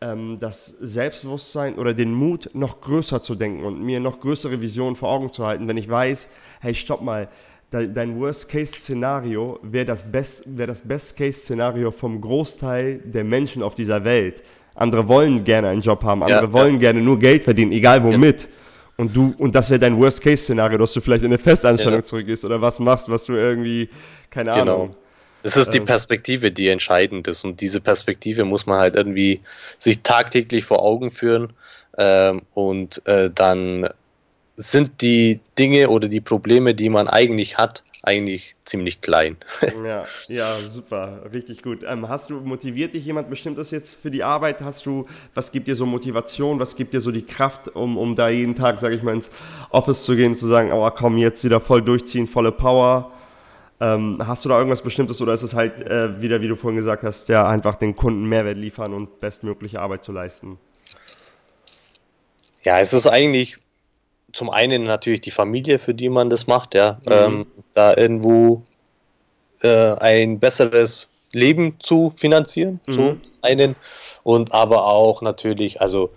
[0.00, 4.96] ähm, das Selbstbewusstsein oder den Mut, noch größer zu denken und mir noch größere Visionen
[4.96, 6.28] vor Augen zu halten, wenn ich weiß,
[6.60, 7.28] hey, stopp mal,
[7.70, 14.42] dein Worst-Case-Szenario wäre das Best-Case-Szenario wär das Best vom Großteil der Menschen auf dieser Welt.
[14.74, 18.48] Andere wollen gerne einen Job haben, andere ja, wollen gerne nur Geld verdienen, egal womit.
[19.00, 22.02] Und du, und das wäre dein Worst-Case-Szenario, dass du vielleicht in eine Festanstellung ja.
[22.02, 23.88] zurückgehst oder was machst, was du irgendwie,
[24.28, 24.74] keine genau.
[24.74, 24.94] Ahnung.
[25.44, 25.84] Es ist die ähm.
[25.84, 27.44] Perspektive, die entscheidend ist.
[27.44, 29.40] Und diese Perspektive muss man halt irgendwie
[29.78, 31.52] sich tagtäglich vor Augen führen
[31.96, 33.88] ähm, und äh, dann
[34.58, 39.36] sind die Dinge oder die Probleme, die man eigentlich hat, eigentlich ziemlich klein.
[39.84, 41.84] ja, ja, super, richtig gut.
[41.86, 44.60] Ähm, hast du, motiviert dich jemand bestimmtes jetzt für die Arbeit?
[44.60, 48.16] Hast du, was gibt dir so Motivation, was gibt dir so die Kraft, um, um
[48.16, 49.30] da jeden Tag, sage ich mal, ins
[49.70, 53.12] Office zu gehen, zu sagen, oh komm, jetzt wieder voll durchziehen, volle Power?
[53.80, 56.78] Ähm, hast du da irgendwas Bestimmtes oder ist es halt äh, wieder, wie du vorhin
[56.78, 60.58] gesagt hast, ja, einfach den Kunden Mehrwert liefern und bestmögliche Arbeit zu leisten?
[62.64, 63.56] Ja, es ist eigentlich
[64.32, 67.12] zum einen natürlich die Familie, für die man das macht, ja, mhm.
[67.12, 68.62] ähm, da irgendwo
[69.62, 72.92] äh, ein besseres Leben zu finanzieren, mhm.
[72.92, 73.76] so einen
[74.22, 76.10] und aber auch natürlich, also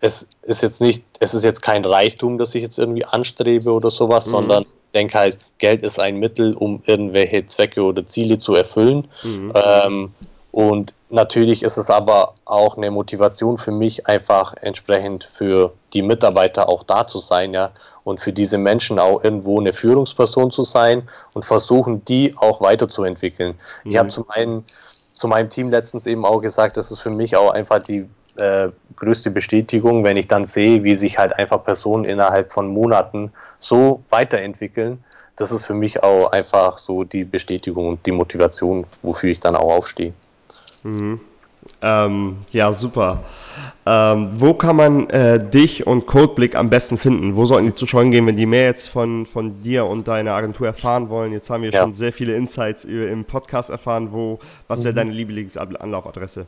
[0.00, 3.90] es ist jetzt nicht, es ist jetzt kein Reichtum, das ich jetzt irgendwie anstrebe oder
[3.90, 4.30] sowas, mhm.
[4.30, 9.08] sondern ich denke halt, Geld ist ein Mittel, um irgendwelche Zwecke oder Ziele zu erfüllen.
[9.22, 9.52] Mhm.
[9.54, 10.10] Ähm,
[10.52, 16.68] und natürlich ist es aber auch eine Motivation für mich, einfach entsprechend für die Mitarbeiter
[16.68, 17.70] auch da zu sein, ja,
[18.02, 23.54] und für diese Menschen auch irgendwo eine Führungsperson zu sein und versuchen, die auch weiterzuentwickeln.
[23.84, 23.90] Mhm.
[23.90, 24.64] Ich habe zum einen
[25.14, 28.68] zu meinem Team letztens eben auch gesagt, das ist für mich auch einfach die äh,
[28.96, 34.02] größte Bestätigung, wenn ich dann sehe, wie sich halt einfach Personen innerhalb von Monaten so
[34.10, 35.04] weiterentwickeln.
[35.36, 39.56] Das ist für mich auch einfach so die Bestätigung und die Motivation, wofür ich dann
[39.56, 40.12] auch aufstehe.
[40.84, 41.20] Mhm.
[41.82, 43.24] Ähm, ja, super.
[43.86, 47.36] Ähm, wo kann man äh, dich und Codeblick am besten finden?
[47.36, 50.66] Wo sollten die Zuschauer gehen, wenn die mehr jetzt von, von dir und deiner Agentur
[50.66, 51.32] erfahren wollen?
[51.32, 51.82] Jetzt haben wir ja.
[51.82, 54.08] schon sehr viele Insights im Podcast erfahren.
[54.12, 54.38] Wo,
[54.68, 54.96] was wäre mhm.
[54.96, 56.46] deine Lieblingsanlaufadresse?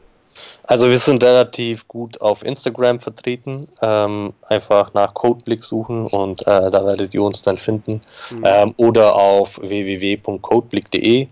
[0.64, 3.68] Also wir sind relativ gut auf Instagram vertreten.
[3.82, 8.00] Ähm, einfach nach Codeblick suchen und äh, da werdet ihr uns dann finden.
[8.30, 8.42] Mhm.
[8.44, 11.28] Ähm, oder auf www.codeblick.de.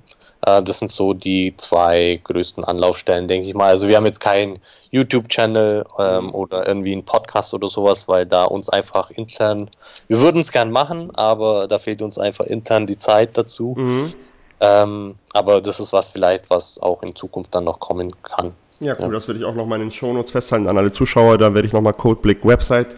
[0.46, 3.68] Äh, das sind so die zwei größten Anlaufstellen, denke ich mal.
[3.68, 4.58] Also wir haben jetzt keinen
[4.90, 6.34] YouTube-Channel ähm, mhm.
[6.34, 9.68] oder irgendwie einen Podcast oder sowas, weil da uns einfach intern,
[10.08, 13.74] wir würden es gern machen, aber da fehlt uns einfach intern die Zeit dazu.
[13.76, 14.12] Mhm.
[14.60, 18.52] Ähm, aber das ist was vielleicht, was auch in Zukunft dann noch kommen kann.
[18.80, 19.12] Ja, cool, ja.
[19.12, 21.38] das werde ich auch nochmal in den Shownotes festhalten an alle Zuschauer.
[21.38, 22.94] Da werde ich nochmal Codeblick Website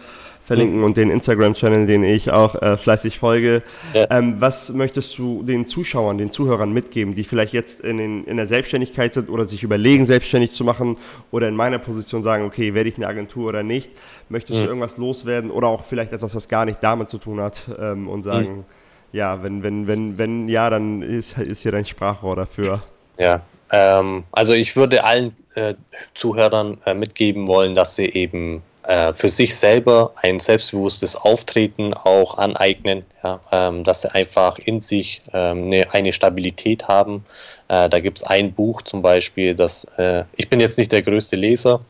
[0.47, 0.85] verlinken mhm.
[0.85, 3.63] und den Instagram-Channel, den ich auch äh, fleißig folge.
[3.93, 4.07] Ja.
[4.09, 8.37] Ähm, was möchtest du den Zuschauern, den Zuhörern mitgeben, die vielleicht jetzt in, den, in
[8.37, 10.95] der Selbstständigkeit sind oder sich überlegen, selbstständig zu machen
[11.31, 13.91] oder in meiner Position sagen, okay, werde ich eine Agentur oder nicht?
[14.29, 14.63] Möchtest mhm.
[14.63, 18.07] du irgendwas loswerden oder auch vielleicht etwas, was gar nicht damit zu tun hat ähm,
[18.07, 18.63] und sagen, mhm.
[19.11, 22.81] ja, wenn, wenn, wenn, wenn ja, dann ist, ist hier dein Sprachrohr dafür.
[23.19, 25.73] Ja, ähm, also ich würde allen äh,
[26.13, 32.37] Zuhörern äh, mitgeben wollen, dass sie eben äh, für sich selber ein selbstbewusstes Auftreten auch
[32.37, 37.25] aneignen, ja, ähm, dass sie einfach in sich ähm, eine, eine, Stabilität haben.
[37.67, 41.01] Äh, da gibt es ein Buch zum Beispiel, das äh, ich bin jetzt nicht der
[41.01, 41.81] größte Leser,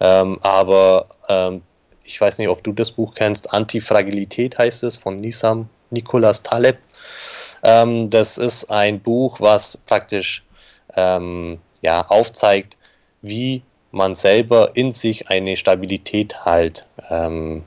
[0.00, 1.60] ähm, aber ähm,
[2.02, 3.52] ich weiß nicht, ob du das Buch kennst.
[3.52, 6.78] Antifragilität heißt es von Nisam Nicolas Taleb.
[7.62, 10.44] Ähm, das ist ein Buch, was praktisch
[10.94, 12.78] ähm, ja, aufzeigt,
[13.20, 17.64] wie man selber in sich eine Stabilität halt ähm,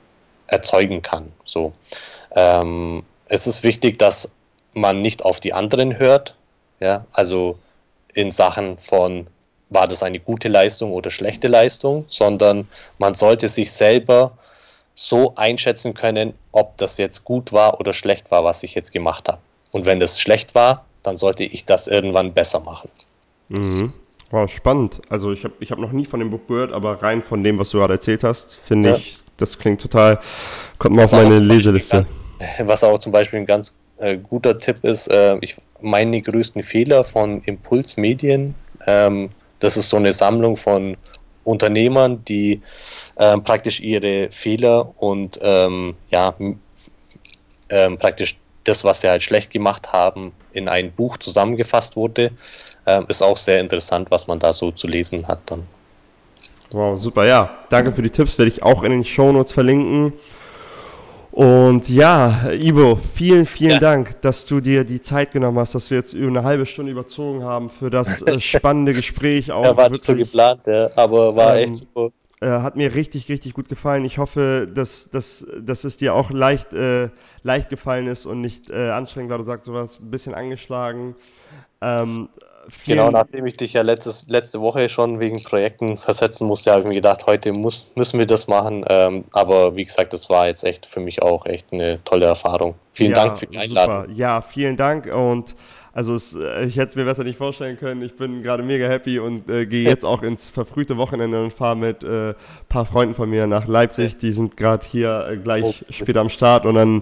[0.47, 1.31] erzeugen kann.
[1.45, 1.73] So.
[2.31, 4.31] Ähm, es ist wichtig, dass
[4.73, 6.35] man nicht auf die anderen hört,
[6.79, 7.57] ja, also
[8.13, 9.27] in Sachen von
[9.69, 12.67] war das eine gute Leistung oder schlechte Leistung, sondern
[12.97, 14.37] man sollte sich selber
[14.95, 19.29] so einschätzen können, ob das jetzt gut war oder schlecht war, was ich jetzt gemacht
[19.29, 19.39] habe.
[19.71, 22.89] Und wenn das schlecht war, dann sollte ich das irgendwann besser machen.
[23.47, 23.91] Mhm.
[24.31, 25.01] Wow, spannend.
[25.09, 27.59] Also ich habe ich hab noch nie von dem Buch gehört, aber rein von dem,
[27.59, 28.95] was du gerade erzählt hast, finde ja.
[28.95, 30.19] ich, das klingt total,
[30.77, 32.05] kommt mal auf meine Leseliste.
[32.39, 36.63] Ganz, was auch zum Beispiel ein ganz äh, guter Tipp ist, äh, ich meine größten
[36.63, 38.55] Fehler von Impulsmedien,
[38.87, 40.97] ähm, das ist so eine Sammlung von
[41.43, 42.61] Unternehmern, die
[43.15, 46.33] äh, praktisch ihre Fehler und ähm, ja,
[47.69, 52.31] ähm, praktisch das, was sie halt schlecht gemacht haben, in ein Buch zusammengefasst wurde.
[52.85, 55.63] Ähm, ist auch sehr interessant, was man da so zu lesen hat dann.
[56.71, 57.25] Wow, super.
[57.25, 58.37] Ja, danke für die Tipps.
[58.37, 60.13] Werde ich auch in den Show Notes verlinken.
[61.31, 63.79] Und ja, Ibo, vielen, vielen ja.
[63.79, 66.91] Dank, dass du dir die Zeit genommen hast, dass wir jetzt über eine halbe Stunde
[66.91, 69.51] überzogen haben für das äh, spannende Gespräch.
[69.51, 72.11] Auch ja, war nicht so geplant, ja, aber war ähm, echt super.
[72.41, 74.03] Äh, hat mir richtig, richtig gut gefallen.
[74.03, 77.09] Ich hoffe, dass, dass, dass es dir auch leicht, äh,
[77.43, 79.37] leicht gefallen ist und nicht äh, anstrengend war.
[79.37, 81.15] Du sagst, du warst ein bisschen angeschlagen.
[81.81, 82.29] Ähm,
[82.85, 86.87] genau, nachdem ich dich ja letztes, letzte Woche schon wegen Projekten versetzen musste, habe ich
[86.87, 88.85] mir gedacht, heute muss, müssen wir das machen.
[88.87, 92.75] Ähm, aber wie gesagt, das war jetzt echt für mich auch echt eine tolle Erfahrung.
[92.93, 94.01] Vielen ja, Dank für die Einladung.
[94.01, 94.13] Super.
[94.13, 95.55] Ja, vielen Dank und
[95.93, 98.01] also es, äh, ich hätte es mir besser nicht vorstellen können.
[98.01, 101.75] Ich bin gerade mega happy und äh, gehe jetzt auch ins verfrühte Wochenende und fahre
[101.75, 102.33] mit ein äh,
[102.69, 104.17] paar Freunden von mir nach Leipzig.
[104.17, 105.73] Die sind gerade hier äh, gleich oh.
[105.89, 107.01] später am Start und dann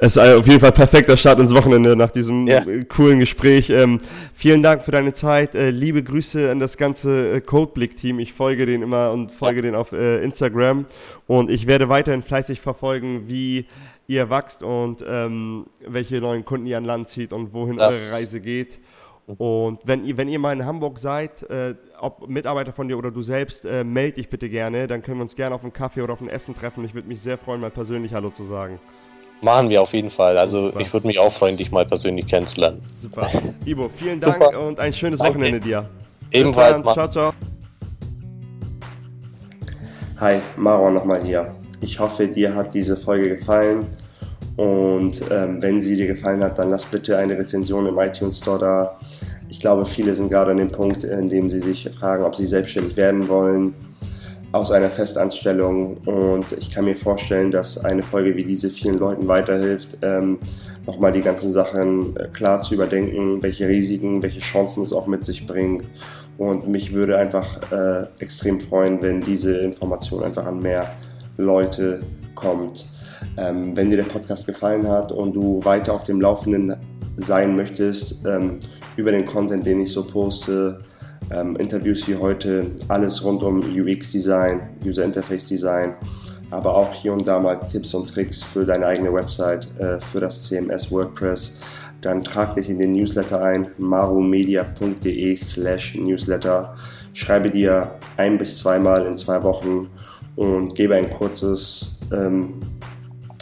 [0.00, 2.58] ist auf jeden Fall perfekter Start ins Wochenende nach diesem ja.
[2.66, 3.70] Äh, coolen Gespräch.
[3.70, 3.98] Ähm,
[4.32, 5.54] vielen Dank für deine Zeit.
[5.54, 8.18] Äh, liebe Grüße an das ganze Codeblick-Team.
[8.18, 9.62] Ich folge denen immer und folge ja.
[9.62, 10.86] denen auf Instagram
[11.26, 13.66] und ich werde weiterhin fleißig verfolgen, wie
[14.06, 18.18] ihr wächst und ähm, welche neuen Kunden ihr an Land zieht und wohin das eure
[18.18, 18.80] Reise geht.
[19.26, 23.10] Und wenn ihr, wenn ihr mal in Hamburg seid, äh, ob Mitarbeiter von dir oder
[23.10, 24.86] du selbst, äh, melde dich bitte gerne.
[24.86, 26.84] Dann können wir uns gerne auf einen Kaffee oder auf ein Essen treffen.
[26.84, 28.78] Ich würde mich sehr freuen, mal persönlich Hallo zu sagen.
[29.42, 30.36] Machen wir auf jeden Fall.
[30.36, 30.80] Also Super.
[30.80, 32.82] ich würde mich auch freuen, dich mal persönlich kennenzulernen.
[33.00, 33.30] Super.
[33.64, 34.60] Ibo, vielen Dank Super.
[34.60, 35.34] und ein schönes Danke.
[35.34, 35.88] Wochenende dir.
[36.30, 36.82] Ebenfalls.
[36.82, 37.32] Ciao, ciao.
[40.20, 41.54] Hi, Marwan nochmal hier.
[41.84, 43.88] Ich hoffe, dir hat diese Folge gefallen.
[44.56, 48.58] Und ähm, wenn sie dir gefallen hat, dann lass bitte eine Rezension im iTunes Store
[48.58, 48.98] da.
[49.50, 52.46] Ich glaube, viele sind gerade an dem Punkt, in dem sie sich fragen, ob sie
[52.46, 53.74] selbstständig werden wollen
[54.52, 55.98] aus einer Festanstellung.
[56.06, 60.38] Und ich kann mir vorstellen, dass eine Folge wie diese vielen Leuten weiterhilft, ähm,
[60.86, 65.22] nochmal die ganzen Sachen äh, klar zu überdenken, welche Risiken, welche Chancen es auch mit
[65.22, 65.84] sich bringt.
[66.38, 70.90] Und mich würde einfach äh, extrem freuen, wenn diese Information einfach an mehr
[71.36, 72.02] Leute
[72.34, 72.88] kommt.
[73.36, 76.76] Ähm, wenn dir der Podcast gefallen hat und du weiter auf dem Laufenden
[77.16, 78.58] sein möchtest ähm,
[78.96, 80.80] über den Content, den ich so poste,
[81.30, 85.94] ähm, Interviews wie heute, alles rund um UX-Design, User Interface Design,
[86.50, 90.20] aber auch hier und da mal Tipps und Tricks für deine eigene Website, äh, für
[90.20, 91.58] das CMS WordPress,
[92.00, 96.74] dann trag dich in den Newsletter ein, marumedia.de slash Newsletter.
[97.14, 99.88] Schreibe dir ein bis zweimal in zwei Wochen
[100.36, 102.54] und gebe ein kurzes, ähm,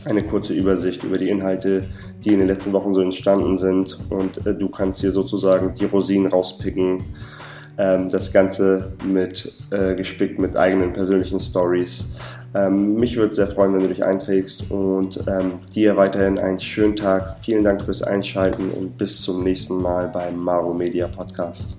[0.05, 1.85] eine kurze Übersicht über die Inhalte,
[2.25, 3.99] die in den letzten Wochen so entstanden sind.
[4.11, 7.05] Und äh, du kannst hier sozusagen die Rosinen rauspicken.
[7.79, 12.05] Ähm, das Ganze mit äh, gespickt mit eigenen persönlichen Stories.
[12.55, 16.97] Ähm, mich würde sehr freuen, wenn du dich einträgst und ähm, dir weiterhin einen schönen
[16.97, 17.37] Tag.
[17.41, 21.77] Vielen Dank fürs Einschalten und bis zum nächsten Mal beim Maro Media Podcast.